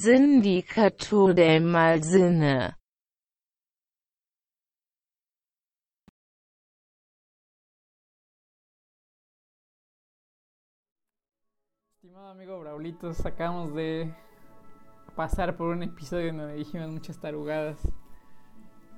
sindicato 0.00 1.32
del 1.32 1.62
Malsinne. 1.64 2.74
Estimado 11.94 12.28
amigo 12.28 12.60
Braulitos, 12.60 13.24
acabamos 13.24 13.74
de 13.74 14.14
pasar 15.14 15.56
por 15.56 15.68
un 15.68 15.82
episodio 15.82 16.32
donde 16.32 16.54
dijimos 16.54 16.90
muchas 16.90 17.18
tarugadas. 17.18 17.78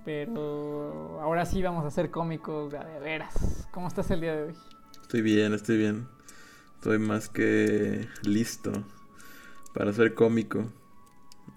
Pero 0.04 1.20
ahora 1.20 1.44
sí 1.44 1.62
vamos 1.62 1.84
a 1.84 1.90
ser 1.90 2.10
cómicos 2.10 2.72
de 2.72 3.00
veras. 3.00 3.68
¿Cómo 3.72 3.88
estás 3.88 4.10
el 4.10 4.20
día 4.20 4.34
de 4.34 4.42
hoy? 4.44 4.54
Estoy 5.02 5.22
bien, 5.22 5.54
estoy 5.54 5.76
bien. 5.76 6.08
Estoy 6.76 6.98
más 6.98 7.28
que 7.28 8.08
listo 8.22 8.72
para 9.74 9.92
ser 9.92 10.14
cómico. 10.14 10.64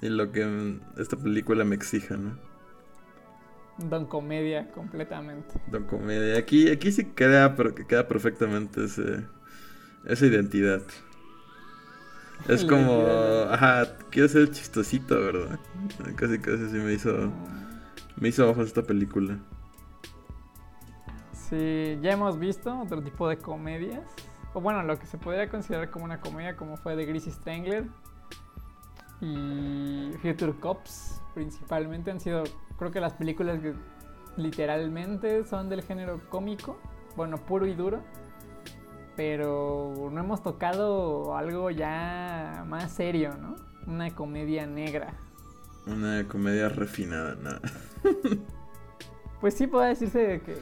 Y 0.02 0.10
lo 0.10 0.32
que 0.32 0.80
esta 0.98 1.16
película 1.16 1.64
me 1.64 1.76
exija, 1.76 2.18
¿no? 2.18 2.38
Don 3.78 4.06
Comedia, 4.06 4.72
completamente. 4.72 5.62
Don 5.68 5.84
Comedia. 5.86 6.38
Aquí, 6.38 6.70
aquí 6.70 6.92
sí 6.92 7.06
queda, 7.06 7.56
pero 7.56 7.76
que 7.76 7.86
queda 7.86 8.08
perfectamente 8.08 8.86
ese, 8.86 9.26
esa 10.06 10.26
identidad. 10.26 10.82
Es 12.48 12.66
como, 12.66 13.06
ajá, 13.52 13.98
quiero 14.10 14.28
ser 14.28 14.50
chistosito, 14.50 15.20
¿verdad? 15.20 15.60
Casi, 16.16 16.40
casi 16.40 16.70
sí 16.70 16.78
me 16.78 16.94
hizo, 16.94 17.32
me 18.16 18.30
hizo 18.30 18.50
ojos 18.50 18.68
esta 18.68 18.82
película. 18.82 19.38
Sí, 21.34 22.00
ya 22.02 22.14
hemos 22.14 22.40
visto 22.40 22.80
otro 22.80 23.04
tipo 23.04 23.30
de 23.30 23.38
comedias. 23.38 24.02
O 24.54 24.62
bueno, 24.62 24.82
lo 24.82 24.98
que 24.98 25.06
se 25.06 25.20
podría 25.20 25.50
considerar 25.50 25.92
como 25.92 26.06
una 26.06 26.20
comedia, 26.20 26.56
como 26.56 26.78
fue 26.78 26.96
de 26.96 27.06
Greasy 27.06 27.30
Strangler 27.32 27.86
y 29.22 30.12
Future 30.22 30.54
Cops, 30.60 31.22
principalmente 31.34 32.12
han 32.12 32.20
sido, 32.20 32.44
creo 32.78 32.92
que 32.92 33.00
las 33.00 33.14
películas 33.14 33.60
que 33.60 33.74
literalmente 34.38 35.46
son 35.46 35.70
del 35.70 35.84
género 35.84 36.20
cómico, 36.30 36.80
bueno, 37.16 37.38
puro 37.38 37.66
y 37.68 37.76
duro 37.76 38.02
pero 39.16 40.10
no 40.12 40.20
hemos 40.20 40.42
tocado 40.42 41.36
algo 41.36 41.70
ya 41.70 42.64
más 42.68 42.92
serio, 42.92 43.36
¿no? 43.40 43.56
Una 43.86 44.14
comedia 44.16 44.66
negra. 44.66 45.14
Una 45.86 46.28
comedia 46.28 46.70
refinada, 46.70 47.36
nada. 47.36 47.62
pues 49.42 49.54
sí 49.56 49.68
puede 49.68 49.90
decirse 49.90 50.42
que 50.46 50.58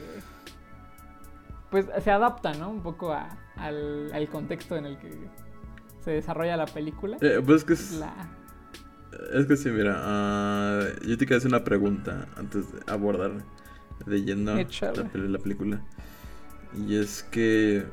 pues 1.70 1.86
se 2.02 2.10
adapta, 2.10 2.52
¿no? 2.54 2.70
Un 2.70 2.82
poco 2.82 3.14
al, 3.56 4.28
contexto 4.32 4.76
en 4.76 4.86
el 4.86 4.98
que 4.98 5.10
se 6.00 6.10
desarrolla 6.12 6.56
la 6.56 6.66
película. 6.66 7.18
Eh, 7.20 7.40
pues 7.44 7.58
es 7.58 7.64
que 7.64 7.72
es... 7.74 8.02
Es 9.32 9.46
que 9.46 9.56
sí, 9.56 9.70
mira, 9.70 9.96
ah, 9.98 10.84
yo 11.06 11.18
te 11.18 11.26
quiero 11.26 11.38
hacer 11.38 11.48
una 11.48 11.64
pregunta 11.64 12.28
antes 12.36 12.72
de 12.72 12.78
abordar 12.86 13.32
leyendo 14.06 14.54
la, 14.54 14.62
la 15.14 15.38
película. 15.38 15.82
Y 16.86 16.96
es 16.96 17.24
que 17.24 17.84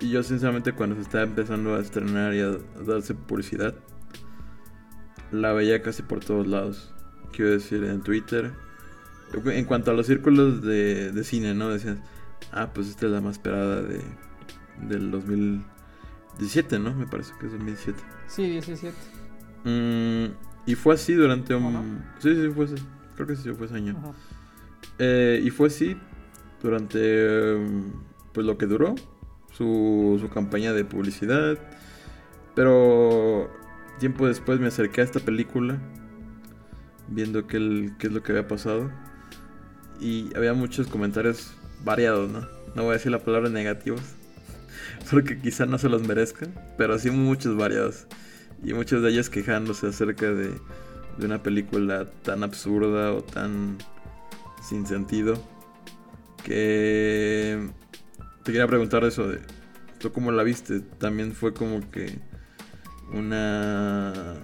yo 0.00 0.22
sinceramente 0.22 0.72
cuando 0.72 0.96
se 0.96 1.02
estaba 1.02 1.24
empezando 1.24 1.74
a 1.74 1.80
estrenar 1.80 2.34
y 2.34 2.40
a 2.40 2.58
darse 2.84 3.14
publicidad, 3.14 3.74
la 5.30 5.52
veía 5.52 5.82
casi 5.82 6.02
por 6.02 6.20
todos 6.20 6.46
lados. 6.46 6.92
Quiero 7.32 7.52
decir, 7.52 7.84
en 7.84 8.02
Twitter. 8.02 8.52
En 9.46 9.64
cuanto 9.64 9.90
a 9.90 9.94
los 9.94 10.06
círculos 10.06 10.62
de, 10.62 11.18
cine, 11.24 11.54
¿no? 11.54 11.70
Decían, 11.70 12.02
ah, 12.52 12.70
pues 12.74 12.88
esta 12.88 13.06
es 13.06 13.12
la 13.12 13.20
más 13.20 13.36
esperada 13.36 13.80
de, 13.80 14.02
del 14.82 15.10
2017, 15.10 16.78
¿no? 16.78 16.94
Me 16.94 17.06
parece 17.06 17.32
que 17.40 17.46
es 17.46 17.52
2017. 17.52 17.98
Sí, 18.26 18.50
17. 18.50 18.94
Mm, 19.64 20.26
y 20.66 20.74
fue 20.74 20.94
así 20.94 21.14
durante 21.14 21.54
un... 21.54 22.04
Sí, 22.18 22.34
sí, 22.34 22.50
fue 22.54 22.66
así. 22.66 22.74
Creo 23.14 23.26
que 23.26 23.36
sí, 23.36 23.50
fue 23.52 23.66
ese 23.66 23.76
año. 23.76 24.14
Eh, 24.98 25.40
y 25.44 25.50
fue 25.50 25.68
así 25.68 25.96
durante... 26.62 27.58
Pues 28.32 28.46
lo 28.46 28.56
que 28.56 28.66
duró 28.66 28.94
su, 29.52 30.30
campaña 30.32 30.72
de 30.72 30.84
publicidad. 30.84 31.58
Pero 32.54 33.50
tiempo 33.98 34.26
después 34.26 34.60
me 34.60 34.66
acerqué 34.66 35.00
a 35.00 35.04
esta 35.04 35.20
película, 35.20 35.78
viendo 37.08 37.46
qué, 37.46 37.92
qué 37.98 38.08
es 38.08 38.12
lo 38.12 38.22
que 38.22 38.32
había 38.32 38.48
pasado. 38.48 38.90
Y 40.00 40.34
había 40.36 40.54
muchos 40.54 40.88
comentarios 40.88 41.54
variados, 41.84 42.30
¿no? 42.30 42.40
No 42.74 42.84
voy 42.84 42.90
a 42.90 42.92
decir 42.94 43.12
la 43.12 43.20
palabra 43.20 43.50
negativos, 43.50 44.00
porque 45.10 45.38
quizá 45.38 45.66
no 45.66 45.78
se 45.78 45.88
los 45.88 46.06
merezcan, 46.06 46.54
pero 46.76 46.98
sí 46.98 47.10
muchos 47.10 47.56
variados. 47.56 48.06
Y 48.64 48.74
muchos 48.74 49.02
de 49.02 49.10
ellos 49.10 49.28
quejándose 49.28 49.88
acerca 49.88 50.30
de, 50.30 50.50
de 51.18 51.26
una 51.26 51.42
película 51.42 52.10
tan 52.22 52.42
absurda 52.42 53.12
o 53.12 53.22
tan 53.22 53.78
sin 54.62 54.86
sentido 54.86 55.42
que 56.44 57.68
te 58.42 58.52
quería 58.52 58.66
preguntar 58.66 59.04
eso 59.04 59.28
de. 59.28 59.40
¿Tú 59.98 60.12
cómo 60.12 60.32
la 60.32 60.42
viste? 60.42 60.80
También 60.80 61.32
fue 61.32 61.54
como 61.54 61.88
que 61.90 62.18
una. 63.12 64.34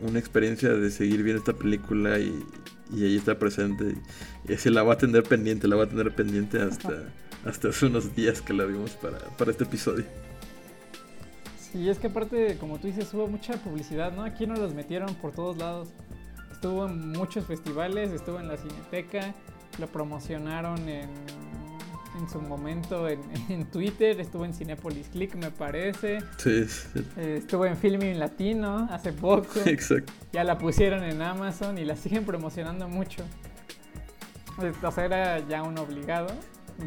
Una 0.00 0.18
experiencia 0.18 0.70
de 0.70 0.90
seguir 0.90 1.22
viendo 1.22 1.40
esta 1.40 1.52
película 1.52 2.18
y, 2.18 2.42
y 2.90 3.04
ahí 3.04 3.16
está 3.16 3.38
presente. 3.38 3.96
Y, 4.48 4.54
así 4.54 4.70
la 4.70 4.82
va 4.82 4.94
a 4.94 4.98
tener 4.98 5.24
pendiente, 5.24 5.68
la 5.68 5.76
va 5.76 5.84
a 5.84 5.88
tener 5.88 6.14
pendiente 6.14 6.58
hasta, 6.58 7.12
hasta 7.44 7.68
hace 7.68 7.84
unos 7.84 8.16
días 8.16 8.40
que 8.40 8.54
la 8.54 8.64
vimos 8.64 8.92
para, 8.92 9.18
para 9.36 9.50
este 9.50 9.64
episodio. 9.64 10.06
Sí, 11.72 11.88
es 11.88 11.98
que 11.98 12.08
aparte, 12.08 12.56
como 12.58 12.78
tú 12.78 12.86
dices, 12.86 13.12
hubo 13.14 13.28
mucha 13.28 13.54
publicidad, 13.54 14.12
¿no? 14.12 14.24
Aquí 14.24 14.46
nos 14.46 14.58
los 14.58 14.74
metieron 14.74 15.14
por 15.16 15.32
todos 15.32 15.56
lados. 15.56 15.90
Estuvo 16.50 16.86
en 16.86 17.12
muchos 17.12 17.44
festivales, 17.46 18.10
estuvo 18.10 18.40
en 18.40 18.48
la 18.48 18.56
Cineteca, 18.56 19.34
lo 19.78 19.86
promocionaron 19.86 20.88
en 20.88 21.08
en 22.18 22.28
su 22.28 22.40
momento 22.40 23.08
en, 23.08 23.20
Twitter, 23.70 24.20
estuvo 24.20 24.44
en 24.44 24.54
Cinepolis 24.54 25.08
Click, 25.08 25.34
me 25.34 25.50
parece. 25.50 26.18
Sí, 26.38 26.66
eh, 27.16 27.36
estuvo 27.38 27.66
en 27.66 27.76
Filming 27.76 28.18
Latino 28.18 28.88
hace 28.90 29.12
poco. 29.12 29.60
Exacto. 29.66 30.12
Ya 30.32 30.44
la 30.44 30.58
pusieron 30.58 31.04
en 31.04 31.22
Amazon 31.22 31.78
y 31.78 31.84
la 31.84 31.96
siguen 31.96 32.24
promocionando 32.24 32.88
mucho. 32.88 33.24
O 34.82 34.90
sea, 34.90 35.04
era 35.04 35.38
ya 35.48 35.62
un 35.62 35.78
obligado 35.78 36.28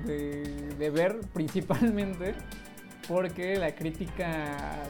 de, 0.06 0.92
ver 0.92 1.22
principalmente 1.34 2.36
porque 3.08 3.56
la 3.58 3.76
crítica 3.76 4.84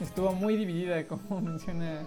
estuvo 0.00 0.32
muy 0.32 0.56
dividida, 0.56 1.06
como 1.08 1.40
menciona 1.40 2.02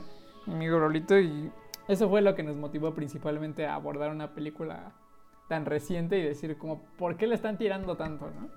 mi 0.46 0.53
amigo 0.53 0.80
Rolito, 0.80 1.19
y 1.19 1.52
eso 1.88 2.09
fue 2.09 2.22
lo 2.22 2.36
que 2.36 2.44
nos 2.44 2.56
motivó 2.56 2.94
principalmente 2.94 3.66
a 3.66 3.75
abordar 3.75 4.12
una 4.12 4.34
película 4.34 4.94
tan 5.47 5.66
reciente 5.66 6.18
y 6.18 6.24
decir 6.24 6.58
como, 6.58 6.84
¿por 6.97 7.18
qué 7.18 7.28
le 7.28 7.36
están 7.36 7.58
tirando 7.58 7.96
tanto, 7.96 8.31
no? 8.31 8.50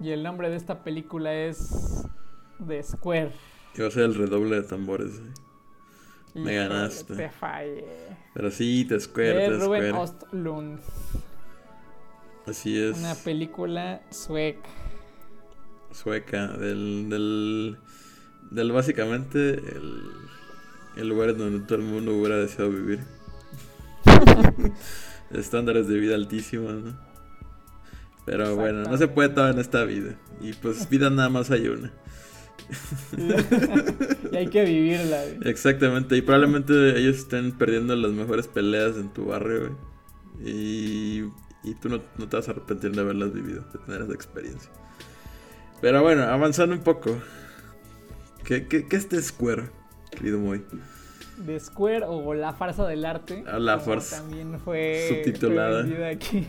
Y 0.00 0.12
el 0.12 0.22
nombre 0.22 0.48
de 0.48 0.56
esta 0.56 0.82
película 0.82 1.34
es 1.34 2.08
The 2.66 2.82
Square. 2.82 3.32
Iba 3.74 3.86
a 3.86 3.90
el 3.90 4.14
redoble 4.14 4.56
de 4.56 4.62
tambores. 4.62 5.18
¿eh? 5.18 6.38
Me 6.40 6.54
ganaste. 6.54 7.14
Te 7.16 7.28
fallé. 7.28 7.84
Pero 8.32 8.50
sí, 8.50 8.86
The 8.86 8.98
Square, 8.98 9.50
de 9.50 9.58
Ruben 9.58 9.94
Ostlund. 9.94 10.80
Así 12.46 12.82
es. 12.82 12.98
Una 12.98 13.14
película 13.14 14.00
sueca. 14.10 14.68
Sueca, 15.92 16.48
del, 16.48 17.08
del, 17.08 17.78
del 18.50 18.72
básicamente 18.72 19.54
el, 19.54 20.02
el 20.96 21.08
lugar 21.08 21.36
donde 21.36 21.60
todo 21.66 21.78
el 21.78 21.84
mundo 21.84 22.14
hubiera 22.14 22.36
deseado 22.36 22.70
vivir. 22.70 23.00
estándares 25.30 25.88
de 25.88 25.98
vida 25.98 26.14
altísimos, 26.14 26.82
¿no? 26.82 27.10
Pero 28.26 28.54
bueno, 28.54 28.82
no 28.84 28.96
se 28.96 29.08
puede 29.08 29.30
todo 29.30 29.50
en 29.50 29.58
esta 29.58 29.84
vida. 29.84 30.14
Y 30.40 30.52
pues 30.52 30.88
vida 30.88 31.10
nada 31.10 31.28
más 31.28 31.50
hay 31.50 31.68
una. 31.68 31.90
y 34.32 34.36
hay 34.36 34.46
que 34.48 34.64
vivirla, 34.64 35.24
Exactamente, 35.44 36.16
y 36.16 36.22
probablemente 36.22 36.98
ellos 36.98 37.16
estén 37.16 37.52
perdiendo 37.52 37.96
las 37.96 38.12
mejores 38.12 38.46
peleas 38.46 38.96
en 38.96 39.12
tu 39.12 39.26
barrio, 39.26 39.76
Y, 40.44 41.24
y 41.64 41.74
tú 41.80 41.88
no, 41.88 42.00
te 42.00 42.36
vas 42.36 42.48
a 42.48 42.52
arrepentir 42.52 42.92
de 42.92 43.00
haberlas 43.00 43.32
vivido, 43.32 43.64
de 43.72 43.78
tener 43.80 44.02
esa 44.02 44.12
experiencia. 44.12 44.70
Pero 45.80 46.02
bueno, 46.02 46.24
avanzando 46.24 46.74
un 46.74 46.82
poco. 46.82 47.16
¿Qué, 48.44 48.66
qué, 48.66 48.86
qué 48.86 48.96
es 48.96 49.04
este 49.04 49.22
Square, 49.22 49.70
querido 50.10 50.38
Moy? 50.38 50.64
de 51.40 51.58
Square 51.58 52.04
o 52.06 52.34
La 52.34 52.52
farsa 52.52 52.86
del 52.86 53.04
arte. 53.04 53.44
Ah, 53.46 53.58
la 53.58 53.78
farsa. 53.78 54.18
También 54.18 54.58
fue 54.60 55.06
subtitulada 55.08 56.08
aquí 56.08 56.46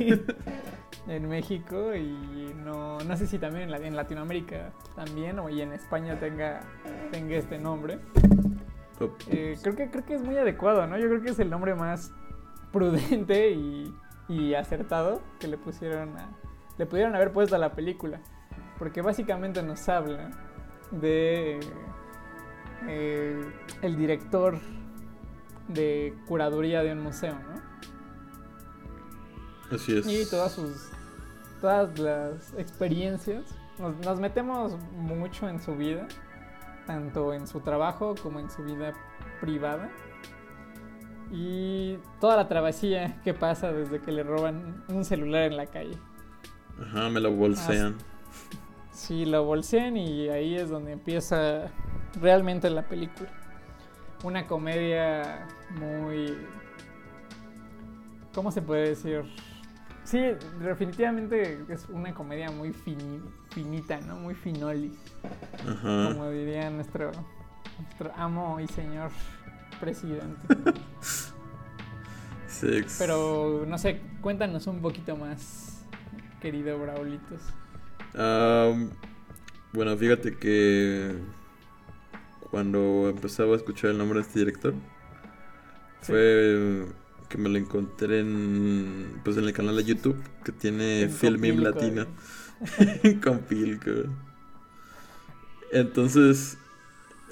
en 1.07 1.29
México 1.29 1.95
y 1.95 2.53
no, 2.63 2.99
no 2.99 3.17
sé 3.17 3.27
si 3.27 3.39
también 3.39 3.73
en, 3.73 3.95
Latinoamérica 3.95 4.71
también 4.95 5.39
o 5.39 5.49
y 5.49 5.61
en 5.61 5.73
España 5.73 6.19
tenga, 6.19 6.61
tenga 7.11 7.35
este 7.35 7.57
nombre. 7.57 7.99
Eh, 9.31 9.57
creo, 9.61 9.75
que, 9.75 9.89
creo 9.89 10.05
que 10.05 10.13
es 10.13 10.21
muy 10.21 10.37
adecuado, 10.37 10.85
¿no? 10.85 10.97
Yo 10.97 11.07
creo 11.07 11.21
que 11.21 11.31
es 11.31 11.39
el 11.39 11.49
nombre 11.49 11.73
más 11.73 12.11
prudente 12.71 13.49
y, 13.49 13.93
y 14.29 14.53
acertado 14.53 15.21
que 15.39 15.47
le 15.47 15.57
pusieron 15.57 16.17
a, 16.17 16.29
le 16.77 16.85
pudieron 16.85 17.15
haber 17.15 17.31
puesto 17.31 17.55
a 17.55 17.59
la 17.59 17.73
película. 17.73 18.21
Porque 18.81 19.03
básicamente 19.03 19.61
nos 19.61 19.87
habla 19.89 20.31
de 20.89 21.59
eh, 22.87 23.45
el 23.83 23.95
director 23.95 24.57
de 25.67 26.15
curaduría 26.25 26.81
de 26.81 26.93
un 26.93 27.03
museo, 27.03 27.35
¿no? 27.35 27.61
Así 29.75 29.95
es. 29.95 30.07
Y 30.07 30.27
todas 30.27 30.53
sus 30.53 30.89
todas 31.61 31.99
las 31.99 32.55
experiencias. 32.57 33.43
Nos, 33.77 33.95
nos 34.03 34.19
metemos 34.19 34.75
mucho 34.93 35.47
en 35.47 35.61
su 35.61 35.75
vida, 35.75 36.07
tanto 36.87 37.35
en 37.35 37.45
su 37.45 37.59
trabajo 37.59 38.15
como 38.23 38.39
en 38.39 38.49
su 38.49 38.63
vida 38.63 38.93
privada. 39.39 39.91
Y 41.31 41.99
toda 42.19 42.35
la 42.35 42.47
travesía 42.47 43.21
que 43.21 43.35
pasa 43.35 43.71
desde 43.71 44.01
que 44.01 44.11
le 44.11 44.23
roban 44.23 44.83
un 44.87 45.05
celular 45.05 45.43
en 45.43 45.57
la 45.57 45.67
calle. 45.67 45.99
Ajá, 46.81 47.09
me 47.09 47.19
lo 47.19 47.31
bolsean. 47.31 48.09
Sí, 49.01 49.25
lo 49.25 49.43
bolsean 49.43 49.97
y 49.97 50.29
ahí 50.29 50.55
es 50.55 50.69
donde 50.69 50.91
empieza 50.91 51.71
realmente 52.21 52.69
la 52.69 52.83
película. 52.83 53.29
Una 54.23 54.45
comedia 54.45 55.47
muy... 55.71 56.37
¿Cómo 58.35 58.51
se 58.51 58.61
puede 58.61 58.89
decir? 58.89 59.23
Sí, 60.03 60.19
definitivamente 60.59 61.65
es 61.67 61.89
una 61.89 62.13
comedia 62.13 62.51
muy 62.51 62.69
fini- 62.73 63.23
finita, 63.49 63.99
¿no? 64.01 64.17
Muy 64.17 64.35
finolis. 64.35 64.93
Ajá. 65.67 66.09
Como 66.13 66.29
diría 66.29 66.69
nuestro, 66.69 67.09
nuestro 67.79 68.11
amo 68.15 68.59
y 68.59 68.67
señor 68.67 69.09
presidente. 69.79 70.55
Six. 72.47 72.97
Pero, 72.99 73.65
no 73.67 73.79
sé, 73.79 73.99
cuéntanos 74.21 74.67
un 74.67 74.79
poquito 74.79 75.15
más, 75.17 75.83
querido 76.39 76.77
Braulitos. 76.77 77.41
Am, 78.13 78.89
bueno, 79.73 79.95
fíjate 79.97 80.35
que 80.37 81.11
cuando 82.49 83.09
empezaba 83.09 83.53
a 83.53 83.57
escuchar 83.57 83.91
el 83.91 83.97
nombre 83.97 84.19
de 84.19 84.25
este 84.25 84.39
director, 84.39 84.73
Sí. 86.01 86.07
fue 86.13 86.85
que 87.29 87.37
me 87.37 87.47
lo 87.47 87.57
encontré 87.57 88.19
en, 88.19 89.21
pues 89.23 89.37
en 89.37 89.45
el 89.45 89.53
canal 89.53 89.75
de 89.77 89.83
YouTube 89.85 90.21
que 90.43 90.51
tiene 90.51 91.09
Copilco, 91.09 91.61
Latino 91.61 92.07
eh. 92.79 93.19
con 93.23 93.39
Pilco. 93.39 93.91
Entonces, 95.71 96.57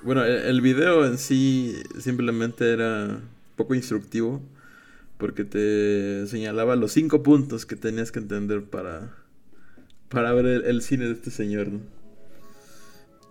bueno, 0.03 0.23
el, 0.23 0.31
el 0.43 0.61
video 0.61 1.05
en 1.05 1.17
sí 1.17 1.75
simplemente 1.99 2.71
era 2.71 3.19
poco 3.57 3.75
instructivo 3.75 4.41
porque 5.17 5.43
te 5.43 6.25
señalaba 6.27 6.77
los 6.77 6.93
cinco 6.93 7.21
puntos 7.23 7.65
que 7.65 7.75
tenías 7.75 8.11
que 8.13 8.19
entender 8.19 8.63
para, 8.63 9.17
para 10.09 10.33
ver 10.33 10.45
el, 10.45 10.65
el 10.65 10.81
cine 10.81 11.05
de 11.05 11.13
este 11.13 11.31
señor, 11.31 11.69
¿no? 11.69 11.81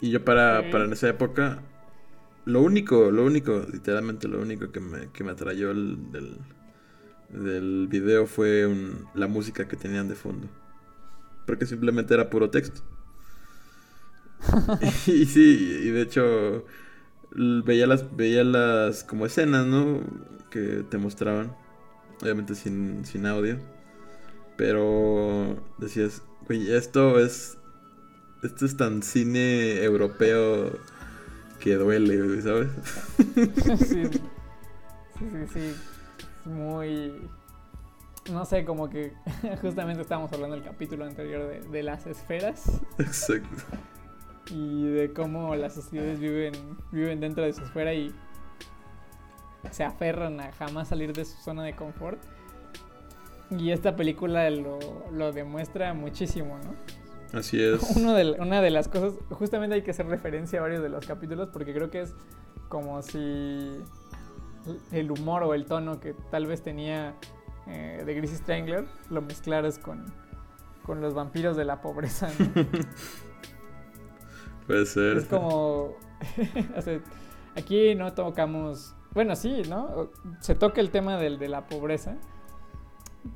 Y 0.00 0.10
yo 0.10 0.24
para, 0.24 0.70
para 0.70 0.84
en 0.84 0.92
esa 0.92 1.08
época, 1.08 1.62
lo 2.46 2.62
único, 2.62 3.10
lo 3.10 3.24
único, 3.24 3.64
literalmente 3.72 4.28
lo 4.28 4.40
único 4.40 4.72
que 4.72 4.80
me, 4.80 5.10
que 5.12 5.24
me 5.24 5.32
atrayó 5.32 5.70
el- 5.72 6.12
del, 6.12 6.38
del 7.30 7.88
video 7.88 8.26
fue 8.26 8.66
un- 8.66 9.06
la 9.14 9.28
música 9.28 9.68
que 9.68 9.76
tenían 9.76 10.08
de 10.08 10.14
fondo. 10.16 10.48
Porque 11.46 11.66
simplemente 11.66 12.14
era 12.14 12.30
puro 12.30 12.50
texto. 12.50 12.82
y 15.06 15.24
sí, 15.26 15.80
y 15.84 15.90
de 15.90 16.02
hecho 16.02 16.64
veía 17.32 17.86
las, 17.86 18.16
veía 18.16 18.44
las 18.44 19.04
como 19.04 19.26
escenas, 19.26 19.66
¿no? 19.66 20.02
Que 20.50 20.84
te 20.88 20.98
mostraban. 20.98 21.56
Obviamente 22.22 22.54
sin, 22.54 23.04
sin 23.04 23.26
audio. 23.26 23.58
Pero 24.56 25.56
decías, 25.78 26.22
güey, 26.48 26.72
esto 26.72 27.20
es. 27.20 27.58
Esto 28.42 28.66
es 28.66 28.76
tan 28.76 29.02
cine 29.02 29.82
europeo 29.82 30.78
que 31.60 31.74
duele, 31.74 32.40
¿sabes? 32.42 32.68
sí, 33.78 34.04
sí, 34.06 34.10
sí, 35.18 35.46
sí. 35.52 35.74
Es 36.40 36.46
muy. 36.46 37.28
No 38.32 38.44
sé, 38.44 38.64
como 38.64 38.88
que 38.88 39.12
justamente 39.62 40.02
estábamos 40.02 40.32
hablando 40.32 40.56
del 40.56 40.64
capítulo 40.64 41.04
anterior 41.04 41.48
de, 41.48 41.60
de 41.60 41.82
las 41.82 42.06
esferas 42.06 42.80
Exacto. 42.98 43.48
y 44.50 44.86
de 44.86 45.12
cómo 45.14 45.54
las 45.56 45.74
sociedades 45.74 46.20
viven, 46.20 46.52
viven 46.92 47.20
dentro 47.20 47.44
de 47.44 47.54
su 47.54 47.62
esfera 47.62 47.94
y 47.94 48.14
se 49.70 49.82
aferran 49.82 50.40
a 50.40 50.52
jamás 50.52 50.88
salir 50.88 51.12
de 51.12 51.24
su 51.24 51.36
zona 51.38 51.64
de 51.64 51.74
confort. 51.74 52.22
Y 53.50 53.70
esta 53.70 53.96
película 53.96 54.50
lo, 54.50 54.78
lo 55.10 55.32
demuestra 55.32 55.94
muchísimo, 55.94 56.58
¿no? 56.58 57.38
Así 57.38 57.62
es. 57.62 57.82
Uno 57.96 58.14
de, 58.14 58.32
una 58.32 58.60
de 58.60 58.70
las 58.70 58.88
cosas, 58.88 59.14
justamente 59.30 59.74
hay 59.74 59.82
que 59.82 59.90
hacer 59.90 60.06
referencia 60.06 60.58
a 60.58 60.62
varios 60.62 60.82
de 60.82 60.88
los 60.88 61.06
capítulos 61.06 61.48
porque 61.52 61.74
creo 61.74 61.90
que 61.90 62.02
es 62.02 62.14
como 62.68 63.02
si 63.02 63.82
el 64.92 65.10
humor 65.10 65.42
o 65.42 65.54
el 65.54 65.64
tono 65.64 66.00
que 66.00 66.14
tal 66.30 66.46
vez 66.46 66.62
tenía 66.62 67.14
eh, 67.66 68.02
de 68.04 68.14
Greasy 68.14 68.36
Strangler 68.36 68.86
lo 69.10 69.22
mezclaras 69.22 69.78
con, 69.78 70.06
con 70.84 71.00
los 71.00 71.14
vampiros 71.14 71.56
de 71.56 71.64
la 71.64 71.80
pobreza. 71.80 72.30
¿no? 72.38 72.64
Puede 74.66 74.86
ser. 74.86 75.18
es 75.18 75.26
como... 75.26 75.96
o 76.76 76.82
sea, 76.82 77.00
aquí 77.56 77.94
no 77.94 78.12
tocamos... 78.12 78.94
Bueno, 79.14 79.34
sí, 79.36 79.62
¿no? 79.68 80.10
Se 80.40 80.54
toca 80.54 80.80
el 80.80 80.90
tema 80.90 81.16
del, 81.16 81.38
de 81.38 81.48
la 81.48 81.66
pobreza, 81.66 82.18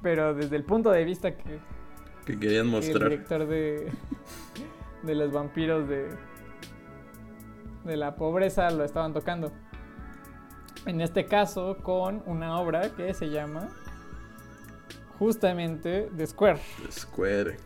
pero 0.01 0.35
desde 0.35 0.57
el 0.57 0.65
punto 0.65 0.91
de 0.91 1.05
vista 1.05 1.37
que, 1.37 1.59
Que 2.25 2.39
querían 2.39 2.67
el 2.67 2.71
mostrar. 2.73 3.09
director 3.11 3.47
de, 3.47 3.91
de 5.03 5.15
los 5.15 5.33
vampiros 5.33 5.89
de, 5.89 6.09
de 7.85 7.97
la 7.97 8.15
pobreza 8.17 8.71
lo 8.71 8.85
estaban 8.85 9.13
tocando. 9.13 9.53
En 10.87 11.01
este 11.01 11.27
caso 11.27 11.77
con 11.83 12.23
una 12.27 12.59
obra 12.61 12.91
que 12.97 13.13
se 13.15 13.31
llama 13.31 13.69
justamente 15.19 16.11
The 16.17 16.27
Square, 16.27 16.59
Square. 16.91 17.57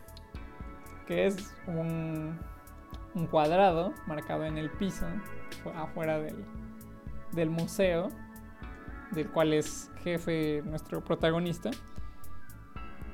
que 1.06 1.26
es 1.26 1.54
un, 1.66 2.38
un 3.14 3.26
cuadrado 3.26 3.92
marcado 4.06 4.44
en 4.44 4.58
el 4.58 4.70
piso 4.70 5.06
fu- 5.62 5.70
afuera 5.70 6.18
del, 6.18 6.44
del 7.32 7.48
museo, 7.48 8.08
del 9.12 9.30
cual 9.30 9.54
es 9.54 9.90
jefe 10.02 10.62
nuestro 10.66 11.02
protagonista, 11.02 11.70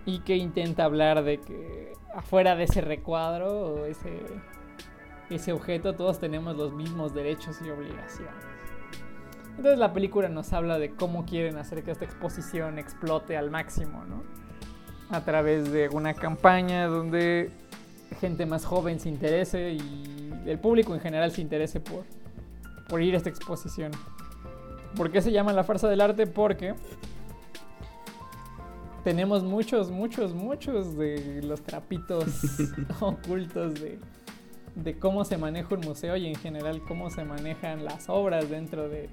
y 0.05 0.21
que 0.21 0.37
intenta 0.37 0.85
hablar 0.85 1.23
de 1.25 1.39
que 1.39 1.93
afuera 2.15 2.57
de 2.57 2.65
ese 2.65 2.81
recuadro 2.81 3.75
o 3.75 3.85
ese, 3.87 4.21
ese 5.31 5.53
objeto 5.53 5.95
todos 5.95 6.19
tenemos 6.19 6.57
los 6.57 6.73
mismos 6.73 7.15
derechos 7.15 7.59
y 7.65 7.71
obligaciones. 7.71 8.35
Entonces 9.57 9.79
la 9.79 9.93
película 9.93 10.29
nos 10.29 10.53
habla 10.53 10.79
de 10.79 10.91
cómo 10.91 11.25
quieren 11.27 11.57
hacer 11.59 11.83
que 11.83 11.91
esta 11.91 12.05
exposición 12.05 12.79
explote 12.79 13.37
al 13.37 13.51
máximo, 13.51 14.05
¿no? 14.05 14.23
A 15.11 15.25
través 15.25 15.71
de 15.71 15.89
una 15.91 16.15
campaña 16.15 16.87
donde 16.87 17.51
gente 18.21 18.47
más 18.47 18.65
joven 18.65 18.99
se 18.99 19.09
interese 19.09 19.73
y 19.73 20.33
el 20.47 20.59
público 20.59 20.95
en 20.95 21.01
general 21.01 21.33
se 21.33 21.43
interese 21.43 21.81
por, 21.81 22.05
por 22.89 23.03
ir 23.03 23.15
a 23.15 23.19
esta 23.19 23.29
exposición. 23.29 23.93
¿Por 24.97 25.11
qué 25.11 25.21
se 25.21 25.33
llama 25.33 25.53
la 25.53 25.65
farsa 25.65 25.89
del 25.89 26.01
arte? 26.01 26.27
Porque 26.27 26.75
tenemos 29.05 29.43
muchos, 29.43 29.91
muchos, 29.91 30.35
muchos 30.35 30.97
de 30.97 31.41
los 31.43 31.63
trapitos 31.63 32.25
ocultos 33.01 33.75
de, 33.75 33.99
de 34.75 34.99
cómo 34.99 35.25
se 35.25 35.37
maneja 35.39 35.75
un 35.75 35.81
museo 35.81 36.17
y 36.17 36.27
en 36.27 36.37
general 36.37 36.83
cómo 36.87 37.11
se 37.11 37.25
manejan 37.25 37.85
las 37.85 38.09
obras 38.09 38.49
dentro 38.49 38.89
de, 38.89 39.09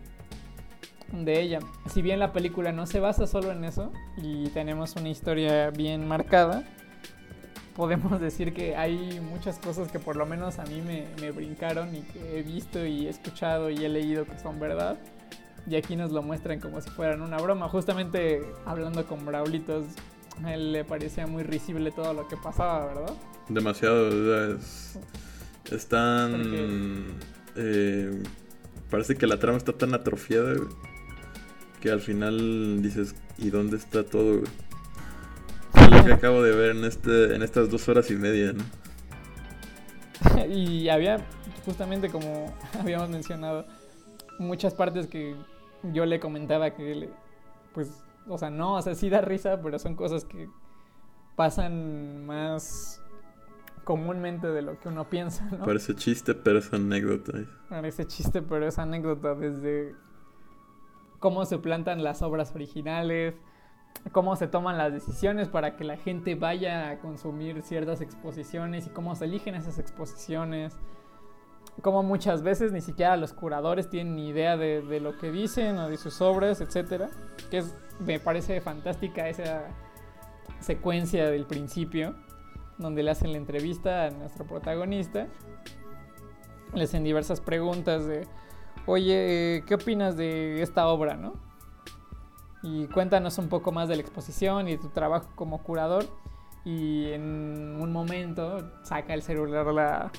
de 1.12 1.42
ella. 1.42 1.60
Si 1.88 2.02
bien 2.02 2.20
la 2.20 2.32
película 2.32 2.72
no 2.72 2.86
se 2.86 3.00
basa 3.00 3.28
solo 3.28 3.52
en 3.52 3.64
eso 3.64 3.92
y 4.18 4.50
tenemos 4.50 4.96
una 4.96 5.10
historia 5.10 5.70
bien 5.72 6.08
marcada, 6.08 6.64
podemos 7.76 8.20
decir 8.22 8.54
que 8.54 8.76
hay 8.76 9.20
muchas 9.22 9.60
cosas 9.60 9.92
que 9.92 10.00
por 10.00 10.16
lo 10.16 10.26
menos 10.26 10.60
a 10.60 10.66
mí 10.66 10.82
me, 10.82 11.08
me 11.20 11.32
brincaron 11.32 11.96
y 11.96 12.02
que 12.02 12.40
he 12.40 12.44
visto 12.44 12.86
y 12.86 13.08
he 13.08 13.10
escuchado 13.10 13.70
y 13.70 13.84
he 13.84 13.90
leído 13.90 14.26
que 14.26 14.38
son 14.38 14.60
verdad. 14.60 14.98
Y 15.70 15.76
aquí 15.76 15.96
nos 15.96 16.12
lo 16.12 16.24
muestran 16.24 16.60
como 16.60 16.82
si 16.82 16.90
fueran 16.90 17.22
una 17.22 17.38
broma. 17.38 17.70
Justamente 17.70 18.42
hablando 18.66 19.06
con 19.06 19.24
Braulitos, 19.26 19.86
a 20.44 20.54
él 20.54 20.72
le 20.72 20.84
parecía 20.84 21.28
muy 21.28 21.44
risible 21.44 21.92
todo 21.92 22.14
lo 22.14 22.28
que 22.28 22.38
pasaba, 22.38 22.86
¿verdad? 22.88 23.14
Demasiado. 23.50 24.56
es, 24.56 24.98
es 25.72 25.88
tan. 25.88 26.32
Porque- 26.32 27.04
eh, 27.56 28.24
parece 28.90 29.16
que 29.16 29.28
la 29.28 29.38
trama 29.38 29.58
está 29.58 29.74
tan 29.74 29.94
atrofiada, 29.94 30.54
güey, 30.54 30.70
Que 31.82 31.92
al 31.92 32.00
final 32.02 32.82
dices, 32.82 33.16
¿y 33.38 33.50
dónde 33.50 33.78
está 33.78 34.04
todo, 34.04 34.40
güey? 34.40 34.52
Es 35.76 35.92
lo 35.92 36.04
que 36.06 36.14
acabo 36.14 36.42
de 36.42 36.56
ver 36.56 36.76
en, 36.76 36.84
este, 36.86 37.36
en 37.36 37.44
estas 37.44 37.70
dos 37.70 37.88
horas 37.90 38.10
y 38.12 38.16
media, 38.16 38.54
¿no? 38.54 38.64
y 40.50 40.90
había, 40.90 41.26
justamente 41.66 42.10
como 42.10 42.54
habíamos 42.80 43.10
mencionado, 43.10 43.66
muchas 44.40 44.74
partes 44.74 45.08
que 45.08 45.36
yo 45.84 46.06
le 46.06 46.20
comentaba 46.20 46.72
que 46.72 47.10
pues 47.74 48.04
o 48.30 48.38
sea, 48.38 48.50
no, 48.50 48.76
o 48.76 48.82
sea, 48.82 48.96
sí 48.96 49.10
da 49.10 49.22
risa, 49.22 49.60
pero 49.62 49.80
son 49.80 49.96
cosas 49.96 50.24
que 50.24 50.50
pasan 51.36 52.26
más 52.26 53.02
comúnmente 53.84 54.48
de 54.48 54.62
lo 54.62 54.80
que 54.80 54.90
uno 54.90 55.10
piensa, 55.10 55.46
¿no? 55.52 55.66
Parece 55.66 55.96
chiste, 55.96 56.36
pero 56.36 56.60
es 56.60 56.72
anécdota. 56.72 57.34
Parece 57.70 58.06
chiste, 58.06 58.42
pero 58.42 58.68
es 58.68 58.78
anécdota 58.78 59.34
desde 59.34 59.96
cómo 61.20 61.46
se 61.46 61.58
plantan 61.58 62.04
las 62.04 62.22
obras 62.22 62.54
originales, 62.54 63.36
cómo 64.12 64.36
se 64.36 64.48
toman 64.48 64.78
las 64.78 64.94
decisiones 64.94 65.50
para 65.50 65.76
que 65.76 65.84
la 65.84 65.98
gente 65.98 66.36
vaya 66.36 66.92
a 66.92 67.00
consumir 67.00 67.64
ciertas 67.64 68.02
exposiciones 68.02 68.86
y 68.86 68.90
cómo 68.92 69.16
se 69.16 69.26
eligen 69.26 69.56
esas 69.56 69.80
exposiciones. 69.80 70.78
Como 71.82 72.04
muchas 72.04 72.42
veces 72.42 72.72
ni 72.72 72.82
siquiera 72.82 73.16
los 73.16 73.34
curadores 73.34 73.90
tienen 73.90 74.16
ni 74.16 74.30
idea 74.30 74.58
de, 74.58 74.82
de 74.82 75.00
lo 75.00 75.18
que 75.18 75.32
dicen 75.32 75.78
o 75.78 75.90
de 75.90 75.98
sus 75.98 76.22
obras, 76.22 76.60
etcétera. 76.62 77.10
Que 77.50 77.60
es, 77.60 77.76
me 78.00 78.20
parece 78.20 78.60
fantástica 78.62 79.30
esa 79.30 79.68
secuencia 80.60 81.30
del 81.30 81.46
principio, 81.46 82.16
donde 82.78 83.04
le 83.04 83.12
hacen 83.12 83.32
la 83.32 83.38
entrevista 83.38 84.06
a 84.06 84.10
nuestro 84.12 84.46
protagonista. 84.46 85.28
Le 86.74 86.84
hacen 86.84 87.04
diversas 87.04 87.42
preguntas 87.42 88.06
de, 88.06 88.28
oye, 88.86 89.64
¿qué 89.66 89.76
opinas 89.76 90.18
de 90.18 90.62
esta 90.62 90.88
obra, 90.88 91.16
no? 91.16 91.34
Y 92.62 92.88
cuéntanos 92.88 93.38
un 93.38 93.48
poco 93.48 93.72
más 93.72 93.88
de 93.88 93.96
la 93.96 94.02
exposición 94.02 94.68
y 94.68 94.72
de 94.72 94.78
tu 94.78 94.90
trabajo 94.90 95.30
como 95.36 95.64
curador. 95.64 96.06
Y 96.66 97.12
en 97.12 97.78
un 97.80 97.92
momento 97.92 98.70
saca 98.84 99.14
el 99.14 99.22
celular 99.22 99.66
la, 99.68 100.12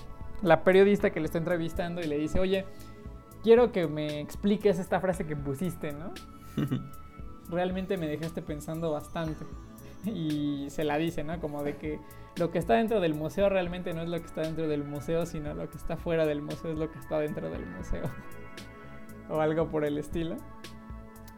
la 0.42 0.64
periodista 0.64 1.10
que 1.10 1.20
le 1.20 1.26
está 1.26 1.38
entrevistando 1.38 2.00
y 2.00 2.06
le 2.06 2.18
dice, 2.18 2.40
oye, 2.40 2.64
quiero 3.42 3.72
que 3.72 3.86
me 3.86 4.20
expliques 4.20 4.78
esta 4.78 5.00
frase 5.00 5.26
que 5.26 5.36
pusiste, 5.36 5.92
¿no? 5.92 6.12
Realmente 7.48 7.96
me 7.96 8.06
dejaste 8.06 8.42
pensando 8.42 8.90
bastante. 8.90 9.44
Y 10.04 10.66
se 10.70 10.84
la 10.84 10.96
dice, 10.96 11.24
¿no? 11.24 11.38
Como 11.40 11.62
de 11.62 11.76
que 11.76 11.98
lo 12.36 12.50
que 12.50 12.58
está 12.58 12.74
dentro 12.74 13.00
del 13.00 13.14
museo 13.14 13.48
realmente 13.48 13.92
no 13.92 14.02
es 14.02 14.08
lo 14.08 14.18
que 14.18 14.26
está 14.26 14.42
dentro 14.42 14.66
del 14.66 14.84
museo, 14.84 15.26
sino 15.26 15.52
lo 15.52 15.68
que 15.68 15.76
está 15.76 15.96
fuera 15.96 16.26
del 16.26 16.40
museo 16.40 16.72
es 16.72 16.78
lo 16.78 16.90
que 16.90 16.98
está 16.98 17.18
dentro 17.18 17.50
del 17.50 17.66
museo. 17.66 18.04
o 19.28 19.40
algo 19.40 19.68
por 19.68 19.84
el 19.84 19.98
estilo. 19.98 20.36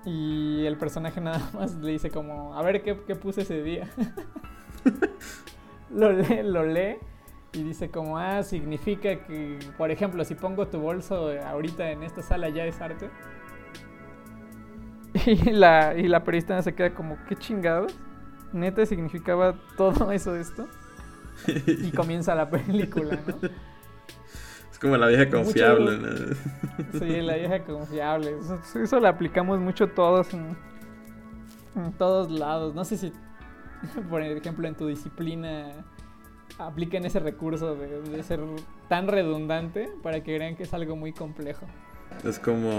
Y 0.04 0.64
el 0.66 0.76
personaje 0.76 1.21
nada 1.21 1.50
más 1.54 1.75
le 1.76 1.92
dice 1.92 2.11
como, 2.11 2.54
a 2.54 2.62
ver 2.62 2.82
qué, 2.82 3.00
qué 3.06 3.16
puse 3.16 3.42
ese 3.42 3.62
día. 3.62 3.88
lo, 5.90 6.12
lee, 6.12 6.42
lo 6.44 6.64
lee 6.64 6.99
y 7.52 7.62
dice 7.62 7.90
como, 7.90 8.18
ah, 8.18 8.42
significa 8.42 9.25
que, 9.26 9.59
por 9.76 9.90
ejemplo, 9.90 10.25
si 10.25 10.35
pongo 10.35 10.68
tu 10.68 10.78
bolso 10.80 11.30
ahorita 11.47 11.90
en 11.90 12.02
esta 12.02 12.23
sala 12.23 12.49
ya 12.49 12.64
es 12.64 12.80
arte. 12.80 13.11
Y 15.26 15.50
la, 15.50 15.94
y 15.94 16.09
la 16.09 16.25
periodista 16.25 16.61
se 16.62 16.75
queda 16.75 16.94
como, 16.94 17.18
¿qué 17.28 17.37
chingados? 17.37 17.94
Neta 18.54 18.85
significaba 18.87 19.54
todo 19.76 20.11
eso 20.11 20.35
esto. 20.35 20.66
Y 21.66 21.90
comienza 21.94 22.35
la 22.35 22.49
película, 22.49 23.18
¿no? 23.26 23.49
Es 24.71 24.78
como 24.78 24.97
la 24.97 25.09
vieja 25.09 25.28
confiable. 25.28 25.99
Mucho... 25.99 26.35
¿no? 26.92 26.99
Sí, 26.99 27.21
la 27.21 27.37
vieja 27.37 27.62
confiable. 27.62 28.38
Eso, 28.38 28.80
eso, 28.80 29.00
lo 29.00 29.09
aplicamos 29.09 29.61
mucho 29.61 29.88
todos 29.88 30.32
en, 30.32 30.56
en 31.76 31.92
todos 31.92 32.30
lados. 32.30 32.75
No 32.75 32.85
sé 32.85 32.97
si, 32.97 33.12
por 34.11 34.23
ejemplo, 34.23 34.66
en 34.66 34.75
tu 34.75 34.87
disciplina 34.87 35.85
apliquen 36.59 37.04
ese 37.04 37.21
recurso 37.21 37.75
de, 37.75 38.02
de, 38.02 38.23
ser 38.23 38.40
tan 38.88 39.09
redundante 39.09 39.90
para 40.02 40.23
que 40.23 40.37
crean 40.37 40.56
que 40.56 40.64
es 40.64 40.75
algo 40.75 40.97
muy 40.97 41.12
complejo. 41.12 41.66
Es 42.25 42.38
como 42.38 42.71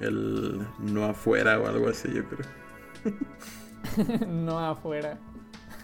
el 0.00 0.66
no 0.78 1.04
afuera 1.04 1.58
o 1.58 1.66
algo 1.66 1.88
así, 1.88 2.08
yo 2.12 2.24
creo. 2.24 2.46
no 4.28 4.58
afuera. 4.58 5.18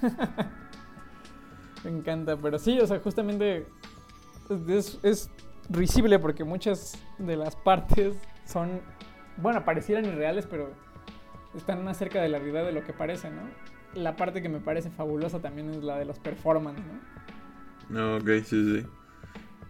Me 1.85 1.90
encanta, 1.90 2.37
pero 2.37 2.58
sí, 2.58 2.78
o 2.80 2.87
sea, 2.87 2.99
justamente 3.00 3.66
es, 4.68 4.99
es, 5.02 5.30
risible 5.70 6.18
porque 6.18 6.44
muchas 6.44 6.94
de 7.18 7.37
las 7.37 7.54
partes 7.54 8.16
son, 8.47 8.80
bueno, 9.37 9.62
parecieran 9.66 10.06
irreales, 10.06 10.47
pero 10.47 10.70
están 11.54 11.85
más 11.85 11.99
cerca 11.99 12.23
de 12.23 12.30
la 12.30 12.38
realidad 12.38 12.64
de 12.64 12.73
lo 12.73 12.85
que 12.85 12.94
parece, 12.94 13.30
¿no? 13.30 13.42
La 13.99 14.17
parte 14.17 14.43
que 14.43 14.49
me 14.49 14.61
parece 14.61 14.90
fabulosa 14.90 15.40
también 15.40 15.71
es 15.71 15.83
la 15.83 15.99
de 15.99 16.05
los 16.05 16.19
performance, 16.19 16.81
¿no? 16.81 17.19
No, 17.88 18.17
ok, 18.17 18.28
sí, 18.45 18.81
sí. 18.83 18.87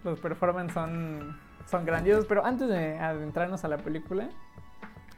Los 0.05 0.21
performance 0.21 0.73
son, 0.73 1.37
son 1.67 1.85
grandiosos, 1.85 2.27
pero 2.27 2.45
antes 2.45 2.69
de 2.69 2.99
adentrarnos 2.99 3.65
a 3.65 3.69
la 3.69 3.79
película, 3.79 4.29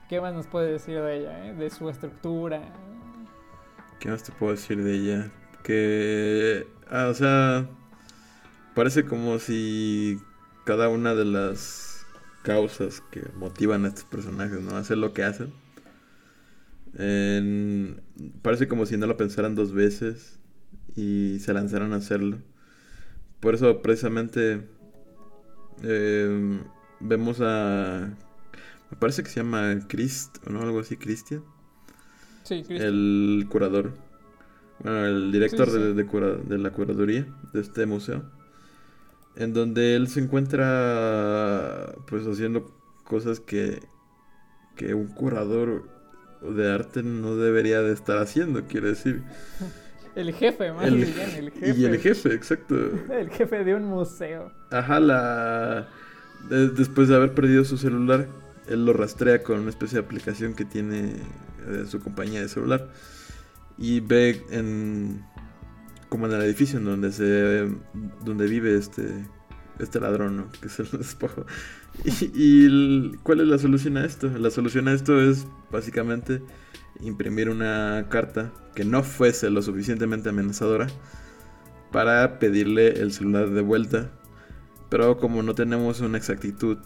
¿qué 0.08 0.20
más 0.20 0.34
nos 0.34 0.46
puede 0.46 0.72
decir 0.72 1.00
de 1.00 1.18
ella, 1.18 1.46
eh? 1.46 1.54
De 1.54 1.70
su 1.70 1.88
estructura. 1.88 2.60
¿Qué 3.98 4.08
más 4.08 4.22
te 4.22 4.32
puedo 4.32 4.52
decir 4.52 4.82
de 4.82 4.94
ella? 4.94 5.30
Que, 5.62 6.66
ah, 6.90 7.08
o 7.10 7.14
sea, 7.14 7.66
parece 8.74 9.04
como 9.04 9.38
si 9.38 10.18
cada 10.64 10.88
una 10.88 11.14
de 11.14 11.24
las 11.24 12.06
causas 12.42 13.02
que 13.10 13.22
motivan 13.36 13.84
a 13.84 13.88
estos 13.88 14.04
personajes, 14.04 14.60
¿no? 14.60 14.76
A 14.76 14.78
hacer 14.78 14.98
lo 14.98 15.12
que 15.12 15.24
hacen 15.24 15.52
en, 16.94 18.00
parece 18.42 18.68
como 18.68 18.86
si 18.86 18.96
no 18.96 19.06
lo 19.06 19.16
pensaran 19.16 19.54
dos 19.54 19.72
veces 19.72 20.38
y 20.96 21.38
se 21.40 21.52
lanzaran 21.52 21.92
a 21.92 21.96
hacerlo. 21.96 22.38
Por 23.40 23.54
eso 23.54 23.82
precisamente 23.82 24.62
eh, 25.82 26.60
vemos 27.00 27.40
a... 27.40 28.14
Me 28.90 28.96
parece 28.98 29.22
que 29.22 29.30
se 29.30 29.40
llama 29.40 29.78
Christ, 29.88 30.38
o 30.46 30.50
no, 30.50 30.62
algo 30.62 30.80
así, 30.80 30.96
Christian. 30.96 31.44
Sí, 32.42 32.64
Christian. 32.64 32.82
El 32.82 33.46
curador. 33.48 33.92
Bueno, 34.80 35.06
el 35.06 35.30
director 35.30 35.66
sí, 35.66 35.74
sí. 35.74 35.78
De, 35.78 35.94
de, 35.94 36.06
cura, 36.06 36.34
de 36.34 36.58
la 36.58 36.72
curaduría 36.72 37.26
de 37.52 37.60
este 37.60 37.86
museo. 37.86 38.24
En 39.36 39.52
donde 39.52 39.94
él 39.94 40.08
se 40.08 40.20
encuentra 40.20 41.94
pues 42.08 42.26
haciendo 42.26 42.76
cosas 43.04 43.38
que, 43.38 43.80
que 44.74 44.92
un 44.94 45.06
curador 45.06 45.99
de 46.42 46.72
arte 46.72 47.02
no 47.02 47.36
debería 47.36 47.82
de 47.82 47.92
estar 47.92 48.18
haciendo, 48.18 48.64
quiero 48.66 48.88
decir. 48.88 49.22
El 50.14 50.32
jefe, 50.34 50.72
más 50.72 50.86
el, 50.86 50.96
bien, 50.96 51.30
el 51.36 51.50
jefe. 51.52 51.78
Y 51.78 51.84
el 51.84 51.98
jefe, 51.98 52.34
exacto. 52.34 52.74
El 53.10 53.30
jefe 53.30 53.64
de 53.64 53.74
un 53.74 53.84
museo. 53.84 54.52
Ajá, 54.70 54.98
la... 55.00 55.88
De, 56.48 56.68
después 56.68 57.08
de 57.08 57.16
haber 57.16 57.34
perdido 57.34 57.64
su 57.64 57.76
celular, 57.76 58.26
él 58.68 58.86
lo 58.86 58.92
rastrea 58.92 59.42
con 59.42 59.60
una 59.60 59.70
especie 59.70 59.98
de 59.98 60.04
aplicación 60.04 60.54
que 60.54 60.64
tiene 60.64 61.14
de 61.66 61.86
su 61.86 62.00
compañía 62.00 62.40
de 62.40 62.48
celular. 62.48 62.88
Y 63.78 64.00
ve 64.00 64.44
en... 64.50 65.24
Como 66.08 66.26
en 66.26 66.32
el 66.32 66.42
edificio 66.42 66.78
en 66.78 66.86
donde 66.86 67.12
se... 67.12 67.68
Donde 68.24 68.46
vive 68.46 68.76
este... 68.76 69.04
Este 69.78 70.00
ladrón, 70.00 70.36
¿no? 70.36 70.48
Que 70.60 70.66
es 70.66 70.78
el 70.80 70.90
despojo. 70.90 71.46
Y, 72.04 72.30
y 72.34 73.12
cuál 73.22 73.40
es 73.40 73.48
la 73.48 73.58
solución 73.58 73.96
a 73.96 74.04
esto? 74.04 74.28
La 74.38 74.50
solución 74.50 74.88
a 74.88 74.92
esto 74.92 75.20
es 75.20 75.46
básicamente 75.70 76.42
imprimir 77.00 77.48
una 77.48 78.06
carta 78.08 78.52
que 78.74 78.84
no 78.84 79.02
fuese 79.02 79.50
lo 79.50 79.62
suficientemente 79.62 80.28
amenazadora 80.28 80.86
para 81.92 82.38
pedirle 82.38 83.00
el 83.00 83.12
celular 83.12 83.50
de 83.50 83.60
vuelta. 83.60 84.10
Pero 84.88 85.18
como 85.18 85.42
no 85.42 85.54
tenemos 85.54 86.00
una 86.00 86.18
exactitud 86.18 86.78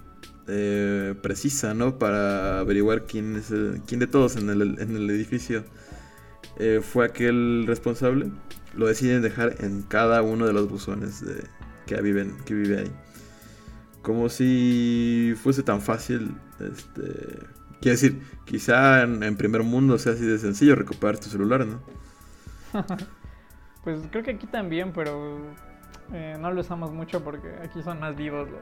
eh, 0.47 1.15
precisa, 1.23 1.75
¿no? 1.75 1.99
Para 1.99 2.61
averiguar 2.61 3.07
quién 3.07 3.37
es 3.37 3.51
el, 3.51 3.81
quién 3.87 4.01
de 4.01 4.07
todos 4.07 4.37
en 4.37 4.51
el, 4.51 4.79
en 4.79 4.97
el 4.97 5.09
edificio 5.11 5.65
eh, 6.59 6.81
fue 6.83 7.07
aquel 7.07 7.65
responsable, 7.67 8.31
lo 8.77 8.87
deciden 8.87 9.23
dejar 9.23 9.57
en 9.61 9.83
cada 9.83 10.23
uno 10.23 10.47
de 10.47 10.53
los 10.53 10.69
buzones 10.69 11.25
de, 11.25 11.45
que, 11.87 12.01
viven, 12.03 12.37
que 12.45 12.55
vive 12.55 12.81
ahí 12.81 12.93
como 14.05 14.29
si 14.29 15.35
fuese 15.43 15.63
tan 15.63 15.81
fácil, 15.81 16.37
este, 16.61 17.39
quiero 17.81 17.99
decir, 17.99 18.23
quizá 18.45 19.03
en, 19.03 19.23
en, 19.23 19.35
primer 19.35 19.63
mundo 19.63 19.97
sea 19.97 20.13
así 20.13 20.27
de 20.27 20.39
sencillo 20.39 20.77
recuperar 20.77 21.19
tu 21.19 21.31
celular, 21.31 21.67
¿no? 21.67 21.81
pues 23.83 24.01
creo 24.11 24.23
que 24.23 24.33
aquí 24.33 24.47
también, 24.47 24.93
pero 24.93 25.39
eh, 26.13 26.37
no 26.39 26.53
lo 26.53 26.61
usamos 26.61 26.93
mucho 26.93 27.25
porque 27.25 27.49
aquí 27.63 27.83
son 27.83 27.99
más 27.99 28.15
vivos 28.15 28.47
los 28.51 28.61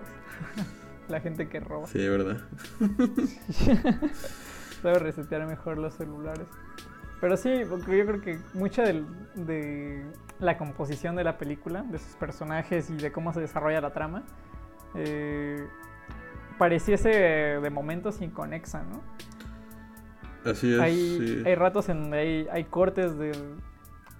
la 1.09 1.21
gente 1.21 1.49
que 1.49 1.59
roba. 1.59 1.89
Sí, 1.89 2.09
verdad. 2.09 2.41
Debo 4.85 4.99
resetear 5.01 5.45
mejor 5.49 5.77
los 5.77 5.95
celulares. 5.95 6.47
Pero 7.21 7.37
sí, 7.37 7.63
porque 7.69 7.99
yo 7.99 8.07
creo 8.07 8.21
que 8.21 8.39
mucha 8.55 8.83
de, 8.83 9.05
de 9.35 10.07
la 10.39 10.57
composición 10.57 11.17
de 11.17 11.25
la 11.25 11.37
película, 11.37 11.83
de 11.83 11.99
sus 11.99 12.15
personajes 12.15 12.91
y 12.91 12.97
de 12.97 13.11
cómo 13.11 13.33
se 13.33 13.41
desarrolla 13.41 13.81
la 13.81 13.93
trama, 13.93 14.23
eh, 14.95 15.67
pareciese 16.59 17.09
de 17.09 17.71
momentos 17.71 18.21
inconexa, 18.21 18.83
¿no? 18.83 19.03
Así 20.51 20.75
es. 20.75 20.81
Hay, 20.81 20.95
sí. 20.95 21.43
hay 21.47 21.55
ratos 21.55 21.89
en 21.89 22.03
donde 22.03 22.19
hay, 22.19 22.49
hay 22.51 22.65
cortes 22.65 23.17
de, 23.17 23.33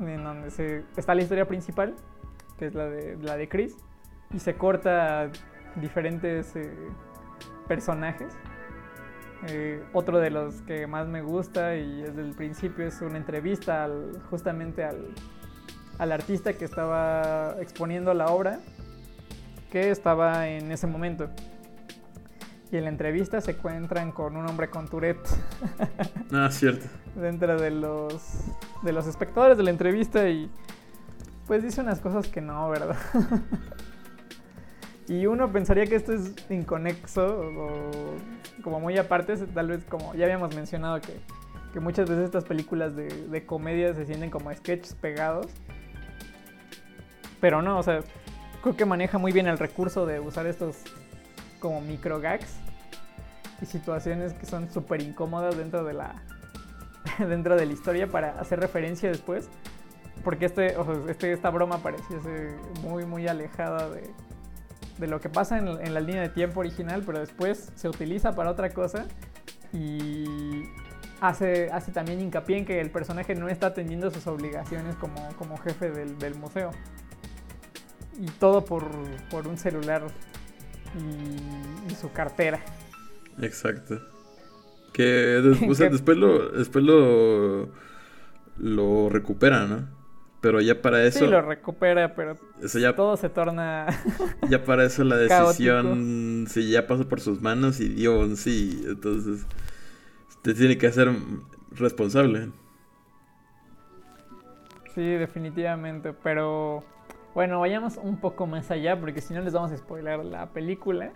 en 0.01 0.25
donde 0.25 0.51
se, 0.51 0.85
está 0.97 1.15
la 1.15 1.23
historia 1.23 1.47
principal, 1.47 1.95
que 2.59 2.67
es 2.67 2.75
la 2.75 2.87
de, 2.89 3.17
la 3.21 3.37
de 3.37 3.49
Chris, 3.49 3.77
y 4.33 4.39
se 4.39 4.55
corta 4.55 5.31
diferentes 5.77 6.55
eh, 6.57 6.71
personajes 7.69 8.35
Eh, 9.49 9.83
otro 9.93 10.21
de 10.21 10.31
los 10.31 10.63
que 10.63 10.87
más 10.87 11.09
me 11.09 11.21
gusta 11.21 11.75
y 11.75 12.03
desde 12.03 12.21
el 12.21 12.33
principio 12.33 12.87
es 12.87 13.01
una 13.01 13.17
entrevista 13.19 13.91
justamente 14.31 14.85
al, 14.85 15.09
al 15.99 16.13
artista 16.13 16.53
que 16.53 16.65
estaba 16.65 17.57
exponiendo 17.61 18.15
la 18.15 18.27
obra, 18.27 18.61
que 19.73 19.91
estaba 19.91 20.49
en 20.49 20.71
ese 20.71 20.87
momento. 20.87 21.31
Y 22.71 22.77
en 22.77 22.85
la 22.85 22.91
entrevista 22.91 23.41
se 23.41 23.53
encuentran 23.53 24.13
con 24.13 24.37
un 24.37 24.47
hombre 24.47 24.69
con 24.69 24.87
Tourette. 24.87 25.27
Ah, 26.31 26.51
cierto. 26.51 26.87
Dentro 27.15 27.61
de 27.61 27.71
los, 27.71 28.23
de 28.83 28.93
los 28.93 29.07
espectadores 29.07 29.57
de 29.57 29.63
la 29.63 29.71
entrevista 29.71 30.29
y 30.29 30.51
pues 31.47 31.63
dice 31.63 31.83
unas 31.83 32.01
cosas 32.01 32.29
que 32.29 32.41
no, 32.41 32.71
¿verdad? 32.71 32.97
y 35.09 35.27
uno 35.27 35.53
pensaría 35.53 35.87
que 35.87 35.97
esto 35.97 36.15
es 36.15 36.35
inconexo 36.51 37.41
o 37.41 37.91
como 38.63 38.81
muy 38.81 38.97
aparte, 38.97 39.37
tal 39.37 39.69
vez 39.69 39.85
como 39.85 40.15
ya 40.15 40.25
habíamos 40.25 40.55
mencionado 40.55 41.01
que, 41.03 41.21
que 41.73 41.81
muchas 41.81 42.09
veces 42.09 42.25
estas 42.25 42.45
películas 42.45 42.97
de, 42.97 43.09
de 43.09 43.47
comedia 43.47 43.93
se 43.95 44.07
sienten 44.07 44.31
como 44.31 44.53
sketches 44.55 44.95
pegados. 44.95 45.49
Pero 47.41 47.61
no, 47.61 47.79
o 47.79 47.83
sea, 47.83 48.01
creo 48.63 48.77
que 48.77 48.85
maneja 48.87 49.19
muy 49.19 49.33
bien 49.33 49.47
el 49.47 49.59
recurso 49.59 50.07
de 50.07 50.21
usar 50.21 50.47
estos 50.47 50.77
como 51.59 51.81
micro 51.81 52.21
gags 52.21 52.57
y 53.61 53.67
situaciones 53.67 54.33
que 54.33 54.47
son 54.47 54.71
súper 54.71 55.03
incómodas 55.03 55.57
dentro 55.57 55.85
de 55.85 55.93
la 55.93 56.23
dentro 57.19 57.57
de 57.57 57.67
la 57.67 57.73
historia 57.73 58.07
para 58.07 58.41
hacer 58.41 58.61
referencia 58.61 59.11
después. 59.11 59.49
Porque 60.25 60.45
este, 60.45 60.77
este 61.09 61.33
esta 61.33 61.51
broma 61.51 61.79
pareciese 61.79 62.55
muy 62.83 63.05
muy 63.05 63.27
alejada 63.27 63.91
de, 63.91 64.09
de 64.99 65.07
lo 65.09 65.21
que 65.21 65.29
pasa 65.29 65.59
en, 65.59 65.67
en, 65.69 65.95
la 65.95 66.01
línea 66.01 66.23
de 66.23 66.29
tiempo 66.29 66.61
original 66.61 67.03
pero 67.05 67.19
después 67.19 67.73
se 67.75 67.89
utiliza 67.89 68.33
para 68.35 68.51
otra 68.51 68.71
cosa 68.71 69.07
y 69.73 70.63
hace, 71.21 71.71
hace 71.73 71.91
también 71.91 72.21
hincapié 72.21 72.59
en 72.59 72.67
que 72.67 72.81
el 72.81 72.91
personaje 72.91 73.35
no 73.35 73.49
está 73.49 73.69
atendiendo 73.69 74.13
sus 74.13 74.27
obligaciones 74.29 74.95
como, 74.97 75.29
como 75.39 75.57
jefe 75.57 75.91
del, 75.91 76.19
del 76.19 76.37
museo 76.37 76.71
y 78.19 78.27
todo 78.39 78.65
por, 78.65 78.85
por 79.31 79.47
un 79.47 79.59
celular 79.59 80.03
y, 81.89 81.95
su 81.95 82.13
cartera. 82.13 82.61
Exacto. 83.41 84.01
Que 84.93 85.03
después, 85.05 85.79
después 85.91 86.17
lo 86.17 86.51
después 86.51 86.85
lo 86.85 87.69
lo 88.59 89.09
recupera, 89.09 89.67
¿no? 89.67 89.89
Pero 90.43 90.61
ya 90.61 90.83
para 90.83 91.05
eso. 91.05 91.21
Sí, 91.21 91.27
lo 91.27 91.41
recupera, 91.41 92.17
pero 92.17 92.37
ya, 92.75 92.97
todo 92.97 93.17
se 93.17 93.29
torna. 93.29 93.87
ya 94.51 94.65
para 94.65 94.85
eso 94.85 95.05
la 95.05 95.17
decisión. 95.17 96.47
Si 96.49 96.69
ya 96.69 96.89
pasó 96.89 97.09
por 97.09 97.21
sus 97.21 97.41
manos 97.41 97.79
y 97.79 97.89
Dios, 97.89 98.41
sí. 98.41 98.83
Entonces. 98.87 99.47
Te 100.43 100.55
tiene 100.55 100.77
que 100.77 100.89
hacer 100.89 101.13
responsable. 101.71 102.51
Sí, 104.97 105.03
definitivamente. 105.03 106.13
Pero. 106.13 106.85
Bueno, 107.35 107.61
vayamos 107.61 107.97
un 107.97 108.19
poco 108.19 108.47
más 108.47 108.71
allá 108.71 109.01
porque 109.01 109.21
si 109.21 109.33
no 109.33 109.41
les 109.41 109.55
vamos 109.55 109.73
a 109.73 109.77
spoiler 109.77 110.25
la 110.25 110.51
película. 110.51 111.13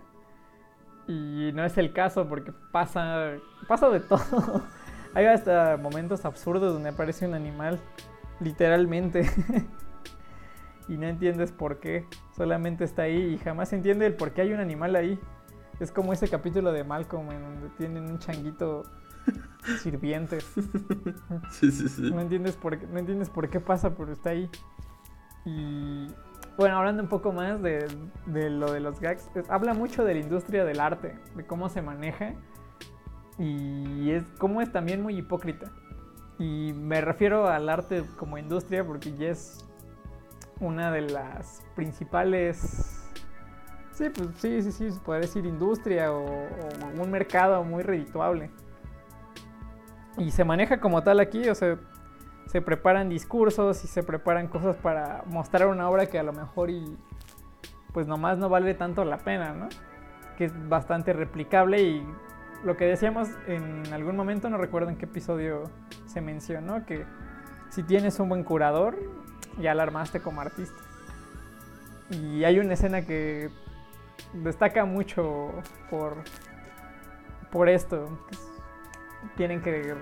Y 1.07 1.51
no 1.53 1.63
es 1.63 1.77
el 1.77 1.93
caso 1.93 2.27
porque 2.27 2.51
pasa, 2.71 3.33
pasa 3.67 3.89
de 3.89 3.99
todo. 3.99 4.63
Hay 5.13 5.25
hasta 5.25 5.77
momentos 5.77 6.25
absurdos 6.25 6.73
donde 6.73 6.89
aparece 6.89 7.27
un 7.27 7.33
animal, 7.33 7.79
literalmente. 8.39 9.29
y 10.87 10.97
no 10.97 11.07
entiendes 11.07 11.51
por 11.51 11.79
qué. 11.79 12.05
Solamente 12.35 12.83
está 12.83 13.03
ahí 13.03 13.33
y 13.33 13.37
jamás 13.37 13.71
entiende 13.73 14.05
el 14.05 14.15
por 14.15 14.31
qué 14.31 14.41
hay 14.41 14.53
un 14.53 14.59
animal 14.59 14.95
ahí. 14.95 15.19
Es 15.79 15.91
como 15.91 16.13
ese 16.13 16.27
capítulo 16.27 16.71
de 16.71 16.83
Malcolm 16.83 17.31
en 17.31 17.41
donde 17.41 17.69
tienen 17.77 18.03
un 18.09 18.19
changuito 18.19 18.83
sirviente. 19.81 20.39
Sí, 21.51 21.71
sí, 21.71 21.87
sí. 21.87 22.11
No 22.11 22.21
entiendes 22.21 22.55
por 22.55 22.77
qué, 22.77 22.87
no 22.87 22.99
entiendes 22.99 23.29
por 23.29 23.49
qué 23.49 23.59
pasa, 23.59 23.95
pero 23.95 24.11
está 24.11 24.31
ahí. 24.31 24.49
Y 25.47 26.07
bueno, 26.57 26.77
hablando 26.77 27.01
un 27.01 27.07
poco 27.07 27.31
más 27.31 27.61
de, 27.61 27.87
lo 28.25 28.73
de 28.73 28.81
los 28.81 28.99
gags, 28.99 29.29
habla 29.47 29.73
mucho 29.73 30.03
de 30.03 30.15
la 30.15 30.19
industria 30.19 30.65
del 30.65 30.81
arte, 30.81 31.17
de 31.35 31.45
cómo 31.45 31.69
se 31.69 31.81
maneja 31.81 32.33
y 33.39 34.11
es 34.11 34.25
cómo 34.37 34.61
es 34.61 34.69
también 34.73 35.01
muy 35.01 35.17
hipócrita. 35.17 35.71
Y 36.37 36.73
me 36.73 36.99
refiero 36.99 37.47
al 37.47 37.69
arte 37.69 38.03
como 38.17 38.37
industria 38.37 38.85
porque 38.85 39.15
ya 39.15 39.29
es 39.29 39.65
una 40.59 40.91
de 40.91 41.01
las 41.01 41.63
principales... 41.75 43.09
Sí, 43.93 44.09
pues 44.13 44.29
sí, 44.35 44.61
sí, 44.61 44.71
sí, 44.73 44.91
se 44.91 44.99
puede 44.99 45.21
decir 45.21 45.45
industria 45.45 46.11
o, 46.11 46.25
o 46.25 47.01
un 47.01 47.09
mercado 47.09 47.63
muy 47.63 47.83
redituable. 47.83 48.51
Y 50.17 50.29
se 50.29 50.43
maneja 50.43 50.81
como 50.81 51.01
tal 51.03 51.21
aquí, 51.21 51.47
o 51.47 51.55
sea, 51.55 51.79
se 52.47 52.61
preparan 52.61 53.09
discursos 53.09 53.83
y 53.83 53.87
se 53.87 54.03
preparan 54.03 54.47
cosas 54.47 54.75
para 54.77 55.23
mostrar 55.27 55.67
una 55.67 55.89
obra 55.89 56.07
que 56.07 56.17
a 56.17 56.23
lo 56.23 56.33
mejor 56.33 56.69
y 56.69 56.97
pues 57.93 58.07
nomás 58.07 58.37
no 58.37 58.49
vale 58.49 58.73
tanto 58.73 59.03
la 59.05 59.17
pena, 59.17 59.53
¿no? 59.53 59.69
Que 60.37 60.45
es 60.45 60.69
bastante 60.69 61.13
replicable 61.13 61.81
y 61.81 62.07
lo 62.63 62.77
que 62.77 62.85
decíamos 62.85 63.29
en 63.47 63.91
algún 63.93 64.15
momento, 64.15 64.49
no 64.49 64.57
recuerdo 64.57 64.89
en 64.89 64.97
qué 64.97 65.05
episodio 65.05 65.63
se 66.05 66.21
mencionó, 66.21 66.85
que 66.85 67.05
si 67.69 67.83
tienes 67.83 68.19
un 68.19 68.29
buen 68.29 68.43
curador, 68.43 68.97
ya 69.59 69.73
la 69.73 69.83
armaste 69.83 70.21
como 70.21 70.41
artista. 70.41 70.81
Y 72.09 72.43
hay 72.43 72.59
una 72.59 72.73
escena 72.73 73.01
que 73.01 73.49
destaca 74.33 74.85
mucho 74.85 75.51
por, 75.89 76.15
por 77.51 77.69
esto. 77.69 78.07
Tienen 79.35 79.61
que 79.61 79.93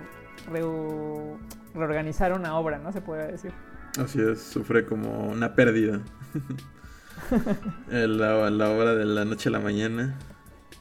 reorganizar 1.75 2.33
una 2.33 2.57
obra, 2.57 2.79
¿no? 2.79 2.91
Se 2.91 3.01
puede 3.01 3.31
decir. 3.31 3.51
Así 3.99 4.19
es, 4.19 4.41
sufre 4.41 4.85
como 4.85 5.27
una 5.27 5.55
pérdida. 5.55 6.01
la, 7.89 8.49
la, 8.49 8.69
obra 8.69 8.95
de 8.95 9.05
la 9.05 9.25
noche 9.25 9.49
a 9.49 9.51
la 9.51 9.59
mañana. 9.59 10.17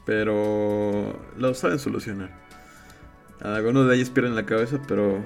Pero 0.05 1.19
lo 1.37 1.53
saben 1.53 1.79
solucionar. 1.79 2.31
Algunos 3.41 3.87
de 3.87 3.95
ellos 3.95 4.09
pierden 4.09 4.35
la 4.35 4.45
cabeza, 4.45 4.79
pero 4.87 5.23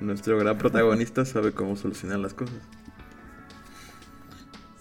nuestro 0.00 0.38
gran 0.38 0.58
protagonista 0.58 1.24
sabe 1.26 1.52
cómo 1.52 1.76
solucionar 1.76 2.18
las 2.18 2.34
cosas. 2.34 2.58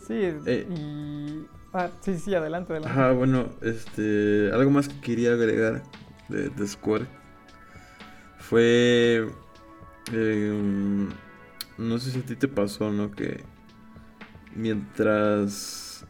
Sí, 0.06 0.20
eh, 0.46 0.68
y... 0.70 1.46
Ah, 1.72 1.90
sí, 2.02 2.18
sí, 2.18 2.34
adelante, 2.34 2.74
adelante. 2.74 3.00
Ajá, 3.00 3.12
bueno, 3.12 3.50
este... 3.62 4.52
Algo 4.52 4.72
más 4.72 4.90
que 4.90 5.00
quería 5.02 5.34
agregar 5.34 5.84
de, 6.28 6.50
de 6.50 6.68
Square 6.68 7.06
fue 8.40 9.28
eh, 10.12 11.08
no 11.78 12.00
sé 12.00 12.12
si 12.12 12.20
a 12.20 12.26
ti 12.26 12.36
te 12.36 12.48
pasó, 12.48 12.92
¿no? 12.92 13.12
Que 13.12 13.44
mientras... 14.56 16.06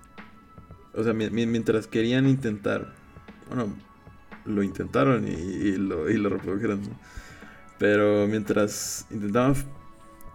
O 0.94 1.04
sea, 1.04 1.14
mientras 1.14 1.88
querían 1.88 2.28
intentar... 2.28 2.94
Bueno, 3.48 3.74
lo 4.46 4.64
intentaron 4.64 5.28
y, 5.28 5.76
lo, 5.78 6.10
y 6.10 6.18
lo 6.18 6.30
reprodujeron, 6.30 6.82
Pero 7.78 8.28
mientras 8.28 9.06
intentaban 9.12 9.56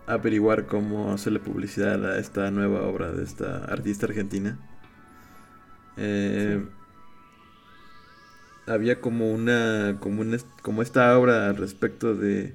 averiguar 0.07 0.67
cómo 0.67 1.13
hacerle 1.13 1.41
publicidad 1.41 2.05
a 2.05 2.19
esta 2.19 2.51
nueva 2.51 2.83
obra 2.83 3.11
de 3.13 3.25
esta 3.25 3.65
artista 3.65 4.07
argentina, 4.07 4.59
eh, 5.97 6.63
había 8.67 9.01
como 9.01 9.31
una, 9.31 9.99
como 10.01 10.21
una, 10.23 10.39
como 10.63 10.83
esta 10.83 11.19
obra 11.19 11.49
al 11.49 11.57
respecto 11.57 12.15
de 12.15 12.55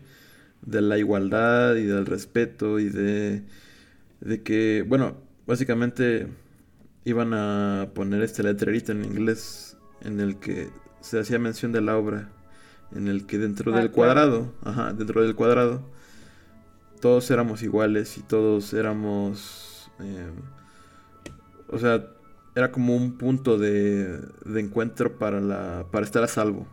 de 0.62 0.82
la 0.82 0.98
igualdad 0.98 1.76
y 1.76 1.84
del 1.84 2.06
respeto 2.06 2.80
y 2.80 2.90
de, 2.90 3.44
de 4.22 4.44
que, 4.44 4.84
bueno, 4.88 5.18
básicamente 5.48 6.28
iban 7.06 7.34
a 7.34 7.90
poner 7.94 8.22
este 8.22 8.44
letrerito 8.44 8.92
en 8.92 9.04
inglés 9.04 9.78
en 10.02 10.20
el 10.20 10.38
que 10.38 10.70
se 11.02 11.20
hacía 11.20 11.40
mención 11.40 11.72
de 11.72 11.82
la 11.82 11.98
obra, 11.98 12.30
en 12.92 13.08
el 13.08 13.26
que 13.26 13.38
dentro 13.38 13.74
ah, 13.74 13.80
del 13.80 13.92
cuadrado, 13.92 14.54
ajá, 14.64 14.94
dentro 14.94 15.22
del 15.22 15.36
cuadrado, 15.36 15.82
todos 17.00 17.30
éramos 17.32 17.64
iguales 17.64 18.18
y 18.18 18.22
todos 18.22 18.74
éramos, 18.74 19.90
em, 20.00 20.34
o 21.70 21.80
sea, 21.80 22.06
era 22.56 22.72
como 22.72 22.96
un 22.96 23.18
punto 23.18 23.58
de, 23.58 24.20
de 24.46 24.60
encuentro 24.60 25.18
para, 25.18 25.40
la, 25.40 25.86
para 25.92 26.06
estar 26.06 26.24
a 26.24 26.28
salvo. 26.28 26.68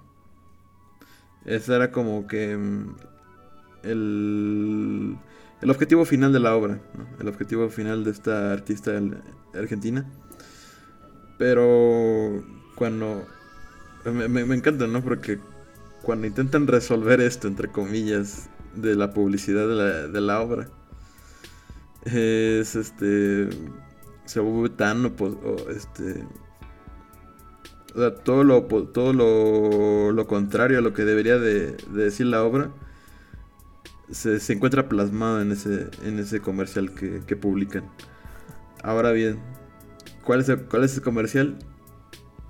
Esa 1.44 1.76
era 1.76 1.92
como 1.92 2.26
que 2.26 2.52
em, 2.52 2.94
el, 3.86 5.16
el 5.62 5.70
objetivo 5.70 6.04
final 6.04 6.32
de 6.32 6.40
la 6.40 6.54
obra, 6.54 6.80
el 7.18 7.28
objetivo 7.28 7.68
final 7.68 8.04
de 8.04 8.10
esta 8.10 8.52
artista 8.52 8.92
argentina. 9.54 10.06
Pero 11.38 12.44
cuando... 12.74 13.26
Me, 14.04 14.54
encanta, 14.54 14.86
¿no? 14.86 15.02
Porque 15.02 15.40
cuando 16.02 16.26
intentan 16.26 16.66
resolver 16.66 17.20
esto, 17.20 17.48
entre 17.48 17.68
comillas, 17.68 18.48
de 18.74 18.94
la 18.94 19.12
publicidad 19.12 19.66
de 19.66 19.74
la, 19.74 20.06
de 20.08 20.20
la 20.20 20.40
obra, 20.40 20.68
es 22.04 22.76
este... 22.76 23.48
Se 24.24 24.40
vuelve 24.40 24.70
tan... 24.70 25.06
O, 25.06 25.70
este, 25.70 26.24
todo 28.24 28.44
lo, 28.44 28.64
todo 28.64 29.12
lo, 30.12 30.26
contrario 30.26 30.78
a 30.78 30.82
lo 30.82 30.92
que 30.92 31.04
debería 31.04 31.38
de, 31.38 31.76
decir 31.92 32.26
la 32.26 32.44
obra 32.44 32.70
se, 34.10 34.52
encuentra 34.52 34.88
plasmado 34.88 35.40
en 35.40 35.52
ese, 35.52 35.88
en 36.04 36.18
ese 36.18 36.40
comercial 36.40 36.92
que, 36.92 37.36
publican. 37.36 37.84
Ahora 38.82 39.12
bien, 39.12 39.38
¿cuál 40.24 40.40
es 40.40 40.48
el, 40.48 40.62
cuál 40.62 40.84
es 40.84 40.96
el 40.96 41.02
comercial? 41.02 41.58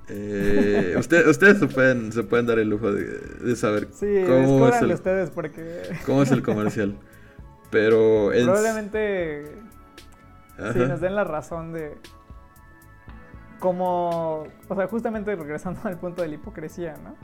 Eh, 0.08 0.94
ustedes 0.98 1.58
se 1.58 1.66
pueden, 1.66 2.12
se 2.12 2.22
pueden 2.22 2.46
dar 2.46 2.58
el 2.58 2.68
lujo 2.68 2.92
de, 2.92 3.56
saber 3.56 3.88
cómo, 3.88 4.68
es 4.68 4.82
el, 4.82 4.92
ustedes 4.92 5.30
porque... 5.30 5.82
cómo 6.04 6.22
es 6.22 6.30
el 6.30 6.42
comercial. 6.42 6.96
Pero 7.70 8.30
probablemente 8.32 9.44
sí, 10.72 10.78
nos 10.78 11.00
den 11.00 11.16
la 11.16 11.24
razón 11.24 11.72
de 11.72 11.96
cómo, 13.58 14.46
o 14.68 14.74
sea, 14.74 14.86
justamente 14.86 15.34
regresando 15.34 15.80
al 15.84 15.98
punto 15.98 16.22
de 16.22 16.28
la 16.28 16.34
hipocresía, 16.34 16.94
¿no? 17.02 17.16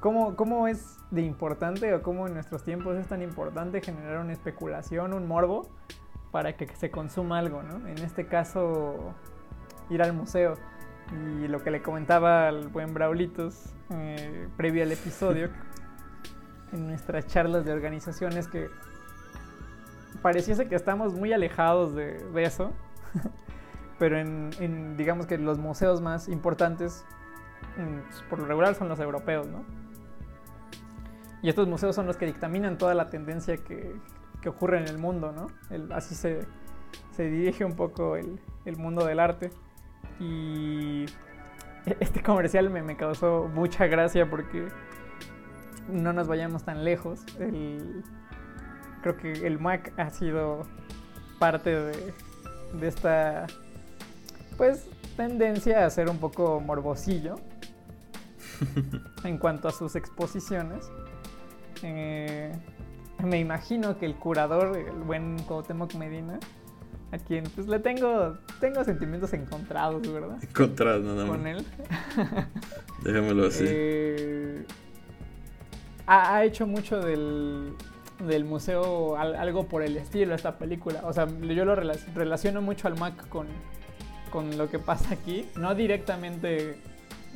¿Cómo, 0.00 0.34
¿Cómo 0.34 0.66
es 0.66 0.98
de 1.10 1.22
importante 1.22 1.92
o 1.94 2.02
cómo 2.02 2.26
en 2.26 2.34
nuestros 2.34 2.64
tiempos 2.64 2.96
es 2.96 3.06
tan 3.06 3.20
importante 3.20 3.82
generar 3.82 4.18
una 4.18 4.32
especulación, 4.32 5.12
un 5.12 5.28
morbo, 5.28 5.68
para 6.30 6.56
que 6.56 6.66
se 6.68 6.90
consuma 6.90 7.38
algo, 7.38 7.62
¿no? 7.62 7.86
En 7.86 7.98
este 7.98 8.26
caso, 8.26 9.14
ir 9.90 10.02
al 10.02 10.14
museo. 10.14 10.54
Y 11.12 11.48
lo 11.48 11.62
que 11.62 11.70
le 11.70 11.82
comentaba 11.82 12.48
al 12.48 12.68
buen 12.68 12.94
Braulitos 12.94 13.74
eh, 13.90 14.48
previo 14.56 14.84
al 14.84 14.92
episodio, 14.92 15.50
en 16.72 16.86
nuestras 16.86 17.26
charlas 17.26 17.64
de 17.64 17.72
organizaciones, 17.72 18.46
que 18.48 18.70
pareciese 20.22 20.68
que 20.68 20.76
estamos 20.76 21.12
muy 21.12 21.32
alejados 21.32 21.94
de, 21.94 22.22
eso, 22.36 22.72
pero 23.98 24.18
en, 24.18 24.96
digamos 24.96 25.26
que 25.26 25.36
los 25.36 25.58
museos 25.58 26.00
más 26.00 26.28
importantes, 26.28 27.04
mm, 27.76 28.28
por 28.30 28.38
lo 28.38 28.46
regular, 28.46 28.74
son 28.76 28.88
los 28.88 29.00
europeos, 29.00 29.48
¿no? 29.48 29.79
Y 31.42 31.48
estos 31.48 31.68
museos 31.68 31.94
son 31.94 32.06
los 32.06 32.16
que 32.16 32.26
dictaminan 32.26 32.78
toda 32.78 32.94
la 32.94 33.08
tendencia 33.08 33.56
que, 33.56 33.94
ocurre 34.46 34.78
en 34.78 34.88
el 34.88 34.98
mundo, 34.98 35.32
¿no? 35.32 35.48
así 35.94 36.14
se, 36.14 36.46
dirige 37.18 37.64
un 37.66 37.76
poco 37.76 38.16
el, 38.16 38.40
el 38.64 38.76
mundo 38.76 39.04
del 39.04 39.20
arte. 39.20 39.50
Y 40.18 41.04
este 42.00 42.22
comercial 42.22 42.70
me, 42.70 42.82
me, 42.82 42.96
causó 42.96 43.50
mucha 43.52 43.86
gracia 43.86 44.28
porque 44.28 44.68
no 45.88 46.12
nos 46.12 46.28
vayamos 46.28 46.64
tan 46.64 46.84
lejos. 46.84 47.20
creo 49.02 49.16
que 49.16 49.32
el 49.46 49.58
Mac 49.58 49.92
ha 49.96 50.10
sido 50.10 50.62
parte 51.38 51.74
de, 51.74 52.14
de 52.74 52.88
esta 52.88 53.46
pues 54.56 54.86
tendencia 55.16 55.86
a 55.86 55.90
ser 55.90 56.10
un 56.10 56.18
poco 56.18 56.60
morbosillo 56.60 57.36
en 59.24 59.38
cuanto 59.38 59.68
a 59.68 59.72
sus 59.72 59.96
exposiciones. 59.96 60.90
Eh, 61.82 62.52
me 63.22 63.38
imagino 63.38 63.98
que 63.98 64.06
el 64.06 64.14
curador, 64.14 64.76
el 64.76 65.02
buen 65.02 65.38
Cuauhtémoc 65.42 65.94
Medina, 65.94 66.38
a 67.12 67.18
quien 67.18 67.44
pues 67.44 67.66
le 67.66 67.80
tengo 67.80 68.38
tengo 68.60 68.84
sentimientos 68.84 69.32
encontrados, 69.32 70.10
¿verdad? 70.12 70.38
Encontrados 70.42 71.04
nada 71.04 71.24
más. 71.24 71.36
Con 71.36 71.46
él. 71.46 71.64
Dejémoslo 73.04 73.46
así. 73.46 73.64
Eh, 73.66 74.64
ha, 76.06 76.44
hecho 76.44 76.66
mucho 76.66 77.00
del, 77.00 77.74
del 78.26 78.44
museo 78.44 79.16
algo 79.16 79.66
por 79.66 79.82
el 79.82 79.96
estilo 79.96 80.34
esta 80.34 80.58
película. 80.58 81.02
O 81.04 81.12
sea, 81.12 81.26
yo 81.26 81.64
lo 81.64 81.74
relaciono 81.74 82.62
mucho 82.62 82.88
al 82.88 82.98
Mac 82.98 83.28
con, 83.28 83.46
con 84.30 84.56
lo 84.56 84.68
que 84.68 84.78
pasa 84.78 85.14
aquí. 85.14 85.46
No 85.56 85.74
directamente 85.74 86.80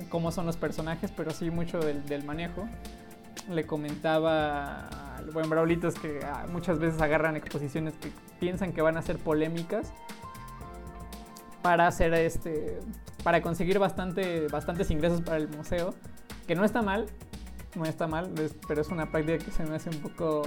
cómo 0.09 0.33
son 0.33 0.47
los 0.47 0.57
personajes, 0.57 1.13
pero 1.17 1.31
sí 1.31 1.51
mucho 1.51 1.79
del, 1.79 2.05
del 2.07 2.25
manejo. 2.25 2.69
Le 3.49 3.66
comentaba 3.66 5.16
al 5.16 5.31
buen 5.31 5.49
Braulitos 5.49 5.94
que 5.94 6.20
ah, 6.25 6.47
muchas 6.51 6.79
veces 6.79 7.01
agarran 7.01 7.37
exposiciones 7.37 7.94
que 7.94 8.11
piensan 8.40 8.73
que 8.73 8.83
van 8.83 8.97
a 8.97 9.03
ser 9.03 9.18
polémicas 9.18 9.92
para 11.62 11.87
hacer 11.87 12.12
este 12.14 12.81
para 13.23 13.40
conseguir 13.40 13.79
bastante 13.79 14.49
bastantes 14.49 14.90
ingresos 14.90 15.23
para 15.23 15.38
el 15.38 15.49
museo 15.49 15.94
que 16.47 16.55
no 16.55 16.64
está 16.64 16.83
mal 16.83 17.07
no 17.75 17.85
está 17.87 18.07
mal 18.07 18.31
pero 18.68 18.83
es 18.83 18.88
una 18.88 19.11
práctica 19.11 19.42
que 19.42 19.51
se 19.51 19.64
me 19.64 19.77
hace 19.77 19.88
un 19.88 20.01
poco 20.01 20.42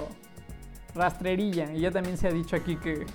rastrerilla. 0.94 1.72
Y 1.72 1.80
ya 1.80 1.90
también 1.90 2.16
se 2.16 2.28
ha 2.28 2.32
dicho 2.32 2.56
aquí 2.56 2.76
que 2.76 3.06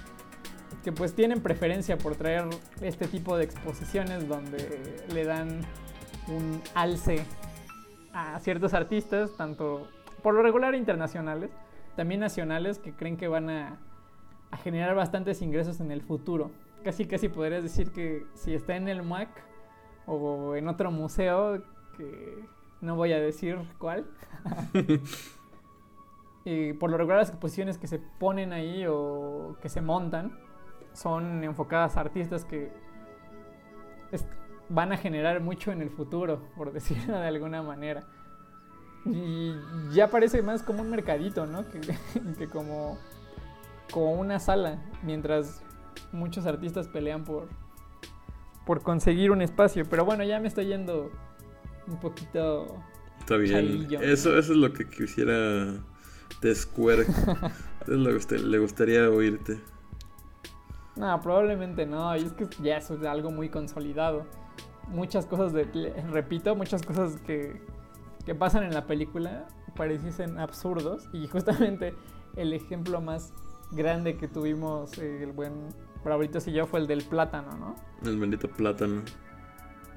que 0.84 0.92
pues 0.92 1.16
tienen 1.16 1.42
preferencia 1.42 1.98
por 1.98 2.16
traer 2.16 2.46
este 2.82 3.08
tipo 3.08 3.38
de 3.38 3.46
exposiciones 3.46 4.28
donde 4.28 5.02
le 5.14 5.24
dan 5.24 5.62
un 6.28 6.62
alce 6.76 7.24
a 8.14 8.40
ciertos 8.40 8.74
artistas 8.74 9.32
tanto 9.38 9.88
por 10.22 10.34
lo 10.34 10.44
regular 10.44 10.76
internacionales 10.76 11.50
también 11.96 12.20
nacionales 12.22 12.80
que 12.80 12.94
creen 12.94 13.18
que 13.18 13.28
van 13.28 13.50
a 13.50 13.80
a 14.54 14.58
generar 14.58 14.94
bastantes 14.94 15.42
ingresos 15.42 15.80
en 15.80 15.92
el 15.92 16.04
futuro. 16.04 16.52
Casi, 16.84 17.06
casi 17.06 17.28
podrías 17.28 17.64
decir 17.64 17.92
que 17.92 18.28
si 18.36 18.54
está 18.54 18.76
en 18.76 18.88
el 18.88 19.02
MAC 19.02 19.30
o 20.06 20.56
en 20.56 20.68
otro 20.68 20.92
museo, 20.92 21.64
que 21.98 22.46
no 22.80 22.96
voy 22.96 23.14
a 23.14 23.20
decir 23.20 23.58
cuál, 23.80 24.06
y 26.46 26.74
por 26.74 26.92
lo 26.92 26.98
regular 26.98 27.18
las 27.20 27.30
exposiciones 27.30 27.80
que 27.80 27.88
se 27.88 27.98
ponen 27.98 28.54
ahí 28.54 28.86
o 28.88 29.58
que 29.60 29.70
se 29.70 29.82
montan 29.82 30.38
son 30.92 31.44
enfocadas 31.44 31.98
a 31.98 32.02
artistas 32.02 32.46
que 32.46 32.72
van 34.70 34.92
a 34.92 34.98
generar 34.98 35.42
mucho 35.42 35.72
en 35.72 35.82
el 35.82 35.90
futuro, 35.90 36.42
por 36.56 36.72
decirlo 36.74 37.20
de 37.20 37.28
alguna 37.28 37.62
manera. 37.62 38.04
Y 39.06 39.54
ya 39.92 40.10
parece 40.10 40.42
más 40.42 40.64
como 40.64 40.82
un 40.82 40.90
mercadito, 40.90 41.46
¿no? 41.46 41.68
Que, 41.70 41.82
que 42.38 42.48
como 42.48 42.98
como 43.94 44.14
una 44.14 44.40
sala, 44.40 44.84
mientras 45.04 45.62
muchos 46.12 46.46
artistas 46.48 46.88
pelean 46.88 47.24
por, 47.24 47.48
por 48.66 48.82
conseguir 48.82 49.32
un 49.32 49.42
espacio. 49.42 49.86
Pero 49.90 50.04
bueno, 50.04 50.24
ya 50.24 50.40
me 50.40 50.48
estoy 50.48 50.66
yendo 50.66 51.12
un 51.88 52.00
poquito. 52.00 52.84
Está 53.20 53.38
bien. 53.38 53.88
Eso, 54.02 54.38
eso 54.38 54.54
es 54.54 54.58
lo 54.58 54.74
que 54.74 54.90
quisiera 54.90 55.76
descuer. 56.42 57.06
es 57.82 57.88
lo 57.88 58.18
que 58.18 58.38
le 58.40 58.58
gustaría 58.58 59.10
oírte. 59.10 59.60
No, 60.96 61.20
probablemente 61.22 61.86
no. 61.86 62.16
Y 62.16 62.24
es 62.24 62.34
que 62.34 62.48
ya 62.62 62.78
eso 62.78 62.96
es 62.96 63.04
algo 63.06 63.32
muy 63.32 63.50
consolidado. 63.50 64.26
Muchas 64.88 65.26
cosas, 65.26 65.54
de, 65.54 65.66
repito, 66.12 66.56
muchas 66.56 66.84
cosas 66.84 67.20
que, 67.22 67.62
que 68.26 68.36
pasan 68.36 68.64
en 68.64 68.74
la 68.74 68.86
película 68.86 69.48
pareciesen 69.76 70.40
absurdos. 70.40 71.10
Y 71.14 71.28
justamente 71.28 71.94
el 72.36 72.54
ejemplo 72.54 73.02
más 73.02 73.34
grande 73.72 74.18
que 74.18 74.28
tuvimos 74.28 74.98
eh, 74.98 75.24
el 75.24 75.32
buen 75.32 75.70
Bravitos 76.04 76.48
y 76.48 76.52
yo 76.52 76.68
fue 76.68 76.82
el 76.82 76.88
del 76.88 77.04
plátano, 77.04 77.58
¿no? 77.58 77.76
El 78.10 78.20
bendito 78.20 78.50
plátano. 78.50 79.02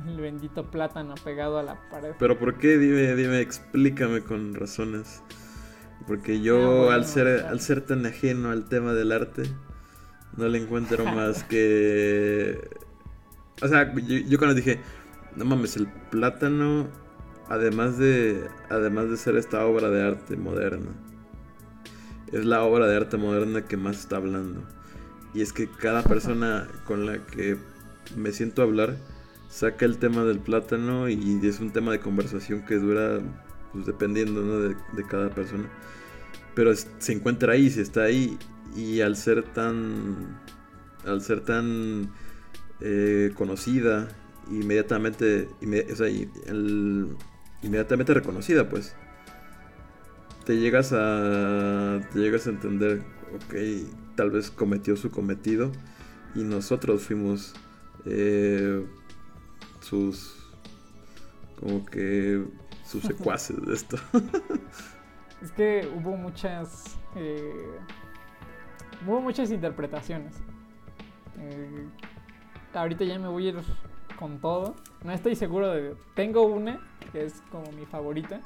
El 0.07 0.21
bendito 0.21 0.71
plátano 0.71 1.15
pegado 1.25 1.59
a 1.59 1.63
la 1.63 1.81
pared. 1.91 2.13
Pero 2.19 2.39
¿por 2.39 2.59
qué? 2.59 2.79
Dime, 2.79 3.15
dime, 3.15 3.41
explícame 3.41 4.21
con 4.21 4.55
razones. 4.55 5.23
Porque 6.07 6.41
yo, 6.41 6.91
ah, 6.91 6.95
al, 6.95 7.07
ser, 7.07 7.27
al 7.47 7.61
ser 7.61 7.81
tan 7.81 8.07
ajeno 8.07 8.51
al 8.51 8.69
tema 8.69 8.93
del 8.93 9.11
arte, 9.11 9.43
no 10.37 10.49
le 10.49 10.59
encuentro 10.59 11.05
más 11.05 11.45
que... 11.45 12.69
O 13.63 13.69
sea, 13.69 13.95
yo, 13.95 14.19
yo, 14.19 14.39
cuando 14.39 14.55
dije, 14.55 14.81
no 15.35 15.45
mames, 15.45 15.77
el 15.77 15.87
plátano, 16.11 16.89
además 17.49 17.99
de, 17.99 18.49
además 18.69 19.11
de 19.11 19.17
ser 19.17 19.37
esta 19.37 19.65
obra 19.65 19.89
de 19.89 20.03
arte 20.03 20.37
moderna, 20.37 20.91
es 22.33 22.45
la 22.45 22.63
obra 22.63 22.87
de 22.87 22.97
arte 22.97 23.17
moderna 23.17 23.63
que 23.63 23.77
más 23.77 24.01
está 24.01 24.17
hablando. 24.17 24.63
Y 25.33 25.43
es 25.43 25.53
que 25.53 25.69
cada 25.69 26.03
persona 26.03 26.69
con 26.85 27.07
la 27.07 27.25
que 27.27 27.57
me 28.17 28.33
siento 28.33 28.63
a 28.63 28.65
hablar 28.65 28.97
saca 29.49 29.85
el 29.85 29.99
tema 29.99 30.25
del 30.25 30.39
plátano 30.39 31.09
y 31.09 31.41
es 31.45 31.61
un 31.61 31.73
tema 31.73 31.93
de 31.93 32.01
conversación 32.01 32.65
que 32.65 32.77
dura, 32.77 33.21
pues 33.73 33.87
dependiendo 33.87 34.61
de, 34.61 34.77
cada 35.09 35.31
persona. 35.31 35.69
Pero 36.55 36.75
se 36.75 37.13
encuentra 37.13 37.53
ahí, 37.53 37.71
se 37.71 37.83
está 37.83 38.05
ahí. 38.05 38.39
Y 38.75 39.01
al 39.01 39.17
ser 39.17 39.43
tan. 39.43 40.41
Al 41.05 41.23
ser 41.23 41.41
tan 41.41 42.11
eh, 42.81 43.33
conocida, 43.35 44.09
inmediatamente. 44.51 45.49
inmediatamente 47.63 48.15
reconocida, 48.15 48.69
pues 48.69 48.95
te 50.47 50.57
llegas 50.59 50.93
a 50.93 52.01
te 52.13 52.21
llegas 52.21 52.47
a 52.47 52.51
entender, 52.51 53.03
ok, 53.35 53.55
tal 54.15 54.31
vez 54.31 54.51
cometió 54.51 54.97
su 54.97 55.11
cometido 55.11 55.73
y 56.37 56.45
nosotros 56.45 57.03
fuimos 57.03 57.53
eh, 58.05 58.87
sus 59.81 60.37
como 61.59 61.85
que 61.85 62.45
sus 62.85 63.03
secuaces 63.07 63.61
de 63.67 63.75
esto. 63.75 63.97
es 65.43 65.51
que 65.51 65.91
hubo 65.97 66.17
muchas 66.17 66.97
eh, 67.17 67.79
hubo 69.07 69.21
muchas 69.21 69.51
interpretaciones. 69.51 70.35
Eh, 71.39 71.87
ahorita 72.75 73.05
ya 73.05 73.19
me 73.19 73.29
voy 73.29 73.47
a 73.47 73.49
ir 73.51 73.57
con 74.19 74.41
todo. 74.41 74.75
No 75.05 75.13
estoy 75.13 75.37
seguro 75.37 75.71
de... 75.71 75.95
Tengo 76.15 76.43
una 76.47 76.81
que 77.13 77.25
es 77.25 77.43
como 77.51 77.71
mi 77.73 77.87
favorita, 77.87 78.41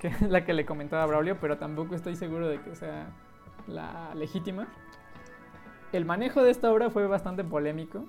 que 0.00 0.08
es 0.08 0.22
la 0.22 0.44
que 0.44 0.52
le 0.52 0.66
comentaba 0.66 1.02
a 1.04 1.06
Braulio, 1.06 1.38
pero 1.40 1.58
tampoco 1.58 1.94
estoy 1.94 2.16
seguro 2.16 2.48
de 2.48 2.60
que 2.60 2.74
sea 2.76 3.08
la 3.66 4.14
legítima. 4.14 4.68
El 5.92 6.04
manejo 6.04 6.42
de 6.42 6.50
esta 6.50 6.72
obra 6.72 6.90
fue 6.90 7.06
bastante 7.06 7.44
polémico 7.44 8.04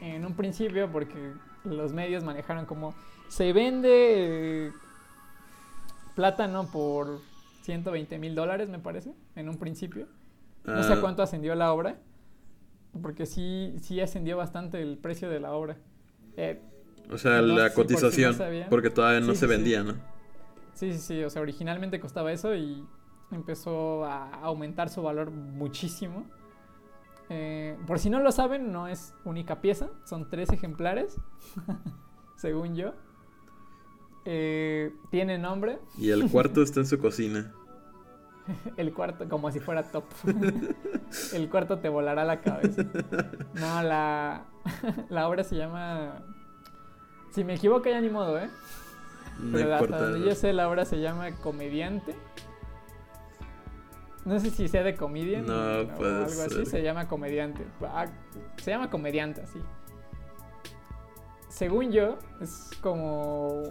en 0.00 0.24
un 0.24 0.34
principio 0.34 0.90
porque 0.90 1.32
los 1.64 1.92
medios 1.92 2.24
manejaron 2.24 2.66
como 2.66 2.94
se 3.28 3.52
vende 3.52 4.68
eh, 4.68 4.72
plátano 6.14 6.70
por 6.70 7.20
120 7.62 8.18
mil 8.18 8.34
dólares, 8.34 8.68
me 8.68 8.78
parece, 8.78 9.12
en 9.36 9.48
un 9.48 9.58
principio. 9.58 10.06
No 10.76 10.82
sé 10.82 10.92
Ah. 10.94 10.98
cuánto 11.00 11.22
ascendió 11.22 11.54
la 11.54 11.72
obra, 11.72 11.98
porque 13.02 13.26
sí, 13.26 13.74
sí 13.80 14.00
ascendió 14.00 14.36
bastante 14.36 14.80
el 14.82 14.98
precio 14.98 15.28
de 15.30 15.40
la 15.40 15.52
obra. 15.52 15.76
Eh, 16.36 16.60
O 17.10 17.16
sea, 17.18 17.40
No 17.40 17.46
la 17.56 17.56
por 17.56 17.68
no 17.70 17.74
cotización. 17.74 18.36
porque 18.68 18.90
todavía 18.90 19.20
no 19.20 19.32
Sí, 19.32 19.40
se 19.40 19.46
sí. 19.46 19.50
vendía, 19.50 19.82
¿no? 19.82 19.94
sí, 20.74 20.92
sí, 20.92 20.98
sí, 20.98 21.24
o 21.24 21.30
sea, 21.30 21.40
originalmente 21.42 21.98
costaba 22.00 22.30
eso 22.32 22.54
y 22.54 22.86
empezó 23.32 24.04
a 24.04 24.28
aumentar 24.42 24.88
su 24.90 25.02
valor 25.02 25.30
muchísimo. 25.30 26.26
Eh, 27.30 27.76
por 27.86 27.98
si 27.98 28.08
no 28.10 28.20
lo 28.20 28.30
saben, 28.32 28.72
no 28.72 28.88
es 28.88 29.14
única 29.24 29.60
pieza, 29.60 29.88
son 30.04 30.28
tres 30.30 30.50
ejemplares, 30.50 31.16
según 32.36 32.74
yo. 32.74 32.92
Eh, 34.24 34.92
tiene 35.10 35.38
nombre, 35.38 35.78
Y 35.98 36.10
el 36.10 36.30
cuarto 36.30 36.62
está 36.62 36.80
en 36.80 36.86
su 36.86 36.98
cocina. 36.98 37.52
El 38.76 38.92
cuarto, 38.92 39.28
como 39.28 39.50
si 39.50 39.60
fuera 39.60 39.82
top. 39.84 40.04
El 41.32 41.48
cuarto 41.48 41.78
te 41.78 41.88
volará 41.88 42.24
la 42.24 42.40
cabeza. 42.40 42.84
No, 43.54 43.82
la, 43.82 44.44
la 45.08 45.28
obra 45.28 45.44
se 45.44 45.56
llama. 45.56 46.22
Si 47.30 47.44
me 47.44 47.54
equivoco, 47.54 47.88
ya 47.88 48.00
ni 48.00 48.08
modo, 48.08 48.38
¿eh? 48.38 48.48
No 49.38 49.56
Pero 49.56 49.74
hasta 49.74 50.00
donde 50.00 50.28
yo 50.28 50.34
sé, 50.34 50.52
la 50.52 50.68
obra 50.68 50.84
se 50.84 51.00
llama 51.00 51.30
Comediante. 51.36 52.14
No 54.24 54.38
sé 54.40 54.50
si 54.50 54.68
sea 54.68 54.82
de 54.82 54.94
comedian 54.94 55.46
No, 55.46 55.54
o 55.54 56.04
algo 56.04 56.42
así. 56.44 56.66
Se 56.66 56.82
llama 56.82 57.08
Comediante. 57.08 57.64
Ah, 57.82 58.06
Se 58.56 58.70
llama 58.70 58.90
Comediante, 58.90 59.42
así. 59.42 59.58
Según 61.48 61.92
yo, 61.92 62.18
es 62.40 62.70
como 62.82 63.62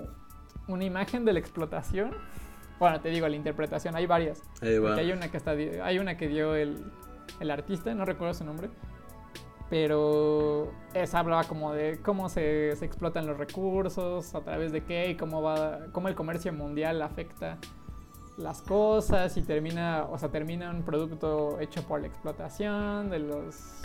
una 0.67 0.83
imagen 0.83 1.25
de 1.25 1.33
la 1.33 1.39
explotación. 1.39 2.11
Bueno, 2.79 2.99
te 3.01 3.09
digo, 3.09 3.27
la 3.27 3.35
interpretación, 3.35 3.95
hay 3.95 4.05
varias. 4.05 4.43
Ahí 4.61 4.77
va. 4.77 4.95
Hay 4.95 5.11
una 5.11 5.29
que 5.31 5.37
está 5.37 5.51
hay 5.51 5.99
una 5.99 6.17
que 6.17 6.27
dio 6.27 6.55
el, 6.55 6.91
el 7.39 7.51
artista, 7.51 7.93
no 7.93 8.05
recuerdo 8.05 8.33
su 8.33 8.43
nombre. 8.43 8.69
Pero 9.69 10.71
esa 10.93 11.19
hablaba 11.19 11.43
como 11.43 11.73
de 11.73 11.99
cómo 12.01 12.29
se, 12.29 12.75
se 12.77 12.85
explotan 12.85 13.27
los 13.27 13.37
recursos, 13.37 14.33
a 14.33 14.41
través 14.41 14.71
de 14.71 14.83
qué 14.83 15.09
y 15.09 15.15
cómo 15.15 15.41
va, 15.41 15.87
cómo 15.91 16.07
el 16.07 16.15
comercio 16.15 16.53
mundial 16.53 17.01
afecta 17.01 17.57
las 18.37 18.61
cosas 18.61 19.35
y 19.35 19.41
termina, 19.41 20.05
o 20.09 20.17
sea, 20.17 20.29
termina 20.29 20.69
un 20.69 20.83
producto 20.83 21.59
hecho 21.59 21.81
por 21.83 21.99
la 22.01 22.07
explotación 22.07 23.09
de 23.09 23.19
los 23.19 23.81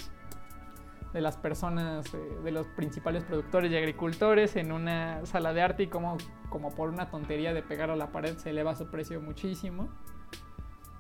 de 1.13 1.21
las 1.21 1.37
personas, 1.37 2.13
eh, 2.15 2.39
de 2.43 2.51
los 2.51 2.67
principales 2.69 3.23
productores 3.25 3.71
y 3.71 3.77
agricultores 3.77 4.57
en 4.57 4.73
una 4.73 5.25
sala 5.27 5.53
de 5.53 5.61
arte 5.63 5.83
y 5.85 5.87
como, 5.89 6.17
como 6.49 6.75
por 6.75 6.89
una 6.89 7.11
tontería 7.11 7.53
de 7.53 7.63
pegar 7.63 7.91
a 7.91 7.97
la 7.97 8.11
pared 8.13 8.37
se 8.39 8.51
eleva 8.51 8.75
su 8.75 8.91
precio 8.91 9.21
muchísimo. 9.21 9.89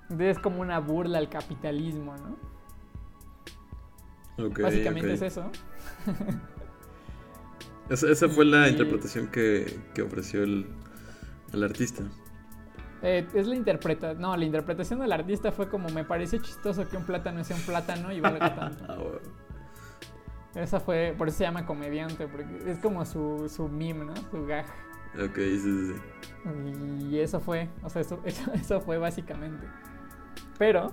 Entonces 0.02 0.36
es 0.36 0.42
como 0.42 0.60
una 0.60 0.78
burla 0.80 1.18
al 1.18 1.28
capitalismo, 1.30 2.14
¿no? 2.16 2.36
Ok, 4.46 4.60
Básicamente 4.60 5.12
es 5.14 5.22
eso. 5.22 5.50
Esa, 7.90 8.08
esa 8.10 8.28
fue 8.28 8.44
la 8.44 8.68
Y- 8.68 8.72
interpretación 8.72 9.26
que, 9.28 9.80
que 9.94 10.02
ofreció 10.02 10.44
el, 10.44 10.66
el 11.52 11.62
artista. 11.64 12.04
Eh, 13.02 13.26
es 13.34 13.46
la 13.48 13.56
interpretación, 13.56 14.20
no, 14.22 14.34
la 14.36 14.44
interpretación 14.44 15.00
del 15.00 15.12
artista 15.12 15.50
fue 15.50 15.68
como 15.68 15.88
me 15.88 16.04
parece 16.04 16.38
chistoso 16.38 16.88
que 16.88 16.96
un 16.96 17.04
plátano 17.04 17.42
sea 17.42 17.56
un 17.56 17.62
plátano 17.62 18.12
y 18.12 18.20
valga 18.20 18.54
tanto. 18.54 19.20
Esa 20.54 20.80
fue, 20.80 21.14
por 21.16 21.28
eso 21.28 21.38
se 21.38 21.44
llama 21.44 21.64
comediante, 21.64 22.26
porque 22.28 22.70
es 22.70 22.78
como 22.78 23.04
su, 23.06 23.48
su 23.48 23.68
meme, 23.68 24.04
¿no? 24.04 24.14
Su 24.30 24.44
gag. 24.46 24.66
Ok, 25.14 25.34
sí, 25.36 25.58
sí, 25.58 25.92
sí. 25.94 27.06
Y 27.10 27.18
eso 27.18 27.40
fue, 27.40 27.68
o 27.82 27.88
sea, 27.88 28.02
eso, 28.02 28.20
eso, 28.24 28.52
eso 28.52 28.80
fue 28.80 28.98
básicamente. 28.98 29.66
Pero, 30.58 30.92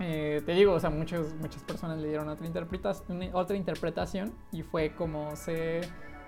eh, 0.00 0.42
te 0.44 0.52
digo, 0.52 0.72
o 0.72 0.80
sea, 0.80 0.90
muchos, 0.90 1.34
muchas 1.34 1.62
personas 1.62 1.98
le 1.98 2.08
dieron 2.08 2.28
otra, 2.28 2.46
interpretación 2.46 3.30
otra 3.32 3.56
interpretación 3.56 4.32
y 4.50 4.62
fue 4.62 4.94
como 4.94 5.36
se, 5.36 5.82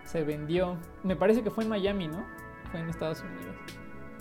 se 0.05 0.24
vendió. 0.24 0.76
Me 1.02 1.16
parece 1.16 1.42
que 1.42 1.50
fue 1.50 1.64
en 1.64 1.70
Miami, 1.70 2.09
¿no? 2.09 2.24
Fue 2.70 2.81
en 2.81 2.88
Estados 2.88 3.22
Unidos. 3.22 3.57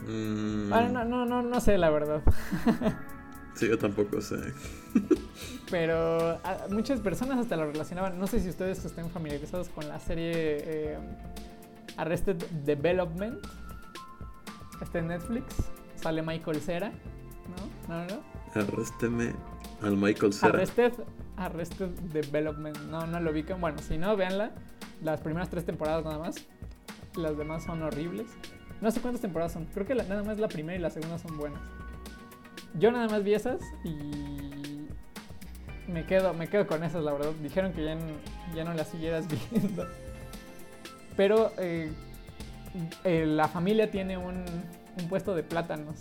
Mm, 0.07 0.73
Ah, 0.73 0.89
no, 0.91 1.05
no, 1.05 1.25
no, 1.25 1.41
no 1.43 1.59
sé 1.61 1.77
la 1.77 1.89
verdad. 1.89 2.23
Sí, 3.61 3.69
yo 3.69 3.77
tampoco 3.77 4.19
sé. 4.21 4.37
Pero 5.69 6.39
ah, 6.43 6.65
muchas 6.71 6.99
personas 6.99 7.37
hasta 7.39 7.55
lo 7.55 7.71
relacionaban. 7.71 8.17
No 8.19 8.25
sé 8.25 8.39
si 8.39 8.49
ustedes 8.49 8.83
estén 8.83 9.09
familiarizados 9.11 9.69
con 9.69 9.87
la 9.87 9.99
serie 9.99 10.31
eh, 10.33 10.97
Arrested 11.97 12.37
Development. 12.65 13.37
Está 14.81 14.97
en 14.99 15.09
Netflix. 15.09 15.45
Sale 15.95 16.23
Michael 16.23 16.59
Cera. 16.59 16.91
¿No? 17.87 17.95
No, 17.95 18.05
no. 18.07 18.59
Arrésteme 18.59 19.33
al 19.83 19.95
Michael 19.95 20.33
Cera. 20.33 20.49
Arrested, 20.53 20.93
Arrested 21.37 21.89
Development. 22.11 22.77
No, 22.89 23.05
no 23.05 23.19
lo 23.19 23.29
ubican. 23.31 23.61
Bueno, 23.61 23.77
si 23.77 23.97
no, 23.99 24.15
véanla. 24.17 24.51
Las 25.03 25.21
primeras 25.21 25.49
tres 25.49 25.65
temporadas 25.65 26.03
nada 26.03 26.17
más. 26.17 26.35
Las 27.15 27.37
demás 27.37 27.63
son 27.63 27.83
horribles. 27.83 28.25
No 28.81 28.89
sé 28.89 28.99
cuántas 29.01 29.21
temporadas 29.21 29.51
son. 29.53 29.65
Creo 29.65 29.85
que 29.85 29.93
la- 29.93 30.03
nada 30.05 30.23
más 30.23 30.39
la 30.39 30.47
primera 30.47 30.75
y 30.77 30.81
la 30.81 30.89
segunda 30.89 31.19
son 31.19 31.37
buenas. 31.37 31.61
Yo 32.75 32.91
nada 32.91 33.07
más 33.07 33.23
vi 33.23 33.33
esas 33.33 33.61
y 33.83 34.87
me 35.87 36.05
quedo, 36.05 36.33
me 36.33 36.47
quedo 36.47 36.67
con 36.67 36.83
esas, 36.83 37.03
la 37.03 37.11
verdad. 37.13 37.31
Dijeron 37.41 37.73
que 37.73 37.83
ya, 37.83 37.97
ya 38.55 38.63
no 38.63 38.73
las 38.73 38.87
siguieras 38.87 39.25
viendo. 39.51 39.85
Pero 41.17 41.51
eh, 41.57 41.91
eh, 43.03 43.25
la 43.27 43.47
familia 43.47 43.91
tiene 43.91 44.17
un, 44.17 44.45
un 44.99 45.09
puesto 45.09 45.35
de 45.35 45.43
plátanos. 45.43 45.97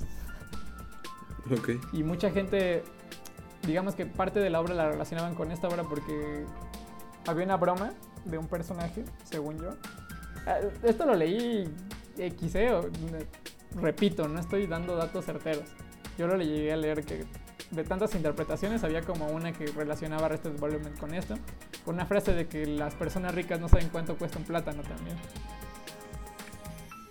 Ok. 1.50 1.70
Y 1.92 2.04
mucha 2.04 2.30
gente, 2.30 2.84
digamos 3.66 3.94
que 3.96 4.06
parte 4.06 4.38
de 4.38 4.50
la 4.50 4.60
obra 4.60 4.74
la 4.74 4.88
relacionaban 4.90 5.34
con 5.34 5.50
esta 5.50 5.66
obra 5.68 5.82
porque 5.82 6.44
había 7.26 7.44
una 7.44 7.56
broma 7.56 7.92
de 8.24 8.38
un 8.38 8.46
personaje, 8.46 9.04
según 9.24 9.58
yo. 9.58 9.70
Ah, 10.46 10.58
Esto 10.84 11.04
lo 11.06 11.14
leí 11.14 11.68
o- 12.72 13.80
repito, 13.80 14.28
no 14.28 14.38
estoy 14.38 14.66
dando 14.66 14.94
datos 14.96 15.24
certeros. 15.24 15.64
Yo 16.20 16.26
lo 16.26 16.36
llegué 16.36 16.70
a 16.70 16.76
leer 16.76 17.02
que 17.02 17.24
de 17.70 17.82
tantas 17.82 18.14
interpretaciones 18.14 18.84
había 18.84 19.00
como 19.00 19.28
una 19.28 19.54
que 19.54 19.64
relacionaba 19.68 20.26
Arrested 20.26 20.50
Development 20.50 20.98
con 20.98 21.14
esto. 21.14 21.36
Con 21.82 21.94
una 21.94 22.04
frase 22.04 22.34
de 22.34 22.46
que 22.46 22.66
las 22.66 22.94
personas 22.94 23.34
ricas 23.34 23.58
no 23.58 23.70
saben 23.70 23.88
cuánto 23.88 24.18
cuesta 24.18 24.36
un 24.36 24.44
plátano 24.44 24.82
también. 24.82 25.16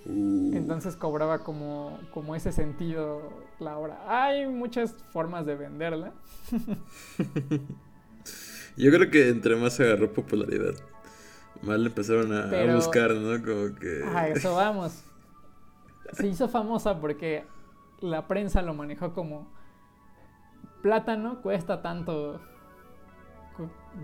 Uh, 0.05 0.55
Entonces 0.55 0.95
cobraba 0.95 1.39
como, 1.39 1.99
como 2.13 2.35
ese 2.35 2.51
sentido 2.51 3.33
la 3.59 3.79
obra. 3.79 3.99
Hay 4.05 4.45
muchas 4.45 4.93
formas 5.11 5.43
de 5.47 5.55
venderla. 5.55 6.13
Yo 8.77 8.91
creo 8.91 9.09
que 9.09 9.29
entre 9.29 9.55
más 9.55 9.79
agarró 9.79 10.13
popularidad, 10.13 10.75
más 11.63 11.79
le 11.79 11.87
empezaron 11.87 12.31
a, 12.31 12.75
buscar, 12.75 13.15
¿no? 13.15 13.43
Como 13.43 13.73
que. 13.73 14.03
A 14.05 14.27
eso 14.27 14.53
vamos. 14.55 15.01
Se 16.13 16.27
hizo 16.27 16.47
famosa 16.47 17.01
porque 17.01 17.43
la 18.01 18.27
prensa 18.27 18.61
lo 18.61 18.73
manejó 18.73 19.13
como 19.13 19.51
plátano 20.81 21.41
cuesta 21.41 21.81
tanto, 21.81 22.39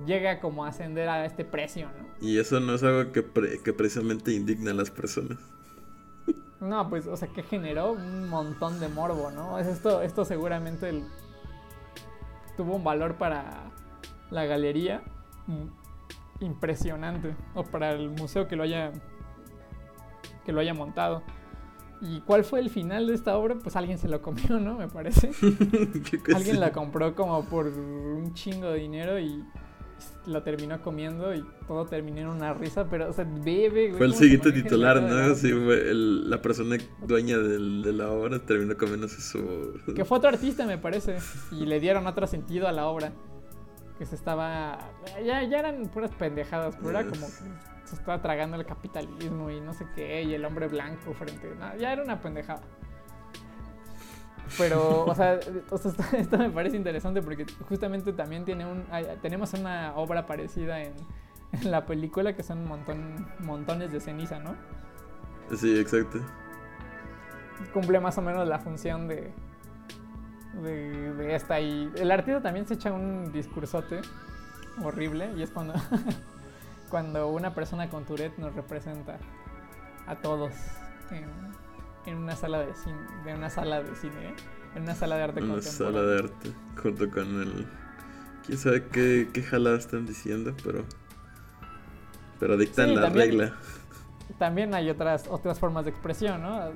llega 0.05 0.39
como 0.41 0.65
a 0.65 0.69
ascender 0.69 1.07
a 1.09 1.25
este 1.25 1.45
precio, 1.45 1.87
¿no? 1.87 2.05
Y 2.27 2.37
eso 2.39 2.59
no 2.59 2.73
es 2.75 2.83
algo 2.83 3.11
que, 3.11 3.23
pre- 3.23 3.61
que 3.63 3.71
precisamente 3.73 4.33
indigna 4.33 4.71
a 4.71 4.73
las 4.75 4.91
personas. 4.91 5.37
No, 6.61 6.89
pues, 6.89 7.05
o 7.05 7.15
sea, 7.17 7.27
que 7.27 7.43
generó 7.43 7.91
un 7.91 8.29
montón 8.29 8.79
de 8.79 8.87
morbo, 8.87 9.29
¿no? 9.29 9.59
Es 9.59 9.67
esto, 9.67 10.01
esto 10.01 10.23
seguramente 10.25 10.89
el- 10.89 11.03
tuvo 12.57 12.77
un 12.77 12.83
valor 12.83 13.15
para 13.15 13.71
la 14.31 14.45
galería 14.45 15.03
impresionante, 16.39 17.35
o 17.53 17.63
para 17.63 17.91
el 17.91 18.09
museo 18.09 18.47
que 18.47 18.55
lo 18.55 18.63
haya 18.63 18.91
que 20.45 20.51
lo 20.53 20.61
haya 20.61 20.73
montado. 20.73 21.21
¿Y 22.01 22.21
cuál 22.21 22.43
fue 22.43 22.59
el 22.59 22.69
final 22.69 23.07
de 23.07 23.13
esta 23.15 23.37
obra? 23.37 23.55
Pues 23.55 23.75
alguien 23.75 23.97
se 23.97 24.07
lo 24.09 24.21
comió, 24.21 24.59
¿no? 24.59 24.75
Me 24.77 24.87
parece. 24.87 25.31
Alguien 26.35 26.59
la 26.59 26.71
compró 26.71 27.15
como 27.15 27.43
por 27.45 27.67
un 27.67 28.33
chingo 28.33 28.67
de 28.71 28.79
dinero 28.79 29.17
y 29.19 29.43
lo 30.27 30.43
terminó 30.43 30.81
comiendo 30.81 31.33
y 31.33 31.43
todo 31.67 31.85
terminó 31.85 32.19
en 32.19 32.27
una 32.27 32.53
risa, 32.53 32.85
pero, 32.89 33.09
o 33.09 33.13
sea, 33.13 33.23
bebe, 33.23 33.87
güey. 33.87 33.97
Fue 33.97 34.05
el 34.07 34.13
siguiente 34.13 34.51
titular, 34.51 35.01
¿no? 35.01 35.33
Sí, 35.35 35.51
fue 35.53 35.89
el- 35.89 36.29
la 36.29 36.41
persona 36.41 36.77
dueña 37.07 37.37
del- 37.37 37.81
de 37.81 37.93
la 37.93 38.11
obra 38.11 38.39
terminó 38.39 38.75
comiéndose 38.75 39.21
su. 39.21 39.79
Que 39.95 40.03
fue 40.03 40.17
otro 40.17 40.29
artista, 40.29 40.65
me 40.65 40.77
parece. 40.77 41.17
Y 41.51 41.65
le 41.65 41.79
dieron 41.79 42.05
otro 42.07 42.27
sentido 42.27 42.67
a 42.67 42.71
la 42.71 42.87
obra. 42.87 43.13
que 43.97 44.05
se 44.05 44.15
estaba. 44.15 44.77
Ya, 45.25 45.41
ya 45.43 45.59
eran 45.59 45.83
puras 45.87 46.11
pendejadas, 46.19 46.75
pero 46.75 46.89
era 46.89 47.05
como 47.07 47.27
se 47.95 48.01
estaba 48.01 48.21
tragando 48.21 48.57
el 48.57 48.65
capitalismo 48.65 49.49
y 49.49 49.59
no 49.61 49.73
sé 49.73 49.85
qué, 49.95 50.23
y 50.23 50.33
el 50.33 50.45
hombre 50.45 50.67
blanco 50.67 51.13
frente. 51.13 51.53
nada 51.55 51.75
ya 51.77 51.93
era 51.93 52.03
una 52.03 52.19
pendejada. 52.19 52.61
Pero, 54.57 55.05
o 55.05 55.15
sea, 55.15 55.33
esto, 56.13 56.37
me 56.37 56.49
parece 56.49 56.77
interesante 56.77 57.21
porque 57.21 57.45
justamente 57.67 58.13
también 58.13 58.45
tiene 58.45 58.65
un, 58.65 58.85
tenemos 59.21 59.53
una 59.53 59.95
obra 59.95 60.25
parecida 60.25 60.81
en, 60.81 60.93
la 61.63 61.85
película 61.85 62.35
que 62.35 62.43
son 62.43 62.67
montón, 62.67 63.27
montones 63.39 63.91
de 63.91 64.01
ceniza, 64.01 64.39
¿no? 64.39 64.55
Sí, 65.55 65.79
exacto. 65.79 66.19
Cumple 67.73 67.99
más 68.01 68.17
o 68.17 68.21
menos 68.21 68.45
la 68.47 68.59
función 68.59 69.07
de, 69.07 69.31
de, 70.61 71.35
esta. 71.35 71.59
Y 71.59 71.91
el 71.95 72.11
artista 72.11 72.41
también 72.41 72.67
se 72.67 72.73
echa 72.73 72.91
un 72.91 73.31
discursote 73.31 74.01
horrible 74.83 75.31
y 75.37 75.43
es 75.43 75.51
cuando, 75.51 75.73
cuando 76.89 77.27
una 77.27 77.53
persona 77.53 77.89
con 77.89 78.05
Tourette 78.05 78.37
nos 78.37 78.53
representa 78.55 79.17
a 80.07 80.15
todos 80.15 80.53
en, 82.05 82.17
una 82.17 82.35
sala 82.35 82.59
de 82.59 82.73
cine, 82.75 82.97
de 83.23 83.33
una 83.33 83.49
sala 83.49 83.81
de 83.81 83.95
cine, 83.95 84.29
¿eh? 84.29 84.35
en 84.75 84.83
una 84.83 84.95
sala 84.95 85.17
de 85.17 85.23
arte 85.23 85.41
una 85.41 85.61
sala 85.61 86.01
de 86.01 86.19
arte 86.19 86.53
junto 86.81 87.09
con 87.09 87.41
el 87.41 87.67
quién 88.45 88.57
sabe 88.57 88.87
qué, 88.87 89.29
qué 89.33 89.41
jalada 89.41 89.77
están 89.77 90.05
diciendo, 90.05 90.55
pero 90.63 90.85
pero 92.39 92.57
dictan 92.57 92.95
la 92.95 93.09
regla. 93.09 93.53
También 94.37 94.73
hay 94.73 94.89
otras 94.89 95.25
otras 95.29 95.59
formas 95.59 95.85
de 95.85 95.91
expresión, 95.91 96.41
¿no? 96.41 96.71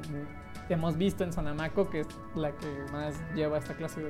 hemos 0.69 0.97
visto 0.97 1.23
en 1.23 1.33
Sonamaco, 1.33 1.89
que 1.89 2.01
es 2.01 2.07
la 2.35 2.51
que 2.51 2.67
más 2.91 3.15
lleva 3.35 3.57
esta 3.57 3.75
clase 3.75 4.01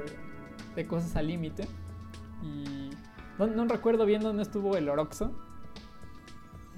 de, 0.76 0.88
cosas 0.88 1.16
al 1.16 1.28
límite. 1.28 1.68
Y 2.44 2.90
no, 3.38 3.66
recuerdo 3.66 4.06
bien 4.06 4.22
dónde 4.22 4.44
estuvo 4.44 4.78
el 4.78 4.90
Oroxo, 4.90 5.32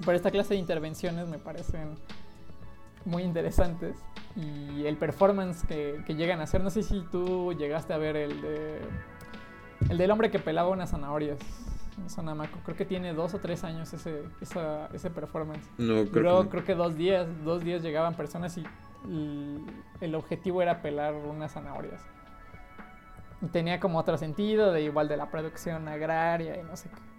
pero 0.04 0.16
esta 0.16 0.30
clase 0.30 0.54
de 0.54 0.60
intervenciones 0.60 1.28
me 1.28 1.38
parecen 1.38 1.96
muy 3.04 3.22
interesantes. 3.22 3.96
Y 4.36 4.86
el 4.86 4.96
performance 4.96 5.64
que, 5.66 6.02
llegan 6.08 6.40
a 6.40 6.44
hacer, 6.44 6.62
no 6.62 6.70
sé 6.70 6.82
si 6.82 7.02
tú 7.10 7.52
llegaste 7.52 7.92
a 7.92 7.98
ver 7.98 8.16
el 8.16 8.40
de. 8.40 8.80
El 9.90 9.98
del 9.98 10.10
hombre 10.10 10.30
que 10.30 10.38
pelaba 10.38 10.68
unas 10.68 10.90
zanahorias 10.90 11.38
en 11.98 12.08
Sonamaco. 12.08 12.60
Creo 12.64 12.76
que 12.76 12.84
tiene 12.84 13.12
dos 13.12 13.34
o 13.34 13.40
tres 13.40 13.64
años 13.64 13.92
ese, 13.92 14.22
ese 14.40 15.10
performance. 15.10 15.68
No, 15.76 16.04
creo, 16.06 16.48
creo 16.48 16.64
que 16.64 16.74
dos 16.74 16.96
días, 16.96 17.26
dos 17.44 17.64
días 17.64 17.82
llegaban 17.82 18.14
personas 18.14 18.56
y 18.56 18.64
el 20.00 20.14
objetivo 20.14 20.62
era 20.62 20.80
pelar 20.82 21.14
unas 21.14 21.52
zanahorias. 21.52 22.00
Tenía 23.50 23.80
como 23.80 23.98
otro 23.98 24.16
sentido, 24.16 24.72
de 24.72 24.82
igual 24.82 25.08
de 25.08 25.16
la 25.16 25.30
producción 25.30 25.88
agraria 25.88 26.60
y 26.60 26.62
no 26.62 26.76
sé 26.76 26.88
qué. 26.88 27.11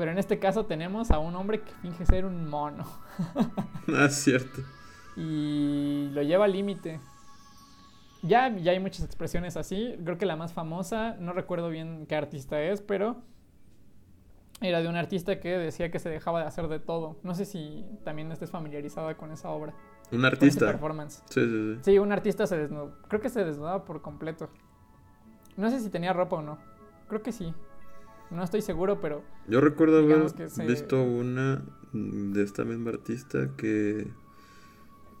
Pero 0.00 0.12
en 0.12 0.18
este 0.18 0.38
caso 0.38 0.64
tenemos 0.64 1.10
a 1.10 1.18
un 1.18 1.36
hombre 1.36 1.60
que 1.60 1.72
finge 1.82 2.06
ser 2.06 2.24
un 2.24 2.48
mono. 2.48 2.86
ah, 3.94 4.08
cierto. 4.08 4.62
Y 5.14 6.08
lo 6.14 6.22
lleva 6.22 6.46
al 6.46 6.52
límite. 6.52 7.00
Ya, 8.22 8.48
ya 8.56 8.72
hay 8.72 8.80
muchas 8.80 9.04
expresiones 9.04 9.58
así. 9.58 9.98
Creo 10.02 10.16
que 10.16 10.24
la 10.24 10.36
más 10.36 10.54
famosa, 10.54 11.16
no 11.20 11.34
recuerdo 11.34 11.68
bien 11.68 12.06
qué 12.08 12.16
artista 12.16 12.62
es, 12.62 12.80
pero 12.80 13.18
era 14.62 14.80
de 14.80 14.88
un 14.88 14.96
artista 14.96 15.38
que 15.38 15.58
decía 15.58 15.90
que 15.90 15.98
se 15.98 16.08
dejaba 16.08 16.40
de 16.40 16.46
hacer 16.46 16.68
de 16.68 16.78
todo. 16.78 17.18
No 17.22 17.34
sé 17.34 17.44
si 17.44 17.84
también 18.02 18.32
estés 18.32 18.50
familiarizada 18.50 19.18
con 19.18 19.32
esa 19.32 19.50
obra. 19.50 19.74
Un 20.12 20.24
artista. 20.24 20.64
Performance. 20.64 21.22
Sí, 21.28 21.44
sí, 21.44 21.74
sí. 21.74 21.80
Sí, 21.82 21.98
un 21.98 22.10
artista 22.10 22.46
se 22.46 22.56
desnudó. 22.56 22.96
Creo 23.08 23.20
que 23.20 23.28
se 23.28 23.44
desnudaba 23.44 23.84
por 23.84 24.00
completo. 24.00 24.48
No 25.58 25.68
sé 25.68 25.78
si 25.78 25.90
tenía 25.90 26.14
ropa 26.14 26.36
o 26.36 26.42
no. 26.42 26.56
Creo 27.06 27.22
que 27.22 27.32
sí. 27.32 27.52
No 28.30 28.42
estoy 28.44 28.62
seguro, 28.62 29.00
pero. 29.00 29.22
Yo 29.48 29.60
recuerdo 29.60 29.98
haber 29.98 30.32
visto 30.66 31.02
una 31.02 31.62
de 31.92 32.42
esta 32.42 32.64
misma 32.64 32.90
artista 32.90 33.50
que. 33.56 34.08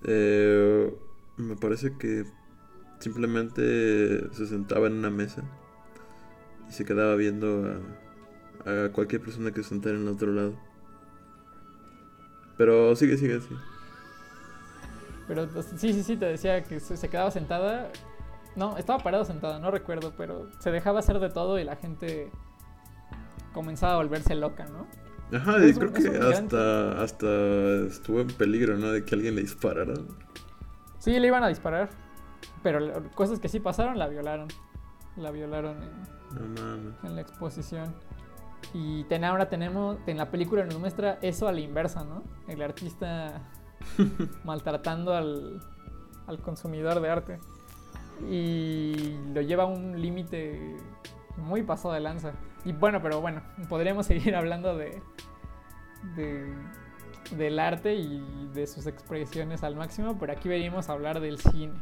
Eh, 0.04 0.94
me 1.36 1.56
parece 1.56 1.96
que 1.98 2.24
simplemente 3.00 4.32
se 4.32 4.46
sentaba 4.46 4.86
en 4.86 4.94
una 4.94 5.10
mesa 5.10 5.42
y 6.68 6.72
se 6.72 6.84
quedaba 6.84 7.16
viendo 7.16 7.80
a, 8.64 8.84
a 8.86 8.92
cualquier 8.92 9.22
persona 9.22 9.50
que 9.50 9.62
se 9.62 9.70
sentara 9.70 9.96
en 9.96 10.02
el 10.02 10.08
otro 10.08 10.32
lado. 10.32 10.54
Pero 12.56 12.94
sigue, 12.94 13.16
sigue, 13.16 13.40
sigue. 13.40 13.60
Pero 15.30 15.48
pues, 15.48 15.66
sí, 15.76 15.92
sí, 15.92 16.02
sí, 16.02 16.16
te 16.16 16.26
decía 16.26 16.64
que 16.64 16.80
se, 16.80 17.08
quedaba 17.08 17.30
sentada. 17.30 17.90
No, 18.56 18.76
estaba 18.76 18.98
parada 18.98 19.24
sentada, 19.24 19.60
no 19.60 19.70
recuerdo, 19.70 20.12
pero 20.16 20.50
se 20.58 20.72
dejaba 20.72 20.98
hacer 20.98 21.20
de 21.20 21.30
todo 21.30 21.58
y 21.60 21.64
la 21.64 21.76
gente 21.76 22.30
comenzaba 23.52 23.94
a 23.94 23.96
volverse 23.96 24.34
loca, 24.34 24.66
¿no? 24.66 24.86
Ajá, 25.36 25.64
y 25.64 25.72
creo 25.74 25.92
que 25.92 26.08
hasta, 26.08 27.00
hasta 27.00 27.86
estuvo 27.86 28.20
en 28.20 28.28
peligro, 28.28 28.76
¿no? 28.76 28.90
De 28.90 29.04
que 29.04 29.14
alguien 29.14 29.36
le 29.36 29.42
disparara. 29.42 29.94
Sí, 30.98 31.18
le 31.18 31.26
iban 31.26 31.44
a 31.44 31.48
disparar. 31.48 31.90
Pero 32.62 33.02
cosas 33.14 33.38
que 33.38 33.48
sí 33.48 33.60
pasaron, 33.60 33.98
la 33.98 34.08
violaron. 34.08 34.48
La 35.16 35.30
violaron 35.30 35.76
en, 35.82 36.94
en 37.04 37.14
la 37.14 37.20
exposición. 37.20 37.94
Y 38.72 39.04
ten, 39.04 39.24
ahora 39.24 39.48
tenemos, 39.48 39.98
en 40.06 40.16
la 40.16 40.30
película 40.30 40.64
nos 40.64 40.78
muestra 40.78 41.18
eso 41.22 41.48
a 41.48 41.52
la 41.52 41.60
inversa, 41.60 42.04
¿no? 42.04 42.22
El 42.46 42.62
artista 42.62 43.42
maltratando 44.44 45.14
al, 45.14 45.60
consumidor 46.42 47.00
de 47.00 47.10
arte. 47.10 47.38
Y 48.30 49.16
lo 49.32 49.40
lleva 49.40 49.64
a 49.64 49.66
un 49.66 50.00
límite 50.00 50.76
muy 51.36 51.62
pasado 51.62 51.94
de 51.94 52.00
lanza. 52.00 52.32
Y 52.64 52.72
bueno, 52.72 53.00
pero 53.02 53.20
bueno, 53.20 53.42
podríamos 53.68 54.06
seguir 54.08 54.34
hablando 54.34 54.76
de, 54.76 55.02
del 57.36 57.58
arte 57.58 57.94
y 57.94 58.48
de 58.54 58.66
sus 58.66 58.86
expresiones 58.86 59.62
al 59.62 59.76
máximo, 59.76 60.18
pero 60.18 60.32
aquí 60.32 60.48
venimos 60.48 60.88
a 60.88 60.92
hablar 60.92 61.20
del 61.20 61.38
cine. 61.38 61.74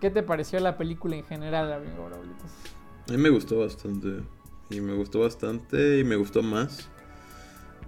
¿Qué 0.00 0.10
te 0.10 0.22
pareció 0.22 0.58
la 0.58 0.76
película 0.76 1.14
en 1.14 1.24
general, 1.24 1.72
amigo 1.72 2.10
A 3.08 3.12
mí 3.12 3.18
me 3.18 3.30
gustó 3.30 3.60
bastante. 3.60 4.22
Y 4.68 4.80
me 4.80 4.94
gustó 4.94 5.20
bastante 5.20 5.98
y 5.98 6.04
me 6.04 6.16
gustó 6.16 6.42
más. 6.42 6.88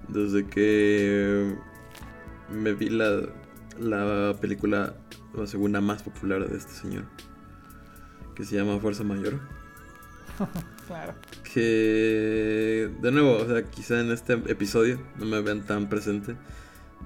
Desde 0.08 0.46
que 0.46 1.56
me 2.50 2.74
vi 2.74 2.90
la, 2.90 3.22
la 3.80 4.34
película, 4.40 4.94
la 5.34 5.46
segunda 5.46 5.80
más 5.80 6.02
popular 6.02 6.46
de 6.46 6.56
este 6.56 6.72
señor, 6.72 7.04
que 8.34 8.44
se 8.44 8.56
llama 8.56 8.78
Fuerza 8.78 9.02
Mayor. 9.02 9.40
claro. 10.86 11.14
Que, 11.52 12.90
de 13.00 13.12
nuevo, 13.12 13.36
o 13.36 13.46
sea, 13.46 13.62
quizá 13.64 14.00
en 14.00 14.10
este 14.10 14.34
episodio 14.34 14.98
no 15.18 15.26
me 15.26 15.40
vean 15.40 15.62
tan 15.62 15.88
presente 15.88 16.36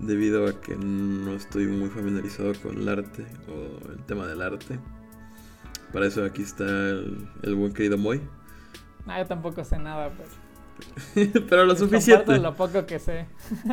debido 0.00 0.46
a 0.46 0.60
que 0.60 0.76
no 0.76 1.34
estoy 1.34 1.66
muy 1.66 1.88
familiarizado 1.88 2.52
con 2.62 2.78
el 2.78 2.88
arte 2.88 3.26
o 3.48 3.90
el 3.90 4.04
tema 4.04 4.26
del 4.26 4.42
arte. 4.42 4.78
Para 5.92 6.06
eso 6.06 6.24
aquí 6.24 6.42
está 6.42 6.64
el, 6.64 7.54
buen 7.54 7.72
querido 7.72 7.98
Moy. 7.98 8.20
No, 9.06 9.18
yo 9.18 9.26
tampoco 9.26 9.64
sé 9.64 9.78
nada, 9.78 10.10
pero... 10.16 10.28
Pero 11.48 11.64
lo 11.64 11.74
suficiente. 11.74 12.38
lo 12.38 12.54
poco 12.54 12.86
que 12.86 13.00
sé. 13.00 13.26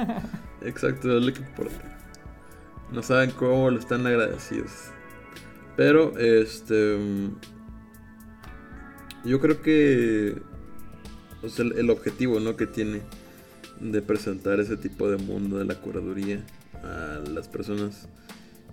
Exacto, 0.62 1.08
lo 1.08 1.32
que 1.32 1.40
importa. 1.40 1.76
No 2.92 3.04
saben 3.04 3.30
cómo 3.32 3.70
lo 3.70 3.78
están 3.78 4.08
agradecidos. 4.08 4.90
Pero, 5.76 6.18
este. 6.18 6.98
Yo 9.26 9.40
creo 9.40 9.62
que. 9.62 10.36
O 11.42 11.50
sea, 11.50 11.66
el, 11.66 11.90
objetivo, 11.90 12.40
¿no? 12.40 12.56
Que 12.56 12.68
tiene 12.68 13.02
de 13.80 14.02
presentar 14.02 14.60
ese 14.60 14.78
tipo 14.78 15.10
de 15.10 15.18
mundo 15.18 15.58
de 15.58 15.66
la 15.66 15.76
curaduría 15.76 16.46
a 16.84 17.22
las 17.30 17.48
personas. 17.48 18.08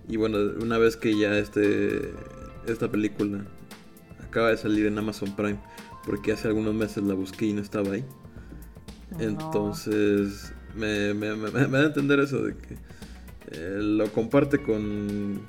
Y 0.07 0.17
bueno, 0.17 0.37
una 0.61 0.77
vez 0.77 0.95
que 0.95 1.17
ya 1.17 1.37
este, 1.37 2.13
esta 2.67 2.89
película 2.89 3.45
acaba 4.25 4.49
de 4.49 4.57
salir 4.57 4.85
en 4.85 4.97
Amazon 4.97 5.35
Prime, 5.35 5.59
porque 6.05 6.31
hace 6.31 6.47
algunos 6.47 6.73
meses 6.73 7.03
la 7.03 7.13
busqué 7.13 7.47
y 7.47 7.53
no 7.53 7.61
estaba 7.61 7.93
ahí. 7.93 8.05
Entonces, 9.19 10.53
me, 10.75 11.13
me, 11.13 11.27
da 11.27 11.79
a 11.79 11.85
entender 11.85 12.19
eso 12.19 12.43
de 12.43 12.55
que 12.55 12.73
eh, 13.51 13.77
lo 13.79 14.11
comparte 14.11 14.59
con, 14.59 15.41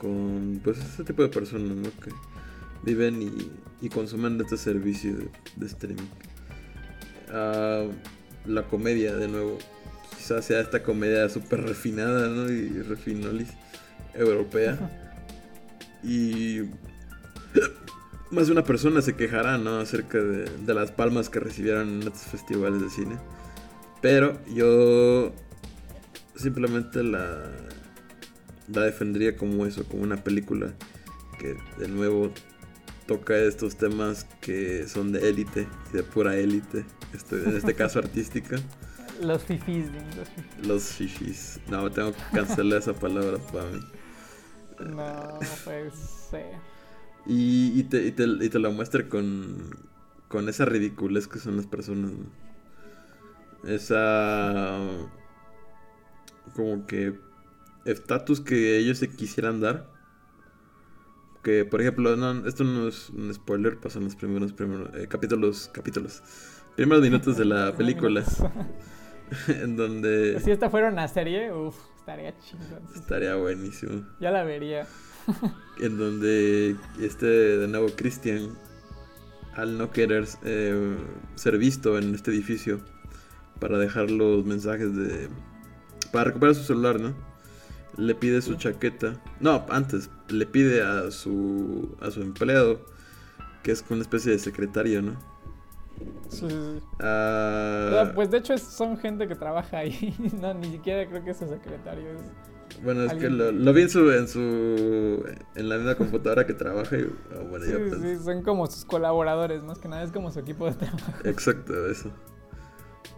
con 0.00 0.60
pues 0.62 0.78
ese 0.78 1.04
tipo 1.04 1.22
de 1.22 1.28
personas, 1.28 1.76
¿no? 1.76 1.90
Que 2.02 2.12
viven 2.84 3.22
y, 3.22 3.50
consumen 3.88 4.40
este 4.40 4.56
servicio 4.56 5.14
de, 5.56 5.66
streaming. 5.66 6.08
Ah, 7.30 7.84
la 8.44 8.62
comedia, 8.64 9.14
de 9.14 9.28
nuevo, 9.28 9.58
quizás 10.16 10.44
sea 10.44 10.60
esta 10.60 10.82
comedia 10.82 11.28
súper 11.28 11.62
refinada, 11.62 12.28
¿no? 12.28 12.50
Y 12.50 12.82
refinolis 12.82 13.50
europea. 14.14 14.76
Y 16.02 16.62
más 18.30 18.46
de 18.46 18.52
una 18.52 18.64
persona 18.64 19.00
se 19.02 19.14
quejará, 19.14 19.58
¿no? 19.58 19.78
Acerca 19.78 20.18
de, 20.18 20.74
las 20.74 20.90
palmas 20.90 21.28
que 21.28 21.40
recibieron 21.40 21.88
en 21.88 22.08
estos 22.08 22.22
festivales 22.22 22.82
de 22.82 22.90
cine. 22.90 23.16
Pero 24.02 24.38
yo 24.46 25.32
simplemente 26.34 27.02
la, 27.02 27.50
la 28.72 28.82
defendería 28.82 29.36
como 29.36 29.66
eso, 29.66 29.84
como 29.84 30.02
una 30.02 30.16
película 30.16 30.72
que 31.38 31.56
de 31.78 31.88
nuevo 31.88 32.32
toca 33.08 33.36
estos 33.38 33.76
temas 33.76 34.26
que 34.40 34.86
son 34.86 35.10
de 35.10 35.28
élite, 35.28 35.66
de 35.92 36.02
pura 36.04 36.36
élite, 36.36 36.84
este, 37.14 37.42
en 37.42 37.56
este 37.56 37.74
caso 37.74 37.98
artística. 38.04 38.56
Los 39.20 39.42
fifis, 39.42 39.86
los 40.16 40.28
fifis. 40.28 40.66
Los 40.66 40.82
fifis. 40.84 41.60
No, 41.68 41.90
tengo 41.90 42.12
que 42.12 42.22
cancelar 42.32 42.78
esa 42.78 42.92
palabra 42.92 43.38
para 43.38 43.70
mí. 43.70 43.80
No, 44.94 45.38
pues 45.64 45.94
ser. 46.30 46.54
Y, 47.26 47.80
y, 47.80 47.82
te, 47.84 48.06
y, 48.06 48.12
te, 48.12 48.24
y 48.24 48.48
te 48.48 48.58
lo 48.60 48.70
muestra 48.70 49.08
con, 49.08 49.74
con 50.28 50.48
esa 50.48 50.66
ridiculez 50.66 51.26
que 51.26 51.40
son 51.40 51.56
las 51.56 51.66
personas. 51.66 52.12
Esa. 53.64 54.78
Como 56.54 56.86
que. 56.86 57.18
Estatus 57.86 58.40
que 58.40 58.76
ellos 58.76 58.98
se 58.98 59.08
quisieran 59.08 59.60
dar. 59.60 59.97
Que, 61.42 61.64
por 61.64 61.80
ejemplo, 61.80 62.16
no, 62.16 62.46
esto 62.46 62.64
no 62.64 62.88
es 62.88 63.10
un 63.10 63.32
spoiler, 63.32 63.78
pasan 63.78 64.04
los 64.04 64.16
primeros, 64.16 64.52
primeros 64.52 64.94
eh, 64.94 65.06
capítulos, 65.08 65.70
capítulos, 65.72 66.22
primeros 66.76 67.02
minutos 67.02 67.36
de 67.36 67.44
la 67.44 67.74
película. 67.76 68.24
en 69.48 69.76
donde... 69.76 70.40
Si 70.40 70.50
esta 70.50 70.70
fuera 70.70 70.88
una 70.88 71.06
serie, 71.08 71.52
uff, 71.52 71.76
estaría 71.98 72.36
chingón. 72.38 72.82
Estaría 72.94 73.34
buenísimo. 73.36 74.06
Ya 74.20 74.30
la 74.30 74.44
vería. 74.44 74.86
en 75.80 75.98
donde 75.98 76.76
este, 77.00 77.26
de 77.26 77.68
nuevo, 77.68 77.88
Christian, 77.94 78.58
al 79.54 79.78
no 79.78 79.90
querer 79.90 80.26
eh, 80.44 80.96
ser 81.34 81.58
visto 81.58 81.98
en 81.98 82.14
este 82.14 82.30
edificio, 82.30 82.80
para 83.60 83.78
dejar 83.78 84.10
los 84.10 84.44
mensajes 84.44 84.94
de... 84.94 85.28
Para 86.12 86.24
recuperar 86.24 86.54
su 86.54 86.62
celular, 86.62 87.00
¿no? 87.00 87.14
Le 87.96 88.14
pide 88.14 88.40
su 88.40 88.54
chaqueta. 88.54 89.20
No, 89.40 89.66
antes, 89.68 90.08
le 90.28 90.46
pide 90.46 90.82
a 90.82 91.10
su, 91.10 91.96
a 92.00 92.10
su 92.10 92.22
empleado, 92.22 92.80
que 93.62 93.72
es 93.72 93.84
una 93.90 94.02
especie 94.02 94.32
de 94.32 94.38
secretario, 94.38 95.02
¿no? 95.02 95.18
Sí, 96.28 96.46
ah, 97.00 98.12
pues 98.14 98.30
de 98.30 98.38
hecho 98.38 98.56
son 98.58 98.98
gente 98.98 99.26
que 99.26 99.34
trabaja 99.34 99.78
ahí. 99.78 100.14
no, 100.40 100.54
ni 100.54 100.72
siquiera 100.72 101.08
creo 101.08 101.24
que 101.24 101.30
es 101.30 101.42
el 101.42 101.48
secretario. 101.48 102.10
bueno, 102.84 103.02
es 103.02 103.14
que 103.14 103.28
lo, 103.28 103.72
vi 103.72 103.82
en 103.82 103.90
su, 103.90 104.10
en 104.12 104.28
su. 104.28 105.24
en 105.56 105.68
la 105.68 105.76
misma 105.76 105.96
computadora 105.96 106.46
que 106.46 106.54
trabaja 106.54 106.96
y. 106.96 107.10
Ah, 107.32 107.42
bueno, 107.48 107.64
sí, 107.64 107.72
sí, 108.00 108.16
son 108.22 108.42
como 108.42 108.66
sus 108.66 108.84
colaboradores, 108.84 109.64
más 109.64 109.78
que 109.78 109.88
nada 109.88 110.04
es 110.04 110.12
como 110.12 110.30
su 110.30 110.38
equipo 110.38 110.66
de 110.66 110.74
trabajo. 110.74 111.12
Exacto, 111.24 111.86
eso. 111.90 112.10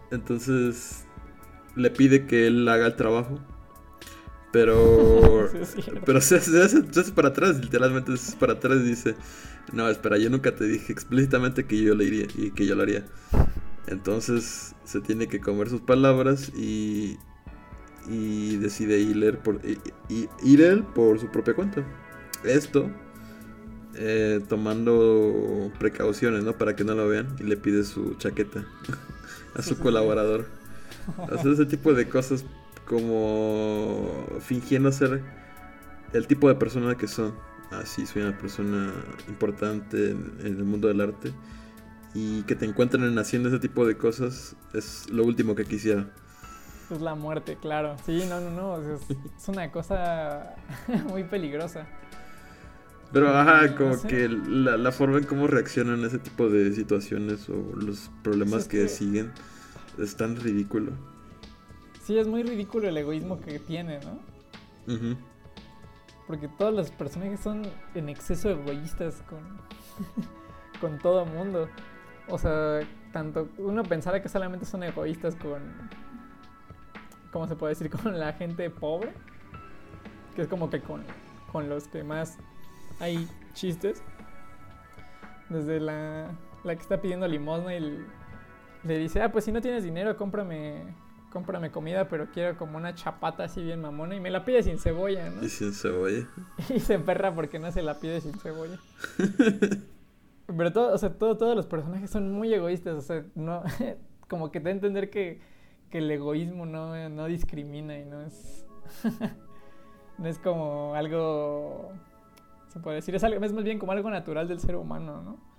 Entonces. 0.09 1.05
Le 1.75 1.89
pide 1.89 2.25
que 2.25 2.47
él 2.47 2.67
haga 2.67 2.85
el 2.85 2.95
trabajo. 2.95 3.39
Pero. 4.51 5.49
pero 6.05 6.21
se, 6.21 6.35
hace, 6.37 7.11
para 7.15 7.29
atrás, 7.29 7.59
literalmente 7.59 8.15
se 8.17 8.29
hace 8.29 8.37
para 8.37 8.53
atrás 8.53 8.77
y 8.81 8.89
dice: 8.89 9.15
No, 9.71 9.89
espera, 9.89 10.17
yo 10.17 10.29
nunca 10.29 10.55
te 10.55 10.65
dije 10.65 10.91
explícitamente 10.91 11.65
que 11.65 11.81
yo 11.81 11.95
lo 11.95 12.03
iría 12.03 12.27
y 12.35 12.51
que 12.51 12.65
yo 12.65 12.75
lo 12.75 12.83
haría. 12.83 13.05
Entonces 13.87 14.75
se 14.83 15.01
tiene 15.01 15.27
que 15.27 15.39
comer 15.39 15.69
sus 15.69 15.81
palabras 15.81 16.51
y. 16.55 17.17
Y 18.09 18.57
decide 18.57 18.99
ir, 18.99 19.37
por, 19.37 19.61
ir 19.63 20.61
él 20.61 20.83
por 20.95 21.19
su 21.19 21.27
propia 21.27 21.53
cuenta. 21.53 21.85
Esto. 22.43 22.89
Eh, 23.93 24.39
tomando 24.47 25.71
precauciones, 25.77 26.43
¿no? 26.43 26.53
Para 26.53 26.75
que 26.75 26.83
no 26.83 26.95
lo 26.95 27.07
vean. 27.07 27.35
Y 27.39 27.43
le 27.43 27.57
pide 27.57 27.83
su 27.83 28.15
chaqueta 28.15 28.65
a 29.53 29.61
su 29.61 29.77
colaborador. 29.77 30.47
Hacer 31.31 31.51
ese 31.51 31.65
tipo 31.65 31.93
de 31.93 32.09
cosas 32.09 32.43
como 32.91 34.25
fingiendo 34.41 34.91
ser 34.91 35.23
el 36.11 36.27
tipo 36.27 36.49
de 36.49 36.55
persona 36.55 36.95
que 36.95 37.07
son. 37.07 37.33
Así, 37.71 38.05
soy 38.05 38.21
una 38.21 38.37
persona 38.37 38.91
importante 39.29 40.11
en, 40.11 40.39
el 40.43 40.65
mundo 40.65 40.89
del 40.89 40.99
arte. 40.99 41.31
Y 42.13 42.41
que 42.43 42.57
te 42.57 42.65
encuentren 42.65 43.17
haciendo 43.17 43.47
ese 43.47 43.59
tipo 43.59 43.87
de 43.87 43.95
cosas 43.95 44.57
es 44.73 45.09
lo 45.09 45.23
último 45.23 45.55
que 45.55 45.63
quisiera. 45.63 46.09
Es 46.91 46.99
la 46.99 47.15
muerte, 47.15 47.57
claro. 47.61 47.95
Sí, 48.05 48.25
no, 48.27 48.41
no, 48.41 48.51
no. 48.51 48.97
Es, 49.37 49.47
una 49.47 49.71
cosa 49.71 50.55
muy 51.07 51.23
peligrosa. 51.23 51.87
Pero, 53.13 53.29
ajá, 53.29 53.73
como 53.77 54.01
que 54.01 54.27
la, 54.27 54.91
forma 54.91 55.17
en 55.17 55.23
cómo 55.23 55.47
reaccionan 55.47 56.03
a 56.03 56.07
ese 56.07 56.19
tipo 56.19 56.49
de 56.49 56.73
situaciones 56.73 57.47
o 57.49 57.55
los 57.77 58.11
problemas 58.21 58.67
que, 58.67 58.79
que 58.79 58.87
siguen 58.89 59.31
es 59.97 60.17
tan 60.17 60.35
ridículo. 60.35 60.91
Sí, 62.03 62.17
es 62.17 62.27
muy 62.27 62.41
ridículo 62.41 62.87
el 62.87 62.97
egoísmo 62.97 63.39
que 63.39 63.59
tiene, 63.59 63.99
¿no? 63.99 64.19
Porque 66.25 66.47
todos 66.47 66.73
los 66.73 66.89
personajes 66.89 67.39
son 67.39 67.63
en 67.93 68.09
exceso 68.09 68.49
egoístas 68.49 69.21
con, 69.29 69.39
con 70.81 70.97
todo 70.97 71.25
mundo. 71.25 71.69
O 72.27 72.39
sea, 72.39 72.79
tanto 73.11 73.49
uno 73.57 73.83
pensara 73.83 74.21
que 74.21 74.29
solamente 74.29 74.65
son 74.65 74.83
egoístas 74.83 75.35
con. 75.35 75.61
¿Cómo 77.31 77.47
se 77.47 77.55
puede 77.55 77.71
decir? 77.71 77.89
Con 78.03 78.19
la 78.19 78.33
gente 78.33 78.69
pobre. 78.69 79.13
Que 80.35 80.41
es 80.41 80.47
como 80.47 80.69
que 80.69 80.81
con, 80.81 81.03
con 81.51 81.69
los 81.69 81.87
que 81.87 82.03
más 82.03 82.37
hay 82.99 83.27
chistes. 83.53 84.01
Desde 85.49 85.79
la, 85.79 86.31
la 86.63 86.75
que 86.75 86.81
está 86.81 87.01
pidiendo 87.01 87.27
limosna 87.27 87.75
y 87.75 88.05
le 88.83 88.97
dice: 88.97 89.21
Ah, 89.21 89.31
pues 89.31 89.45
si 89.45 89.51
no 89.51 89.61
tienes 89.61 89.83
dinero, 89.83 90.17
cómprame 90.17 90.93
cómprame 91.31 91.71
comida, 91.71 92.07
pero 92.07 92.27
quiero 92.31 92.57
como 92.57 92.77
una 92.77 92.93
chapata 92.93 93.45
así 93.45 93.63
bien 93.63 93.81
mamona 93.81 94.15
y 94.15 94.19
me 94.19 94.29
la 94.29 94.45
pide 94.45 94.61
sin 94.61 94.77
cebolla, 94.77 95.29
¿no? 95.29 95.43
Y 95.43 95.49
sin 95.49 95.73
cebolla. 95.73 96.27
y 96.69 96.79
se 96.79 96.99
perra 96.99 97.33
porque 97.33 97.57
no 97.57 97.71
se 97.71 97.81
la 97.81 97.99
pide 97.99 98.21
sin 98.21 98.33
cebolla. 98.33 98.77
pero 100.45 100.73
todo, 100.73 100.93
o 100.93 100.97
sea, 100.97 101.13
todo, 101.13 101.37
todos 101.37 101.55
los 101.55 101.65
personajes 101.65 102.09
son 102.09 102.31
muy 102.31 102.53
egoístas, 102.53 102.95
o 102.95 103.01
sea, 103.01 103.25
no, 103.33 103.63
como 104.27 104.51
que 104.51 104.59
te 104.59 104.65
da 104.65 104.69
a 104.69 104.73
entender 104.73 105.09
que, 105.09 105.39
que 105.89 105.99
el 105.99 106.11
egoísmo 106.11 106.65
no, 106.65 107.09
no 107.09 107.25
discrimina 107.25 107.97
y 107.97 108.05
no 108.05 108.21
es, 108.21 108.65
no 110.17 110.27
es 110.27 110.37
como 110.37 110.93
algo, 110.95 111.93
se 112.67 112.79
puede 112.79 112.97
decir, 112.97 113.15
es, 113.15 113.23
algo, 113.23 113.43
es 113.43 113.53
más 113.53 113.63
bien 113.63 113.79
como 113.79 113.93
algo 113.93 114.09
natural 114.09 114.47
del 114.47 114.59
ser 114.59 114.75
humano, 114.75 115.21
¿no? 115.21 115.51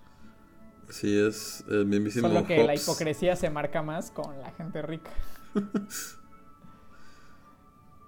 Sí, 0.91 1.19
es 1.19 1.65
el 1.71 1.87
mismísimo 1.87 2.29
Solo 2.29 2.47
que 2.47 2.63
la 2.63 2.75
hipocresía 2.75 3.35
se 3.35 3.49
marca 3.49 3.83
más 3.83 4.11
con 4.11 4.39
la 4.39 4.51
gente 4.51 4.83
rica. 4.83 5.11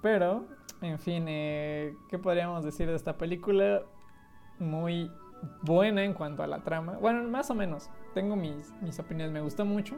Pero, 0.03 0.47
en 0.83 0.99
fin, 0.99 1.25
eh, 1.29 1.97
¿qué 2.09 2.19
podríamos 2.19 2.65
decir 2.65 2.87
de 2.89 2.95
esta 2.95 3.17
película? 3.17 3.83
Muy 4.59 5.11
buena 5.63 6.05
en 6.05 6.15
cuanto 6.15 6.43
a 6.43 6.47
la 6.47 6.63
trama. 6.63 6.99
Bueno, 7.01 7.23
más 7.29 7.51
o 7.51 7.55
menos. 7.55 7.89
Tengo 8.13 8.37
mis, 8.37 8.73
mis 8.83 8.99
opiniones, 8.99 9.33
me 9.33 9.41
gusta 9.41 9.65
mucho. 9.65 9.97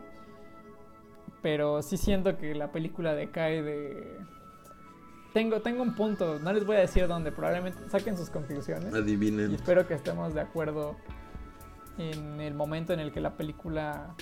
Pero 1.42 1.82
sí 1.82 1.96
siento 1.96 2.38
que 2.38 2.54
la 2.54 2.72
película 2.72 3.14
decae 3.14 3.62
de... 3.62 4.18
Tengo, 5.32 5.60
tengo 5.60 5.82
un 5.82 5.94
punto, 5.94 6.38
no 6.38 6.52
les 6.52 6.64
voy 6.64 6.76
a 6.76 6.80
decir 6.80 7.06
dónde, 7.08 7.30
probablemente 7.30 7.90
saquen 7.90 8.16
sus 8.16 8.30
conclusiones. 8.30 8.94
Adivinen. 8.94 9.50
Y 9.50 9.56
espero 9.56 9.86
que 9.86 9.92
estemos 9.92 10.32
de 10.32 10.40
acuerdo 10.40 10.96
en 11.98 12.40
el 12.40 12.54
momento 12.54 12.94
en 12.94 13.00
el 13.00 13.12
que 13.12 13.20
la 13.20 13.36
película 13.36 14.14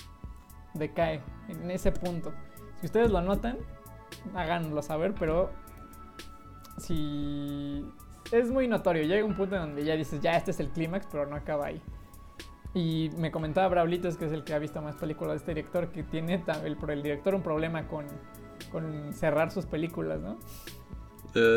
decae, 0.73 1.21
en 1.47 1.71
ese 1.71 1.93
punto. 1.93 2.33
Si 2.79 2.85
ustedes 2.85 3.11
lo 3.11 3.21
notan, 3.21 3.57
háganlo 4.33 4.81
saber, 4.81 5.13
pero 5.17 5.51
si 6.77 7.85
es 8.31 8.49
muy 8.49 8.67
notorio, 8.67 9.03
llega 9.03 9.25
un 9.25 9.35
punto 9.35 9.55
en 9.55 9.61
donde 9.61 9.85
ya 9.85 9.95
dices, 9.95 10.21
ya 10.21 10.35
este 10.35 10.51
es 10.51 10.59
el 10.59 10.69
clímax, 10.69 11.07
pero 11.11 11.25
no 11.25 11.35
acaba 11.35 11.67
ahí. 11.67 11.81
Y 12.73 13.09
me 13.17 13.31
comentaba 13.31 13.69
Braulitos, 13.69 14.17
que 14.17 14.25
es 14.25 14.33
el 14.33 14.43
que 14.43 14.53
ha 14.53 14.59
visto 14.59 14.81
más 14.81 14.95
películas 14.95 15.33
de 15.33 15.37
este 15.37 15.53
director, 15.53 15.91
que 15.91 16.03
tiene 16.03 16.43
el, 16.63 16.77
el 16.89 17.03
director 17.03 17.33
un 17.33 17.41
problema 17.41 17.87
con, 17.87 18.05
con 18.71 19.13
cerrar 19.13 19.51
sus 19.51 19.65
películas, 19.65 20.19
¿no? 20.19 20.37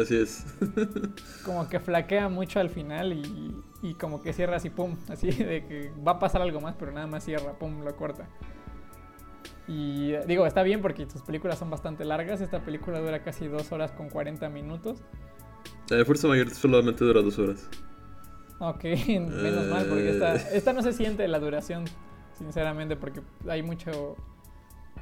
Así 0.02 0.16
es. 0.16 0.44
como 1.44 1.68
que 1.68 1.80
flaquea 1.80 2.28
mucho 2.28 2.60
al 2.60 2.68
final 2.68 3.12
y, 3.12 3.62
y, 3.82 3.94
como 3.94 4.22
que 4.22 4.32
cierra 4.32 4.56
así, 4.56 4.70
pum, 4.70 4.96
así 5.08 5.30
de 5.30 5.66
que 5.66 5.92
va 6.06 6.12
a 6.12 6.18
pasar 6.18 6.42
algo 6.42 6.60
más, 6.60 6.74
pero 6.78 6.92
nada 6.92 7.06
más 7.06 7.24
cierra, 7.24 7.52
pum, 7.52 7.82
lo 7.82 7.96
corta. 7.96 8.28
Y 9.68 10.16
digo, 10.26 10.46
está 10.46 10.62
bien 10.62 10.80
porque 10.80 11.08
sus 11.10 11.20
películas 11.22 11.58
son 11.58 11.68
bastante 11.68 12.04
largas. 12.06 12.40
Esta 12.40 12.60
película 12.60 13.00
dura 13.00 13.22
casi 13.22 13.46
dos 13.48 13.70
horas 13.70 13.92
con 13.92 14.08
40 14.08 14.48
minutos. 14.48 15.02
La 15.90 16.04
Fuerza 16.06 16.26
Mayor 16.26 16.50
solamente 16.50 17.04
dura 17.04 17.20
dos 17.20 17.38
horas. 17.38 17.68
Ok, 18.60 18.84
menos 19.06 19.66
mal, 19.66 19.86
porque 19.86 20.10
esta, 20.10 20.36
eh. 20.36 20.48
esta 20.54 20.72
no 20.72 20.82
se 20.82 20.92
siente 20.94 21.28
la 21.28 21.38
duración, 21.38 21.84
sinceramente, 22.32 22.96
porque 22.96 23.20
hay 23.46 23.62
mucho 23.62 24.16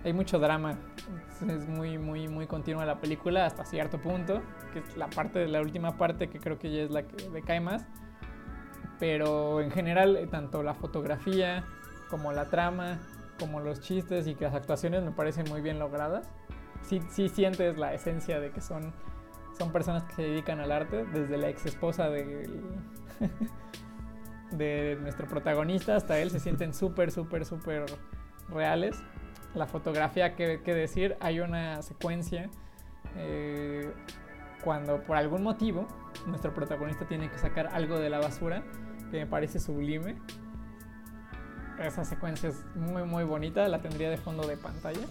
hay 0.04 0.12
mucho 0.12 0.38
drama. 0.38 0.78
Es 1.48 1.68
muy, 1.68 1.98
muy, 1.98 2.28
muy 2.28 2.46
continua 2.46 2.84
la 2.84 3.00
película 3.00 3.46
hasta 3.46 3.64
cierto 3.64 3.98
punto. 3.98 4.42
Que 4.72 4.80
es 4.80 4.96
la 4.96 5.08
parte 5.08 5.38
de 5.38 5.48
la 5.48 5.60
última 5.60 5.96
parte 5.96 6.28
que 6.28 6.38
creo 6.38 6.58
que 6.58 6.70
ya 6.70 6.82
es 6.82 6.90
la 6.90 7.02
que 7.02 7.28
decae 7.30 7.60
más. 7.60 7.86
Pero 8.98 9.60
en 9.60 9.70
general, 9.70 10.16
eh, 10.16 10.26
tanto 10.26 10.62
la 10.62 10.74
fotografía 10.74 11.64
como 12.08 12.32
la 12.32 12.48
trama 12.48 13.00
como 13.38 13.60
los 13.60 13.80
chistes 13.80 14.26
y 14.26 14.34
que 14.34 14.44
las 14.44 14.54
actuaciones 14.54 15.02
me 15.02 15.12
parecen 15.12 15.46
muy 15.48 15.60
bien 15.60 15.78
logradas. 15.78 16.28
Sí, 16.82 17.00
sí 17.08 17.28
sientes 17.28 17.78
la 17.78 17.94
esencia 17.94 18.40
de 18.40 18.50
que 18.50 18.60
son, 18.60 18.92
son 19.58 19.72
personas 19.72 20.04
que 20.04 20.14
se 20.14 20.22
dedican 20.22 20.60
al 20.60 20.72
arte, 20.72 21.04
desde 21.12 21.36
la 21.36 21.48
ex 21.48 21.66
esposa 21.66 22.10
del, 22.10 22.62
de 24.52 24.98
nuestro 25.00 25.26
protagonista 25.26 25.96
hasta 25.96 26.18
él 26.18 26.30
se 26.30 26.40
sienten 26.40 26.74
súper, 26.74 27.10
súper, 27.10 27.44
súper 27.44 27.86
reales. 28.48 28.96
La 29.54 29.66
fotografía, 29.66 30.34
que, 30.34 30.58
decir, 30.58 31.16
hay 31.20 31.40
una 31.40 31.82
secuencia 31.82 32.50
eh, 33.16 33.90
cuando 34.62 35.02
por 35.02 35.16
algún 35.16 35.42
motivo 35.42 35.86
nuestro 36.26 36.52
protagonista 36.52 37.06
tiene 37.06 37.30
que 37.30 37.38
sacar 37.38 37.68
algo 37.68 37.98
de 37.98 38.10
la 38.10 38.18
basura 38.18 38.62
que 39.10 39.18
me 39.18 39.26
parece 39.26 39.58
sublime. 39.58 40.16
Esa 41.80 42.04
secuencia 42.04 42.48
es 42.48 42.56
muy 42.74 43.04
muy 43.04 43.24
bonita, 43.24 43.68
la 43.68 43.80
tendría 43.80 44.10
de 44.10 44.16
fondo 44.16 44.46
de 44.46 44.56
pantalla. 44.56 45.06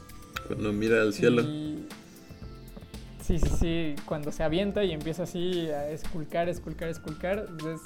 Cuando 0.48 0.74
mira 0.74 1.02
al 1.02 1.14
cielo. 1.14 1.44
Sí, 3.22 3.40
sí, 3.40 3.50
sí, 3.60 3.96
cuando 4.06 4.32
se 4.32 4.44
avienta 4.44 4.84
y 4.84 4.92
empieza 4.92 5.24
así 5.24 5.70
a 5.70 5.90
esculcar, 5.90 6.48
esculcar, 6.48 6.90
esculcar, 6.90 7.48
es 7.60 7.82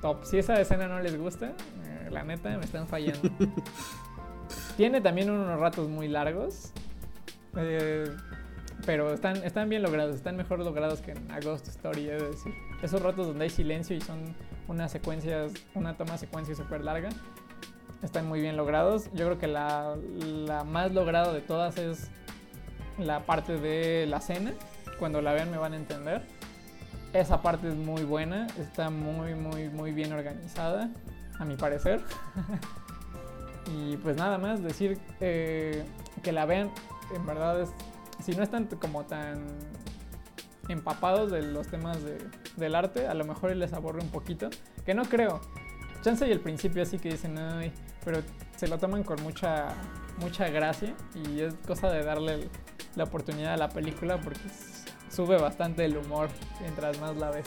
top. 0.00 0.24
Si 0.24 0.38
esa 0.38 0.60
escena 0.60 0.88
no 0.88 1.00
les 1.00 1.16
gusta, 1.16 1.52
eh, 1.84 2.08
la 2.10 2.24
neta 2.24 2.56
me 2.58 2.64
están 2.64 2.88
fallando. 2.88 3.30
Tiene 4.76 5.00
también 5.00 5.30
unos 5.30 5.58
ratos 5.60 5.88
muy 5.88 6.08
largos. 6.08 6.72
Eh, 7.56 8.10
pero 8.84 9.14
están, 9.14 9.36
están 9.38 9.68
bien 9.68 9.82
logrados, 9.82 10.16
están 10.16 10.36
mejor 10.36 10.58
logrados 10.58 11.00
que 11.00 11.12
en 11.12 11.30
A 11.30 11.40
Ghost 11.40 11.68
Story, 11.68 12.08
es 12.10 12.22
decir. 12.22 12.52
Esos 12.82 13.00
ratos 13.02 13.26
donde 13.26 13.44
hay 13.44 13.50
silencio 13.50 13.96
y 13.96 14.00
son 14.00 14.34
unas 14.68 14.92
secuencias, 14.92 15.52
una 15.74 15.96
toma 15.96 16.18
secuencia 16.18 16.54
súper 16.54 16.84
larga, 16.84 17.08
están 18.02 18.26
muy 18.26 18.40
bien 18.40 18.56
logrados. 18.56 19.10
Yo 19.12 19.26
creo 19.26 19.38
que 19.38 19.46
la, 19.46 19.96
la 20.18 20.64
más 20.64 20.92
lograda 20.92 21.32
de 21.32 21.40
todas 21.40 21.78
es 21.78 22.08
la 22.98 23.26
parte 23.26 23.58
de 23.58 24.06
la 24.06 24.20
cena. 24.20 24.52
Cuando 24.98 25.20
la 25.20 25.32
vean 25.32 25.50
me 25.50 25.58
van 25.58 25.72
a 25.72 25.76
entender. 25.76 26.22
Esa 27.12 27.40
parte 27.40 27.68
es 27.68 27.74
muy 27.74 28.02
buena, 28.02 28.46
está 28.58 28.90
muy, 28.90 29.34
muy, 29.34 29.68
muy 29.68 29.92
bien 29.92 30.12
organizada, 30.12 30.90
a 31.38 31.44
mi 31.44 31.56
parecer. 31.56 32.02
y 33.74 33.96
pues 33.98 34.16
nada 34.16 34.36
más, 34.38 34.62
decir 34.62 34.98
eh, 35.20 35.84
que 36.22 36.32
la 36.32 36.44
vean, 36.44 36.70
en 37.14 37.24
verdad 37.24 37.60
es 37.60 37.70
si 38.22 38.32
no 38.34 38.42
están 38.42 38.66
como 38.66 39.04
tan 39.04 39.44
empapados 40.68 41.30
de 41.30 41.42
los 41.42 41.68
temas 41.68 41.98
del 42.56 42.74
arte, 42.74 43.06
a 43.06 43.14
lo 43.14 43.24
mejor 43.24 43.54
les 43.54 43.72
aburre 43.72 44.00
un 44.00 44.10
poquito. 44.10 44.48
Que 44.84 44.94
no 44.94 45.04
creo. 45.04 45.40
Chance 46.06 46.28
y 46.28 46.30
el 46.30 46.38
principio 46.38 46.84
así 46.84 47.00
que 47.00 47.08
dicen, 47.08 47.36
ay, 47.36 47.72
pero 48.04 48.22
se 48.54 48.68
lo 48.68 48.78
toman 48.78 49.02
con 49.02 49.20
mucha, 49.24 49.74
mucha 50.20 50.48
gracia 50.50 50.94
y 51.16 51.40
es 51.40 51.54
cosa 51.66 51.90
de 51.90 52.04
darle 52.04 52.48
la 52.94 53.02
oportunidad 53.02 53.54
a 53.54 53.56
la 53.56 53.70
película 53.70 54.20
porque 54.20 54.38
sube 55.10 55.36
bastante 55.36 55.84
el 55.84 55.96
humor 55.96 56.28
mientras 56.60 57.00
más 57.00 57.16
la 57.16 57.32
ves. 57.32 57.46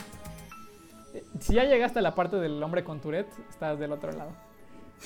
Eh, 1.14 1.24
si 1.38 1.54
ya 1.54 1.64
llegaste 1.64 2.00
a 2.00 2.02
la 2.02 2.14
parte 2.14 2.36
del 2.36 2.62
hombre 2.62 2.84
con 2.84 3.00
Tourette, 3.00 3.32
estás 3.48 3.78
del 3.78 3.92
otro 3.92 4.12
lado. 4.12 4.32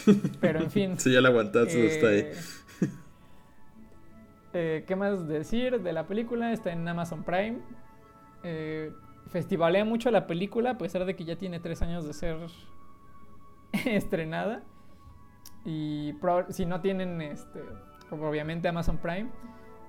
Pero 0.41 0.59
en 0.59 0.73
fin. 0.73 0.99
Si 0.99 1.13
ya 1.13 1.21
la 1.21 1.29
aguantaste, 1.29 1.87
está 1.87 2.09
ahí. 2.09 2.19
Eh, 2.19 2.35
eh, 4.55 4.85
¿Qué 4.85 4.97
más 4.97 5.29
decir 5.29 5.81
de 5.81 5.93
la 5.93 6.09
película? 6.09 6.53
Está 6.53 6.73
en 6.73 6.89
Amazon 6.89 7.23
Prime. 7.23 7.61
Eh, 8.43 8.91
festivalea 9.31 9.85
mucho 9.85 10.11
la 10.11 10.27
película, 10.27 10.71
a 10.71 10.79
pesar 10.79 11.05
de 11.05 11.15
que 11.15 11.25
ya 11.25 11.37
tiene 11.37 11.61
tres 11.61 11.83
años 11.83 12.05
de 12.05 12.15
ser 12.15 12.37
estrenada. 13.85 14.63
Y 15.65 16.15
si 16.51 16.67
no 16.67 16.81
tienen, 16.81 17.21
este, 17.21 17.63
obviamente, 18.11 18.69
Amazon 18.69 18.99
Prime, 18.99 19.31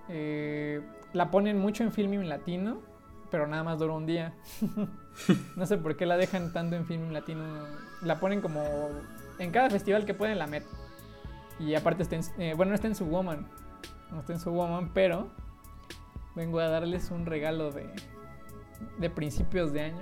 eh, 0.09 0.81
la 1.13 1.31
ponen 1.31 1.57
mucho 1.59 1.83
en 1.83 1.91
Filming 1.91 2.29
Latino, 2.29 2.81
pero 3.29 3.47
nada 3.47 3.63
más 3.63 3.79
dura 3.79 3.93
un 3.93 4.05
día. 4.05 4.33
no 5.55 5.65
sé 5.65 5.77
por 5.77 5.97
qué 5.97 6.05
la 6.05 6.17
dejan 6.17 6.53
tanto 6.53 6.75
en 6.75 6.85
Filming 6.85 7.13
Latino. 7.13 7.43
La 8.01 8.19
ponen 8.19 8.41
como 8.41 8.63
en 9.39 9.51
cada 9.51 9.69
festival 9.69 10.05
que 10.05 10.13
pueden 10.13 10.39
la 10.39 10.47
meten. 10.47 10.69
Y 11.59 11.75
aparte, 11.75 12.03
en, 12.37 12.57
bueno, 12.57 12.73
está 12.73 12.87
en 12.87 12.95
su 12.95 13.05
Woman 13.05 13.45
no 14.11 14.19
está 14.19 14.33
en 14.33 14.39
su 14.39 14.89
pero 14.93 15.29
vengo 16.35 16.59
a 16.59 16.69
darles 16.69 17.11
un 17.11 17.25
regalo 17.25 17.71
de, 17.71 17.89
de 18.97 19.09
principios 19.09 19.71
de 19.73 19.81
año. 19.81 20.01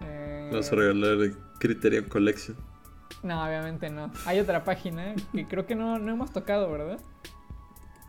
Eh, 0.00 0.50
Vas 0.52 0.72
a 0.72 0.76
regalar 0.76 1.32
Criterion 1.58 2.04
Collection. 2.04 2.56
No, 3.22 3.44
obviamente 3.44 3.90
no. 3.90 4.10
Hay 4.26 4.38
otra 4.40 4.64
página 4.64 5.14
que 5.32 5.46
creo 5.46 5.66
que 5.66 5.74
no, 5.74 5.98
no 5.98 6.12
hemos 6.12 6.32
tocado, 6.32 6.70
¿verdad? 6.70 6.98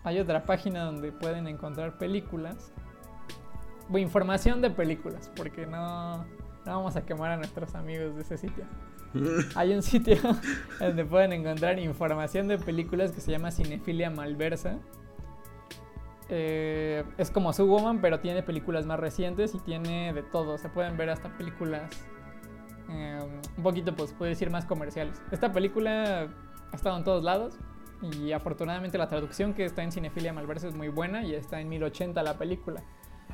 Hay 0.03 0.19
otra 0.19 0.43
página 0.43 0.85
donde 0.85 1.11
pueden 1.11 1.47
encontrar 1.47 1.97
películas. 1.97 2.71
O 3.91 3.97
información 3.97 4.61
de 4.61 4.69
películas, 4.69 5.31
porque 5.35 5.65
no, 5.65 6.17
no 6.17 6.25
vamos 6.65 6.95
a 6.95 7.05
quemar 7.05 7.31
a 7.31 7.37
nuestros 7.37 7.73
amigos 7.73 8.15
de 8.15 8.21
ese 8.21 8.37
sitio. 8.37 8.65
Hay 9.55 9.73
un 9.73 9.81
sitio 9.81 10.17
donde 10.79 11.05
pueden 11.05 11.33
encontrar 11.33 11.79
información 11.79 12.47
de 12.47 12.59
películas 12.59 13.11
que 13.11 13.21
se 13.21 13.31
llama 13.31 13.49
Cinefilia 13.51 14.11
Malversa. 14.11 14.77
Eh, 16.29 17.03
es 17.17 17.31
como 17.31 17.51
su 17.53 17.65
Woman, 17.65 18.01
pero 18.01 18.19
tiene 18.19 18.43
películas 18.43 18.85
más 18.85 18.99
recientes 18.99 19.55
y 19.55 19.59
tiene 19.59 20.13
de 20.13 20.23
todo. 20.23 20.57
Se 20.57 20.69
pueden 20.69 20.95
ver 20.95 21.09
hasta 21.09 21.35
películas 21.37 21.89
eh, 22.89 23.19
un 23.57 23.63
poquito, 23.63 23.95
pues 23.95 24.13
puede 24.13 24.31
decir, 24.31 24.49
más 24.49 24.65
comerciales. 24.65 25.21
Esta 25.31 25.51
película 25.51 26.27
ha 26.71 26.75
estado 26.75 26.97
en 26.97 27.03
todos 27.03 27.23
lados 27.23 27.57
y 28.01 28.31
afortunadamente 28.31 28.97
la 28.97 29.07
traducción 29.07 29.53
que 29.53 29.65
está 29.65 29.83
en 29.83 29.91
Cinefilia 29.91 30.31
Malversa 30.31 30.67
es 30.67 30.75
muy 30.75 30.87
buena 30.87 31.23
y 31.23 31.33
está 31.33 31.59
en 31.59 31.69
1080 31.69 32.21
la 32.21 32.37
película. 32.37 32.83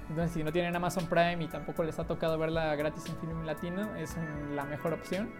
Entonces, 0.10 0.32
si 0.32 0.43
no 0.43 0.52
tienen 0.52 0.76
Amazon 0.76 1.08
Prime 1.08 1.43
y 1.43 1.48
tampoco 1.48 1.84
les 1.84 2.00
ha 2.00 2.06
tocado 2.06 2.38
verla 2.38 2.76
gratis 2.76 3.06
en 3.08 3.18
film 3.18 3.43
latino, 3.43 3.96
es 3.96 4.16
la 4.54 4.64
mejor 4.66 4.93
opción. 4.93 5.32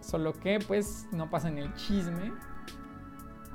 Solo 0.00 0.32
que 0.32 0.58
pues 0.66 1.06
no 1.12 1.30
pasen 1.30 1.58
el 1.58 1.72
chisme 1.74 2.32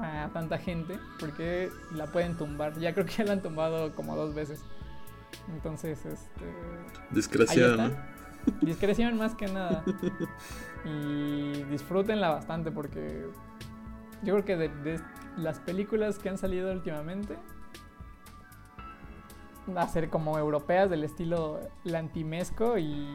a 0.01 0.29
tanta 0.33 0.57
gente 0.57 0.99
porque 1.19 1.69
la 1.93 2.07
pueden 2.07 2.35
tumbar. 2.37 2.77
Ya 2.79 2.93
creo 2.93 3.05
que 3.05 3.13
ya 3.13 3.23
la 3.25 3.33
han 3.33 3.41
tumbado 3.41 3.93
como 3.95 4.15
dos 4.15 4.33
veces. 4.33 4.63
Entonces, 5.53 6.05
este... 6.05 6.45
Discreción, 7.11 7.77
¿no? 7.77 7.91
Discreción 8.61 9.17
más 9.17 9.35
que 9.35 9.47
nada. 9.47 9.83
Y 10.83 11.63
disfrútenla 11.65 12.29
bastante 12.29 12.71
porque 12.71 13.27
yo 14.23 14.33
creo 14.33 14.45
que 14.45 14.57
de, 14.57 14.99
las 15.37 15.59
películas 15.59 16.17
que 16.19 16.29
han 16.29 16.37
salido 16.37 16.71
últimamente, 16.71 17.37
va 19.75 19.83
a 19.83 19.87
ser 19.87 20.09
como 20.09 20.37
europeas 20.37 20.89
del 20.89 21.03
estilo 21.03 21.59
Lantimesco 21.83 22.77
y, 22.77 23.07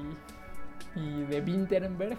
y 0.94 1.22
de 1.24 1.40
Winterberg 1.40 2.16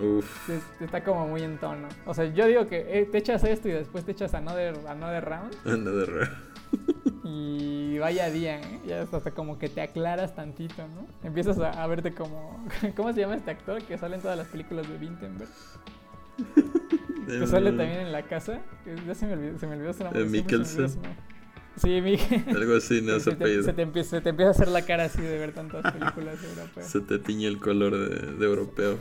Uf. 0.00 0.50
Está 0.80 1.04
como 1.04 1.28
muy 1.28 1.42
en 1.42 1.58
tono. 1.58 1.88
O 2.06 2.14
sea, 2.14 2.24
yo 2.26 2.46
digo 2.46 2.66
que 2.66 3.00
eh, 3.00 3.04
te 3.04 3.18
echas 3.18 3.44
esto 3.44 3.68
y 3.68 3.72
después 3.72 4.04
te 4.04 4.12
echas 4.12 4.34
another, 4.34 4.74
another 4.88 5.24
round. 5.24 5.54
Another 5.64 6.10
round. 6.10 6.52
Y 7.24 7.98
vaya 7.98 8.30
día, 8.30 8.60
¿eh? 8.60 8.80
Ya 8.84 9.02
hasta 9.02 9.30
como 9.30 9.58
que 9.58 9.68
te 9.68 9.80
aclaras 9.80 10.34
tantito, 10.34 10.86
¿no? 10.88 11.06
Empiezas 11.22 11.56
a, 11.58 11.86
verte 11.86 12.12
como... 12.12 12.66
¿Cómo 12.96 13.12
se 13.12 13.20
llama 13.20 13.36
este 13.36 13.52
actor 13.52 13.82
que 13.82 13.96
sale 13.96 14.16
en 14.16 14.22
todas 14.22 14.36
las 14.36 14.48
películas 14.48 14.88
de 14.88 14.98
Vintenberg? 14.98 15.48
que 17.26 17.46
sale 17.46 17.70
también 17.70 18.00
en 18.00 18.12
la 18.12 18.22
casa. 18.22 18.60
Ya 19.06 19.14
se 19.14 19.26
me 19.26 19.34
olvidó, 19.34 19.58
se 19.58 19.66
me 19.66 19.76
olvidó 19.76 19.92
su 19.92 20.02
nombre. 20.04 20.24
Mikkelsen. 20.24 20.88
Sí, 21.76 22.00
Miguel. 22.02 22.44
Algo 22.48 22.76
así, 22.76 23.00
no 23.00 23.18
se, 23.20 23.34
te, 23.34 23.62
se, 23.62 23.72
te 23.72 23.82
empieza, 23.82 24.10
se 24.10 24.20
te 24.20 24.28
empieza 24.28 24.48
a 24.48 24.52
hacer 24.52 24.68
la 24.68 24.82
cara 24.82 25.04
así 25.04 25.22
de 25.22 25.38
ver 25.38 25.52
tantas 25.52 25.90
películas 25.92 26.42
europeas. 26.42 26.86
Se 26.86 27.00
te 27.00 27.18
tiñe 27.18 27.46
el 27.46 27.60
color 27.60 27.96
de, 27.96 28.32
de 28.32 28.44
europeo 28.44 28.98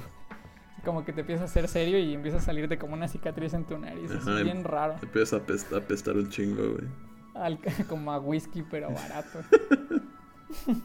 como 0.83 1.05
que 1.05 1.13
te 1.13 1.21
empieza 1.21 1.43
a 1.43 1.45
hacer 1.45 1.67
serio 1.67 1.99
y 1.99 2.13
empieza 2.13 2.37
a 2.37 2.41
salirte 2.41 2.77
como 2.77 2.93
una 2.93 3.07
cicatriz 3.07 3.53
en 3.53 3.65
tu 3.65 3.77
nariz. 3.77 4.09
es 4.11 4.25
bien 4.43 4.63
raro. 4.63 4.95
Empieza 5.01 5.37
a 5.37 5.39
apestar, 5.39 5.79
a 5.79 5.83
apestar 5.83 6.15
un 6.17 6.29
chingo, 6.29 6.73
güey. 6.73 6.87
como 7.89 8.11
a 8.11 8.19
whisky, 8.19 8.63
pero 8.63 8.91
barato. 8.91 9.39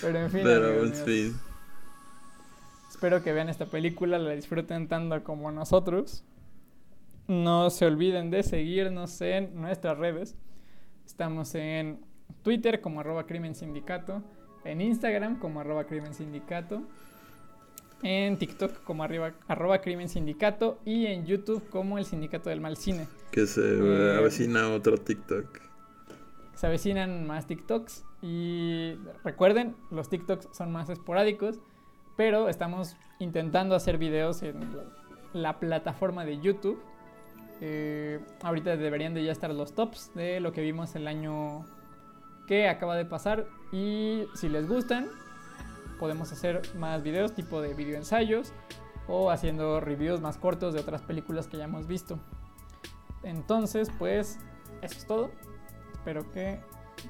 pero 0.00 0.18
en 0.18 0.30
fin. 0.30 0.40
Pero 0.44 0.84
en 0.84 0.92
fin. 0.94 1.36
Espero 2.88 3.22
que 3.22 3.32
vean 3.32 3.48
esta 3.48 3.66
película, 3.66 4.18
la 4.18 4.30
disfruten 4.30 4.88
tanto 4.88 5.22
como 5.22 5.50
nosotros. 5.52 6.24
No 7.28 7.70
se 7.70 7.86
olviden 7.86 8.30
de 8.30 8.42
seguirnos 8.42 9.20
en 9.20 9.54
nuestras 9.60 9.98
redes. 9.98 10.36
Estamos 11.04 11.54
en 11.54 12.00
Twitter 12.42 12.80
como 12.80 13.00
arroba 13.00 13.26
crimen 13.26 13.54
sindicato, 13.54 14.22
en 14.64 14.80
Instagram 14.80 15.38
como 15.38 15.60
arroba 15.60 15.84
crimen 15.84 16.14
sindicato 16.14 16.82
en 18.02 18.36
TikTok 18.36 18.82
como 18.84 19.02
arriba, 19.02 19.32
arroba 19.48 19.80
crimen 19.80 20.08
sindicato 20.08 20.78
y 20.84 21.06
en 21.06 21.26
YouTube 21.26 21.68
como 21.70 21.98
el 21.98 22.04
sindicato 22.04 22.50
del 22.50 22.60
mal 22.60 22.76
cine. 22.76 23.06
Que 23.30 23.46
se 23.46 23.60
eh, 23.62 24.16
avecina 24.18 24.68
otro 24.70 24.98
TikTok. 24.98 25.60
Se 26.54 26.66
avecinan 26.66 27.26
más 27.26 27.46
TikToks 27.46 28.04
y 28.22 28.94
recuerden, 29.24 29.76
los 29.90 30.08
TikToks 30.08 30.48
son 30.52 30.72
más 30.72 30.88
esporádicos, 30.88 31.60
pero 32.16 32.48
estamos 32.48 32.96
intentando 33.18 33.74
hacer 33.74 33.98
videos 33.98 34.42
en 34.42 34.56
la 35.32 35.58
plataforma 35.58 36.24
de 36.24 36.40
YouTube. 36.40 36.80
Eh, 37.60 38.20
ahorita 38.42 38.76
deberían 38.76 39.14
de 39.14 39.24
ya 39.24 39.32
estar 39.32 39.50
los 39.50 39.74
tops 39.74 40.12
de 40.14 40.40
lo 40.40 40.52
que 40.52 40.60
vimos 40.60 40.94
el 40.94 41.08
año 41.08 41.64
que 42.46 42.68
acaba 42.68 42.96
de 42.96 43.04
pasar 43.04 43.46
y 43.72 44.24
si 44.34 44.48
les 44.48 44.68
gustan 44.68 45.08
podemos 45.98 46.32
hacer 46.32 46.62
más 46.76 47.02
videos 47.02 47.34
tipo 47.34 47.60
de 47.60 47.74
video 47.74 47.96
ensayos 47.96 48.52
o 49.08 49.30
haciendo 49.30 49.80
reviews 49.80 50.20
más 50.20 50.36
cortos 50.36 50.74
de 50.74 50.80
otras 50.80 51.02
películas 51.02 51.46
que 51.46 51.56
ya 51.56 51.64
hemos 51.64 51.86
visto. 51.86 52.18
Entonces, 53.22 53.88
pues 53.98 54.38
eso 54.82 54.98
es 54.98 55.06
todo. 55.06 55.30
Espero 55.92 56.30
que 56.32 56.60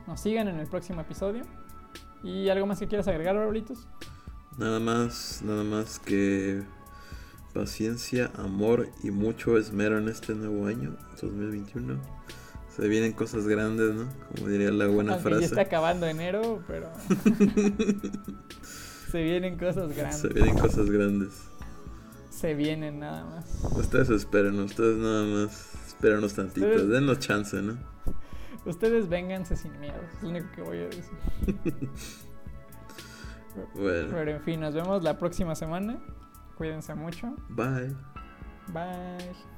nos 0.07 0.21
sigan 0.21 0.49
en 0.49 0.59
el 0.59 0.67
próximo 0.67 1.01
episodio. 1.01 1.45
¿Y 2.23 2.49
algo 2.49 2.67
más 2.67 2.79
que 2.79 2.89
quieras 2.89 3.09
agregar, 3.09 3.37
Barbolitos? 3.37 3.87
Nada 4.59 4.81
más, 4.81 5.43
nada 5.45 5.65
más 5.65 5.99
que 5.99 6.63
paciencia, 7.53 8.31
amor 8.37 8.89
y 9.03 9.11
mucho 9.11 9.57
esmero 9.59 9.99
en 9.99 10.09
este 10.09 10.35
nuevo 10.35 10.67
año, 10.67 10.97
2021. 11.21 11.99
Se 12.75 12.89
vienen 12.89 13.13
cosas 13.13 13.47
grandes, 13.47 13.95
¿no? 13.95 14.07
Como 14.35 14.49
diría 14.49 14.71
la 14.71 14.87
buena 14.87 15.15
Aunque 15.15 15.29
frase. 15.29 15.41
Ya 15.43 15.47
está 15.47 15.63
acabando 15.63 16.07
enero, 16.07 16.63
pero. 16.67 16.91
se 19.11 19.23
vienen 19.23 19.59
cosas 19.59 19.95
grandes. 19.97 20.19
Se 20.21 20.29
vienen 20.29 20.59
cosas 20.59 20.91
grandes. 20.91 21.49
Se 22.31 22.55
vienen 22.55 22.99
nada 23.01 23.25
más. 23.25 23.65
Ustedes 23.77 24.11
esperen, 24.11 24.59
ustedes 24.61 24.97
nada 24.99 25.25
más. 25.25 25.75
Espérenos 25.87 26.35
tantito, 26.35 26.67
Ustedes- 26.67 26.89
denos 26.89 27.19
chance, 27.21 27.63
¿no? 27.63 27.77
Ustedes 28.67 29.09
vénganse 29.09 29.57
sin 29.57 29.79
miedo. 29.81 29.95
Es 30.17 30.23
lo 30.23 30.29
único 30.31 30.47
que 30.55 30.63
voy 30.63 30.79
a 30.79 30.89
decir. 30.89 31.05
Bueno, 33.75 34.09
Pero 34.13 34.31
en 34.33 34.43
fin, 34.43 34.61
nos 34.61 34.75
vemos 34.75 35.03
la 35.03 35.17
próxima 35.19 35.55
semana. 35.55 35.97
Cuídense 36.57 36.95
mucho. 36.95 37.35
bye. 37.49 37.95
Bye. 38.69 39.56